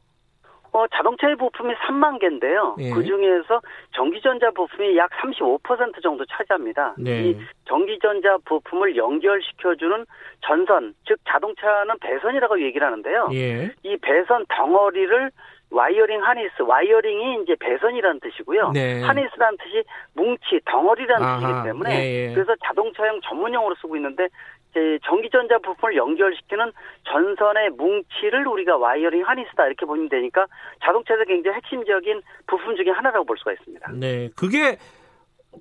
어, 0.78 0.86
자동차의 0.94 1.34
부품이 1.34 1.74
3만 1.74 2.20
개인데요. 2.20 2.76
예. 2.78 2.90
그 2.90 3.02
중에서 3.02 3.60
전기전자 3.96 4.52
부품이 4.52 4.96
약 4.96 5.10
35% 5.10 6.00
정도 6.00 6.24
차지합니다. 6.26 6.94
네. 6.96 7.30
이 7.30 7.38
전기전자 7.64 8.38
부품을 8.44 8.96
연결시켜주는 8.96 10.06
전선, 10.42 10.94
즉 11.04 11.18
자동차는 11.28 11.98
배선이라고 12.00 12.62
얘기를 12.62 12.86
하는데요. 12.86 13.28
예. 13.32 13.72
이 13.82 13.96
배선 13.96 14.44
덩어리를 14.48 15.32
wiring 15.70 16.22
harness, 16.22 16.62
wiring이 16.62 17.42
이제 17.42 17.56
배선이라는 17.58 18.20
뜻이고요. 18.20 18.70
네. 18.72 19.02
harness라는 19.02 19.58
뜻이 19.58 19.82
뭉치, 20.14 20.60
덩어리라는 20.64 21.26
아하. 21.26 21.40
뜻이기 21.40 21.68
때문에 21.68 21.90
예, 21.90 22.28
예. 22.30 22.34
그래서 22.34 22.54
자동차용 22.64 23.20
전문용어로 23.22 23.74
쓰고 23.80 23.96
있는데 23.96 24.28
전기전자 25.04 25.58
부품을 25.58 25.96
연결시키는 25.96 26.72
전선의 27.04 27.70
뭉치를 27.70 28.46
우리가 28.46 28.76
wiring 28.76 29.24
harness다 29.24 29.66
이렇게 29.66 29.86
보면 29.86 30.08
되니까 30.08 30.46
자동차에서 30.84 31.24
굉장히 31.24 31.56
핵심적인 31.56 32.22
부품 32.46 32.76
중에 32.76 32.90
하나라고 32.90 33.24
볼 33.24 33.36
수가 33.38 33.52
있습니다. 33.52 33.92
네, 33.92 34.28
그게 34.36 34.78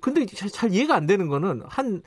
근데 0.00 0.24
잘 0.26 0.70
이해가 0.70 0.94
안 0.94 1.06
되는 1.06 1.28
거는 1.28 1.62
한 1.68 2.02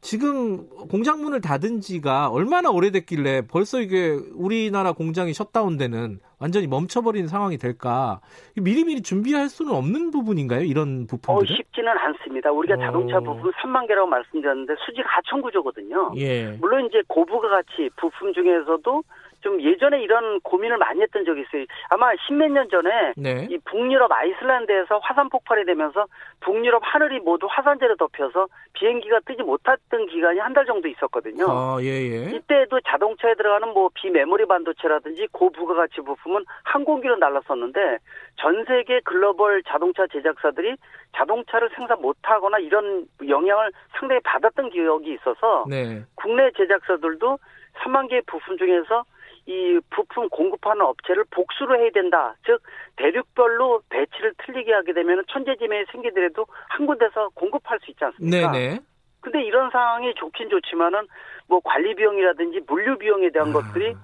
지금 0.00 0.68
공장 0.88 1.22
문을 1.22 1.40
닫은 1.40 1.80
지가 1.80 2.28
얼마나 2.28 2.70
오래됐길래 2.70 3.42
벌써 3.48 3.80
이게 3.80 4.16
우리나라 4.34 4.92
공장이 4.92 5.34
셧다운되는 5.34 6.20
완전히 6.38 6.68
멈춰버리는 6.68 7.26
상황이 7.26 7.58
될까? 7.58 8.20
미리미리 8.54 9.02
준비할 9.02 9.48
수는 9.48 9.72
없는 9.74 10.12
부분인가요? 10.12 10.62
이런 10.62 11.08
부품들? 11.08 11.44
어, 11.44 11.56
쉽지는 11.56 11.92
않습니다. 11.98 12.52
우리가 12.52 12.74
어... 12.74 12.78
자동차 12.78 13.18
부품 13.18 13.50
3만 13.50 13.88
개라고 13.88 14.06
말씀드렸는데 14.06 14.74
수직 14.86 15.02
하천 15.04 15.42
구조거든요. 15.42 16.12
예. 16.16 16.52
물론 16.60 16.86
이제 16.86 17.02
고부가 17.08 17.48
같이 17.48 17.90
부품 17.96 18.32
중에서도 18.32 19.02
좀 19.40 19.60
예전에 19.62 20.02
이런 20.02 20.40
고민을 20.40 20.76
많이 20.78 21.00
했던 21.00 21.24
적이 21.24 21.42
있어요. 21.42 21.64
아마 21.88 22.10
십몇 22.26 22.50
년 22.50 22.68
전에 22.68 23.12
네. 23.16 23.46
이 23.50 23.58
북유럽 23.58 24.10
아이슬란드에서 24.10 24.98
화산 24.98 25.28
폭발이 25.28 25.64
되면서 25.64 26.06
북유럽 26.40 26.82
하늘이 26.84 27.20
모두 27.20 27.46
화산재로 27.48 27.96
덮여서 27.96 28.48
비행기가 28.72 29.20
뜨지 29.26 29.42
못했던 29.42 30.06
기간이 30.06 30.38
한 30.40 30.58
달 30.58 30.66
정도 30.66 30.88
있었거든요. 30.88 31.46
아, 31.48 31.78
예, 31.82 31.86
예. 31.86 32.30
이때도 32.34 32.80
자동차에 32.80 33.34
들어가는 33.34 33.68
뭐 33.74 33.90
비메모리 33.94 34.46
반도체라든지 34.46 35.28
고부가가치 35.30 36.00
부품은 36.00 36.44
항공기로 36.64 37.14
날랐었는데 37.16 37.98
전 38.40 38.64
세계 38.64 38.98
글로벌 39.04 39.62
자동차 39.62 40.04
제작사들이 40.08 40.74
자동차를 41.16 41.70
생산 41.76 42.00
못하거나 42.00 42.58
이런 42.58 43.06
영향을 43.28 43.70
상당히 43.98 44.20
받았던 44.24 44.70
기억이 44.70 45.12
있어서 45.12 45.64
네. 45.68 46.02
국내 46.16 46.50
제작사들도 46.56 47.38
3만 47.84 48.08
개의 48.08 48.22
부품 48.26 48.58
중에서 48.58 49.04
이 49.48 49.80
부품 49.88 50.28
공급하는 50.28 50.82
업체를 50.82 51.24
복수로 51.30 51.80
해야 51.80 51.90
된다. 51.90 52.36
즉 52.44 52.62
대륙별로 52.96 53.80
배치를 53.88 54.34
틀리게 54.44 54.70
하게 54.74 54.92
되면 54.92 55.24
천재지명이 55.26 55.86
생기더라도 55.90 56.46
한 56.68 56.86
군데서 56.86 57.30
공급할 57.34 57.78
수 57.80 57.90
있지 57.90 58.04
않습니까? 58.04 58.52
네네. 58.52 58.80
근데 59.20 59.42
이런 59.42 59.70
상황이 59.70 60.12
좋긴 60.14 60.50
좋지만은 60.50 61.00
뭐 61.48 61.60
관리 61.64 61.94
비용이라든지 61.94 62.60
물류 62.66 62.98
비용에 62.98 63.30
대한 63.30 63.48
아. 63.48 63.52
것들이 63.54 63.94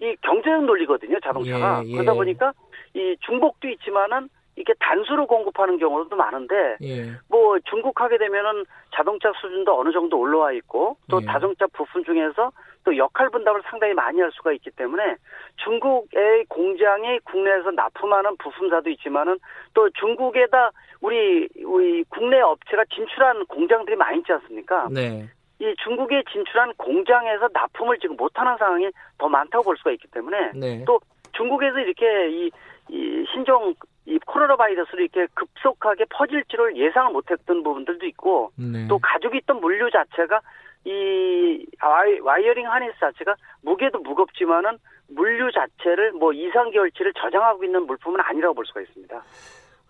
이 0.00 0.16
경제적 0.22 0.64
논리거든요, 0.64 1.18
자동차가. 1.18 1.82
예, 1.84 1.88
예. 1.88 1.92
그러다 1.94 2.14
보니까 2.14 2.52
이 2.94 3.16
중복도 3.26 3.68
있지만은 3.70 4.28
이게 4.54 4.72
단수로 4.78 5.26
공급하는 5.26 5.78
경우도 5.78 6.14
많은데 6.14 6.76
예. 6.82 7.10
뭐 7.28 7.58
중국 7.64 8.00
하게 8.00 8.18
되면은 8.18 8.66
자동차 8.94 9.32
수준도 9.40 9.80
어느 9.80 9.90
정도 9.90 10.18
올라와 10.18 10.52
있고 10.52 10.96
또 11.10 11.20
예. 11.22 11.26
자동차 11.26 11.66
부품 11.72 12.04
중에서 12.04 12.52
또 12.84 12.96
역할 12.96 13.30
분담을 13.30 13.62
상당히 13.68 13.94
많이 13.94 14.20
할 14.20 14.30
수가 14.32 14.52
있기 14.52 14.70
때문에 14.72 15.16
중국의 15.56 16.46
공장이 16.48 17.18
국내에서 17.20 17.70
납품하는 17.70 18.36
부품사도 18.38 18.90
있지만은 18.90 19.38
또 19.74 19.88
중국에다 19.90 20.70
우리 21.00 21.48
우리 21.64 22.04
국내 22.04 22.40
업체가 22.40 22.84
진출한 22.94 23.44
공장들이 23.46 23.96
많이 23.96 24.18
있지 24.18 24.32
않습니까? 24.32 24.88
네. 24.90 25.28
이 25.60 25.74
중국에 25.84 26.24
진출한 26.32 26.72
공장에서 26.76 27.48
납품을 27.52 27.98
지금 27.98 28.16
못하는 28.16 28.56
상황이 28.58 28.90
더 29.18 29.28
많다고 29.28 29.64
볼 29.64 29.76
수가 29.76 29.92
있기 29.92 30.08
때문에 30.08 30.52
네. 30.54 30.84
또 30.84 30.98
중국에서 31.32 31.78
이렇게 31.78 32.30
이, 32.30 32.50
이 32.88 33.24
신종 33.32 33.74
이 34.04 34.18
코로나 34.26 34.56
바이러스로 34.56 35.00
이렇게 35.00 35.26
급속하게 35.34 36.06
퍼질 36.10 36.44
줄을 36.48 36.76
예상을 36.76 37.12
못했던 37.12 37.62
부분들도 37.62 38.04
있고 38.06 38.50
네. 38.56 38.88
또 38.88 38.98
가지고 38.98 39.36
있던 39.36 39.60
물류 39.60 39.90
자체가 39.90 40.40
이 40.84 41.66
와이, 41.80 42.48
어링 42.48 42.66
하니스 42.66 42.92
자체가 42.98 43.34
무게도 43.62 44.00
무겁지만은 44.00 44.78
물류 45.08 45.50
자체를 45.52 46.12
뭐 46.12 46.32
이상 46.32 46.70
결치를 46.70 47.12
저장하고 47.14 47.64
있는 47.64 47.86
물품은 47.86 48.20
아니라고 48.20 48.54
볼 48.54 48.66
수가 48.66 48.80
있습니다. 48.80 49.22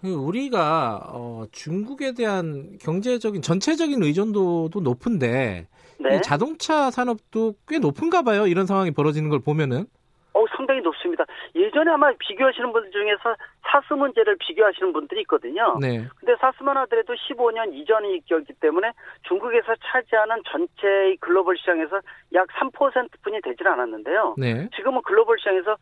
그 0.01 0.13
우리가 0.13 1.11
어, 1.13 1.45
중국에 1.53 2.13
대한 2.13 2.77
경제적인 2.81 3.41
전체적인 3.41 4.03
의존도도 4.03 4.81
높은데 4.81 5.69
네. 6.01 6.21
자동차 6.23 6.91
산업도 6.91 7.55
꽤 7.69 7.79
높은가 7.79 8.23
봐요. 8.23 8.47
이런 8.47 8.67
상황이 8.67 8.91
벌어지는 8.91 9.31
걸 9.31 9.39
보면은. 9.41 9.87
어, 10.35 10.45
상당히 10.57 10.81
높습니다. 10.81 11.25
예전에 11.55 11.91
아마 11.91 12.13
비교하시는 12.19 12.73
분들 12.73 12.91
중에서 12.91 13.37
사스 13.63 13.93
문제를 13.93 14.37
비교하시는 14.39 14.93
분들이 14.93 15.21
있거든요. 15.23 15.77
네. 15.81 16.07
근데 16.19 16.35
사스만 16.41 16.77
하더라도 16.79 17.15
15년 17.15 17.73
이전이기 17.75 18.55
때문에 18.61 18.93
중국에서 19.23 19.75
차지하는 19.81 20.43
전체 20.51 21.17
글로벌 21.21 21.57
시장에서 21.57 22.01
약 22.35 22.47
3%뿐이 22.49 23.41
되질 23.43 23.69
않았는데요. 23.69 24.35
네. 24.39 24.69
지금은 24.77 25.03
글로벌 25.03 25.39
시장에서 25.39 25.77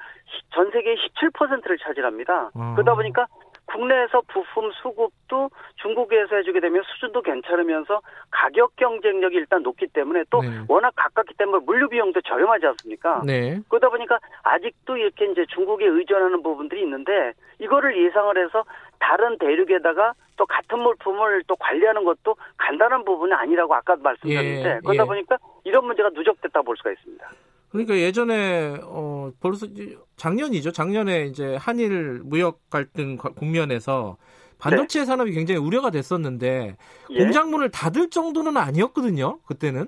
전 0.55 0.71
세계의 0.71 0.97
17%를 0.97 1.79
차지합니다. 1.79 2.51
아. 2.55 2.75
그러다 2.75 2.95
보니까 2.95 3.27
국내에서 3.73 4.23
부품 4.29 4.71
수급도 4.83 5.51
중국에서 5.77 6.37
해주게 6.37 6.61
되면 6.61 6.83
수준도 6.83 7.23
괜찮으면서 7.23 8.01
가격 8.31 8.75
경쟁력이 8.77 9.37
일단 9.37 9.63
높기 9.63 9.87
때문에 9.87 10.25
또 10.31 10.43
네. 10.43 10.49
워낙 10.69 10.93
가깝기 10.97 11.35
때문에 11.35 11.65
물류 11.65 11.89
비용도 11.89 12.21
저렴하지 12.23 12.67
않습니까? 12.67 13.23
네. 13.25 13.61
그러다 13.69 13.89
보니까 13.89 14.19
아직도 14.43 14.97
이렇게 14.97 15.27
이제 15.27 15.47
중국에 15.47 15.87
의존하는 15.87 16.43
부분들이 16.43 16.83
있는데 16.83 17.33
이거를 17.59 17.97
예상을 18.05 18.37
해서 18.45 18.65
다른 18.99 19.39
대륙에다가 19.39 20.15
또 20.37 20.47
같은 20.47 20.79
물품을 20.79 21.43
또 21.47 21.57
관리하는 21.57 22.05
것도 22.05 22.37
간단한 22.57 23.05
부분이 23.05 23.33
아니라고 23.33 23.75
아까 23.75 23.97
말씀드렸는데 23.97 24.69
예, 24.69 24.81
그러다 24.85 25.03
예. 25.03 25.07
보니까 25.07 25.39
이런 25.65 25.87
문제가 25.87 26.11
누적됐다 26.11 26.63
볼 26.63 26.77
수가 26.77 26.91
있습니다. 26.93 27.31
그러니까 27.71 27.97
예전에 27.97 28.79
어 28.83 29.31
벌써 29.41 29.67
작년이죠. 30.17 30.73
작년에 30.73 31.27
이제 31.27 31.57
한일 31.57 32.21
무역 32.25 32.69
갈등 32.69 33.17
국면에서 33.17 34.17
반도체 34.59 35.01
네. 35.01 35.05
산업이 35.07 35.33
굉장히 35.33 35.61
우려가 35.61 35.91
됐었는데 35.91 36.77
예. 37.11 37.19
공장문을 37.19 37.71
닫을 37.71 38.11
정도는 38.11 38.57
아니었거든요. 38.57 39.39
그때는. 39.47 39.87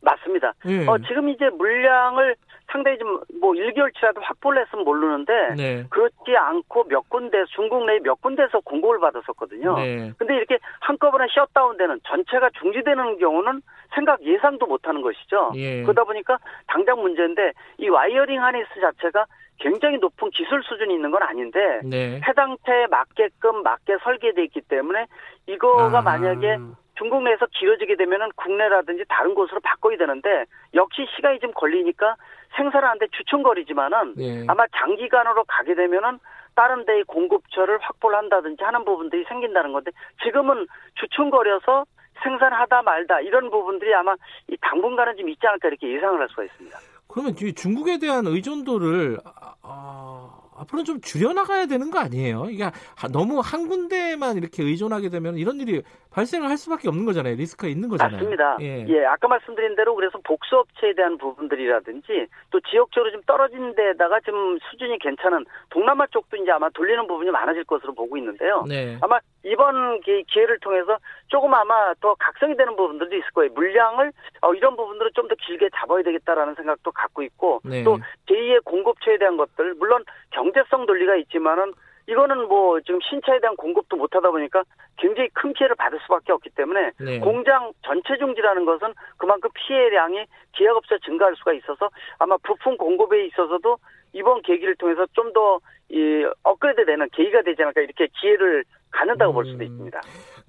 맞습니다. 0.00 0.54
예. 0.66 0.86
어, 0.86 0.96
지금 1.06 1.28
이제 1.28 1.50
물량을 1.50 2.36
상당히 2.70 2.98
좀 2.98 3.18
뭐 3.40 3.52
1개월치라도 3.52 4.20
확보를 4.20 4.62
했으면 4.62 4.84
모르는데 4.84 5.54
네. 5.56 5.84
그렇지 5.90 6.36
않고 6.36 6.84
몇 6.84 7.08
군데 7.08 7.44
중국 7.54 7.84
내몇 7.86 8.20
군데서 8.20 8.60
공급을 8.60 8.98
받았었거든요. 9.00 9.76
네. 9.76 10.12
근데 10.18 10.36
이렇게 10.36 10.58
한꺼번에 10.80 11.26
셧다운되는 11.34 12.00
전체가 12.04 12.50
중지되는 12.60 13.18
경우는 13.18 13.62
생각 13.94 14.22
예상도 14.22 14.66
못하는 14.66 15.02
것이죠. 15.02 15.52
예. 15.56 15.82
그러다 15.82 16.04
보니까 16.04 16.38
당장 16.66 17.00
문제인데 17.00 17.52
이 17.78 17.88
wiring 17.88 18.42
harness 18.42 18.68
자체가 18.80 19.26
굉장히 19.58 19.98
높은 19.98 20.30
기술 20.30 20.62
수준이 20.62 20.94
있는 20.94 21.10
건 21.10 21.22
아닌데 21.22 21.80
네. 21.84 22.20
해당체에 22.26 22.86
맞게끔 22.90 23.62
맞게 23.62 23.96
설계돼 24.02 24.44
있기 24.44 24.60
때문에 24.62 25.06
이거가 25.46 25.98
아. 25.98 26.02
만약에 26.02 26.58
중국 26.98 27.22
내에서 27.22 27.46
길어지게 27.46 27.96
되면은 27.96 28.30
국내라든지 28.34 29.04
다른 29.08 29.34
곳으로 29.34 29.60
바꿔야 29.60 29.96
되는데 29.96 30.44
역시 30.74 31.06
시간이 31.14 31.38
좀 31.38 31.52
걸리니까 31.52 32.16
생산하는데 32.56 33.06
주춤거리지만은 33.12 34.14
네. 34.16 34.44
아마 34.48 34.66
장기간으로 34.76 35.44
가게 35.44 35.74
되면은 35.74 36.18
다른 36.56 36.84
데의 36.84 37.04
공급처를 37.04 37.78
확보를 37.80 38.18
한다든지 38.18 38.64
하는 38.64 38.84
부분들이 38.84 39.24
생긴다는 39.28 39.72
건데 39.72 39.92
지금은 40.24 40.66
주춤거려서 40.94 41.84
생산하다 42.20 42.82
말다 42.82 43.20
이런 43.20 43.48
부분들이 43.48 43.94
아마 43.94 44.16
이 44.48 44.56
당분간은 44.60 45.16
좀 45.16 45.28
있지 45.28 45.46
않을까 45.46 45.68
이렇게 45.68 45.94
예상을 45.94 46.20
할 46.20 46.28
수가 46.28 46.42
있습니다. 46.44 46.78
그러면 47.06 47.34
중국에 47.36 47.98
대한 47.98 48.26
의존도를 48.26 49.18
어, 49.62 50.48
앞으로는 50.58 50.84
좀 50.84 51.00
줄여나가야 51.00 51.66
되는 51.66 51.90
거 51.90 51.98
아니에요? 51.98 52.46
이게 52.50 52.70
너무 53.12 53.40
한 53.40 53.68
군데만 53.68 54.36
이렇게 54.36 54.62
의존하게 54.62 55.08
되면 55.08 55.36
이런 55.36 55.60
일이 55.60 55.82
발생을 56.18 56.48
할 56.50 56.56
수밖에 56.56 56.88
없는 56.88 57.04
거잖아요. 57.04 57.36
리스크가 57.36 57.68
있는 57.68 57.88
거잖아요. 57.88 58.16
맞습니다. 58.16 58.56
예. 58.60 58.84
예. 58.88 59.04
아까 59.06 59.28
말씀드린 59.28 59.76
대로 59.76 59.94
그래서 59.94 60.18
복수업체에 60.24 60.94
대한 60.94 61.16
부분들이라든지 61.16 62.26
또 62.50 62.58
지역적으로 62.60 63.12
좀 63.12 63.22
떨어진 63.24 63.72
데다가 63.76 64.18
좀 64.20 64.58
수준이 64.68 64.98
괜찮은 64.98 65.44
동남아 65.70 66.06
쪽도 66.08 66.36
이제 66.38 66.50
아마 66.50 66.68
돌리는 66.70 67.06
부분이 67.06 67.30
많아질 67.30 67.64
것으로 67.64 67.94
보고 67.94 68.16
있는데요. 68.16 68.64
네. 68.68 68.98
아마 69.00 69.20
이번 69.44 70.00
기회를 70.00 70.58
통해서 70.58 70.98
조금 71.28 71.54
아마 71.54 71.94
더 72.00 72.16
각성이 72.18 72.56
되는 72.56 72.74
부분들도 72.74 73.14
있을 73.14 73.30
거예요. 73.30 73.52
물량을 73.52 74.10
어, 74.40 74.52
이런 74.54 74.76
부분들을 74.76 75.12
좀 75.14 75.28
더 75.28 75.34
길게 75.34 75.68
잡아야 75.76 76.02
되겠다라는 76.02 76.54
생각도 76.54 76.90
갖고 76.90 77.22
있고 77.22 77.60
네. 77.62 77.84
또 77.84 77.98
제2의 78.30 78.64
공급처에 78.64 79.18
대한 79.18 79.36
것들 79.36 79.74
물론 79.74 80.02
경제성 80.30 80.86
논리가 80.86 81.16
있지만은 81.16 81.74
이거는 82.08 82.48
뭐 82.48 82.80
지금 82.80 82.98
신차에 83.00 83.38
대한 83.40 83.54
공급도 83.56 83.96
못하다 83.96 84.30
보니까 84.30 84.64
굉장히 84.96 85.28
큰 85.34 85.52
피해를 85.52 85.76
받을 85.76 86.00
수밖에 86.00 86.32
없기 86.32 86.50
때문에 86.50 86.92
네. 86.98 87.20
공장 87.20 87.72
전체 87.82 88.16
중지라는 88.18 88.64
것은 88.64 88.94
그만큼 89.18 89.50
피해량이 89.54 90.24
기업업체 90.52 90.98
증가할 91.04 91.36
수가 91.36 91.52
있어서 91.52 91.90
아마 92.18 92.36
부품 92.38 92.76
공급에 92.76 93.26
있어서도 93.26 93.76
이번 94.14 94.42
계기를 94.42 94.74
통해서 94.76 95.06
좀 95.12 95.32
더 95.32 95.60
이 95.90 96.24
업그레이드되는 96.42 97.08
계기가 97.12 97.42
되지 97.42 97.62
않을까 97.62 97.80
이렇게 97.80 98.08
기회를 98.20 98.64
갖는다고 98.90 99.32
음. 99.32 99.34
볼 99.34 99.46
수도 99.46 99.64
있습니다. 99.64 100.00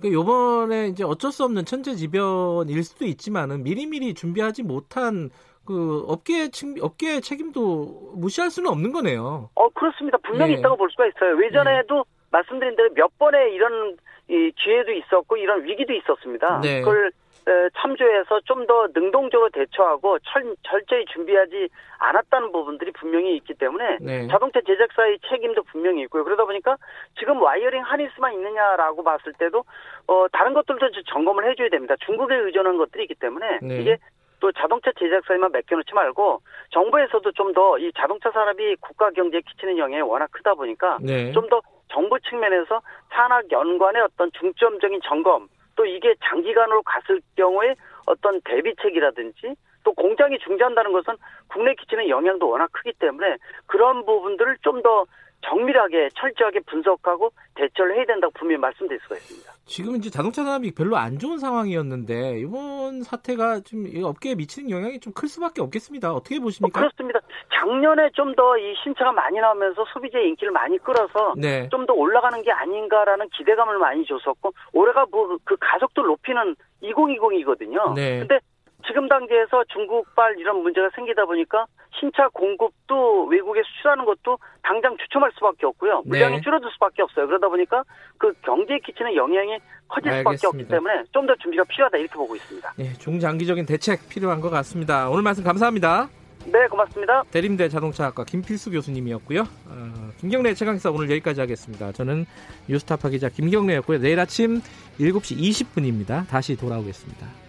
그 0.02 0.12
요번에 0.12 0.88
이제 0.88 1.04
어쩔 1.04 1.32
수 1.32 1.46
없는 1.46 1.66
천재지변일 1.66 2.84
수도 2.84 3.06
있지만은 3.06 3.64
미리미리 3.64 4.14
준비하지 4.14 4.64
못한 4.64 5.30
그 5.70 6.04
업계 6.08 6.50
책 6.50 6.84
업계 6.84 7.20
책임도 7.22 8.14
무시할 8.16 8.50
수는 8.50 8.72
없는 8.72 8.92
거네요. 8.92 9.52
어 9.54 9.70
그렇습니다. 9.70 10.18
분명히 10.18 10.54
네. 10.54 10.60
있다고 10.60 10.78
볼 10.78 10.90
수가 10.90 11.06
있어요. 11.06 11.40
예전에도 11.46 11.98
네. 11.98 12.02
말씀드린 12.32 12.76
대로 12.76 12.90
몇 12.96 13.16
번의 13.20 13.54
이런 13.54 13.96
이 14.28 14.52
기회도 14.56 14.92
있었고 14.94 15.38
이런 15.38 15.64
위기도 15.64 15.94
있었습니다. 15.94 16.62
네. 16.62 16.82
그걸 16.82 17.12
참조해서 17.82 18.42
좀 18.46 18.66
더 18.68 18.88
능동적으로 18.94 19.50
대처하고 19.50 20.20
철, 20.20 20.56
철저히 20.64 21.04
준비하지 21.06 21.70
않았다는 21.98 22.52
부분들이 22.52 22.92
분명히 22.92 23.36
있기 23.38 23.56
때문에 23.56 23.98
네. 24.00 24.28
자동차 24.28 24.60
제작사의 24.62 25.18
책임도 25.28 25.64
분명히 25.64 26.02
있고요. 26.04 26.24
그러다 26.24 26.46
보니까 26.46 26.78
지금 27.18 27.42
wiring 27.42 27.82
harness만 27.82 28.34
있느냐라고 28.34 29.04
봤을 29.04 29.34
때도 29.34 29.64
어, 30.08 30.28
다른 30.32 30.54
것들도 30.54 30.90
점검을 31.12 31.50
해줘야 31.50 31.70
됩니다. 31.70 31.96
중국에 32.06 32.36
의존한 32.36 32.78
것들이 32.78 33.04
있기 33.04 33.16
때문에 33.16 33.60
네. 33.64 33.82
이게 33.82 33.98
또 34.40 34.52
자동차 34.54 34.92
제작사에만 34.98 35.52
맡겨놓지 35.52 35.94
말고 35.94 36.42
정부에서도 36.72 37.32
좀 37.34 37.54
더 37.54 37.78
이 37.80 37.92
자동차 37.98 38.32
산업이 38.32 38.76
국가 38.80 39.10
경제에 39.12 39.42
끼치는 39.42 39.78
영향이 39.78 40.02
워낙 40.02 40.30
크다 40.32 40.54
보니까 40.54 40.98
네. 41.02 41.32
좀더 41.32 41.62
정부 41.92 42.20
측면에서 42.20 42.82
산학 43.12 43.52
연관의 43.52 44.02
어떤 44.04 44.32
중점적인 44.34 45.02
점검 45.04 45.48
또 45.76 45.86
이게 45.86 46.14
장기간으로 46.24 46.82
갔을 46.84 47.22
경우에 47.36 47.76
어떤 48.06 48.40
대비책이라든지 48.42 49.56
또 49.84 49.94
공장이 49.94 50.38
중지한다는 50.40 50.92
것은 50.92 51.16
국내 51.48 51.74
끼치는 51.74 52.10
영향도 52.10 52.48
워낙 52.50 52.70
크기 52.72 52.92
때문에 52.94 53.38
그런 53.66 54.06
부분들을 54.06 54.58
좀더 54.62 55.06
정밀하게 55.42 56.10
철저하게 56.16 56.60
분석하고 56.68 57.32
대처를 57.56 57.96
해야 57.98 58.06
된다고 58.06 58.32
분명히 58.38 58.60
말씀드릴 58.62 59.00
수가 59.04 59.16
있습니다. 59.16 59.52
지금 59.66 59.96
이제 59.96 60.10
자동차 60.10 60.44
산업이 60.44 60.72
별로 60.74 60.98
안 60.98 61.18
좋은 61.20 61.38
상황이었는데 61.38 62.40
이번 62.40 63.04
사태가 63.04 63.62
좀 63.62 63.86
업계에 64.04 64.36
미치는 64.36 64.70
영향이 64.70 65.00
좀 65.00 65.14
클 65.14 65.28
수밖에 65.28 65.62
없겠습니다. 65.62 66.14
어떻게 66.14 66.40
보십니까? 66.40 66.80
어, 66.80 66.82
그렇습니다. 66.84 67.20
작년에 67.54 68.10
좀 68.14 68.36
더 68.36 68.58
이 68.58 68.74
신차가 68.84 69.12
많이 69.12 69.38
나오면서 69.40 69.84
소비자의 69.94 70.30
인기를 70.30 70.52
많이 70.52 70.78
끌어서 70.78 71.34
네. 71.38 71.68
좀더 71.70 71.94
올라가는 71.94 72.42
게 72.44 72.52
아닌가라는 72.52 73.28
기대감을 73.30 73.78
많이 73.80 74.06
줬었고 74.06 74.54
올해가 74.74 75.06
뭐 75.12 75.38
그 75.44 75.56
가속도 75.60 76.04
높이는 76.04 76.56
2020이거든요. 76.84 77.94
네. 77.96 78.20
근데 78.20 78.40
지금 78.90 79.08
단계에서 79.08 79.64
중국발 79.72 80.40
이런 80.40 80.64
문제가 80.64 80.90
생기다 80.96 81.26
보니까 81.26 81.68
신차 82.00 82.28
공급도 82.30 83.26
외국에 83.26 83.62
수출하는 83.64 84.04
것도 84.04 84.40
당장 84.64 84.98
주춤할 84.98 85.32
수밖에 85.36 85.68
없고요. 85.68 86.02
물량이 86.06 86.38
네. 86.38 86.42
줄어들 86.42 86.70
수밖에 86.74 87.04
없어요. 87.04 87.28
그러다 87.28 87.48
보니까 87.50 87.84
그 88.18 88.34
경제에 88.42 88.80
끼치는 88.80 89.16
영향이 89.16 89.60
커질 89.88 90.12
수밖에 90.12 90.28
알겠습니다. 90.30 90.48
없기 90.48 90.68
때문에 90.68 91.04
좀 91.12 91.28
더 91.28 91.36
준비가 91.36 91.64
필요하다 91.66 91.98
이렇게 91.98 92.14
보고 92.16 92.36
있습니다. 92.36 92.74
네, 92.78 92.94
중장기적인 92.94 93.68
대책 93.68 94.10
필요한 94.10 94.42
것 94.42 94.50
같습니다. 94.50 95.08
오늘 95.10 95.22
말씀 95.22 95.44
감사합니다. 95.44 96.10
네, 96.46 96.68
고맙습니다. 96.68 97.24
대림대 97.32 97.70
자동차학과 97.70 98.24
김필수 98.24 98.72
교수님이었고요. 98.72 99.42
어, 99.42 100.10
김경래 100.18 100.56
최강사 100.56 100.90
오늘 100.90 101.12
여기까지 101.12 101.42
하겠습니다. 101.42 101.92
저는 101.92 102.26
뉴스타파 102.68 103.10
기자 103.10 103.30
김경래였고요. 103.30 104.00
내일 104.00 104.20
아침 104.20 104.62
7시 105.00 105.38
20분입니다. 105.38 106.28
다시 106.28 106.56
돌아오겠습니다. 106.56 107.49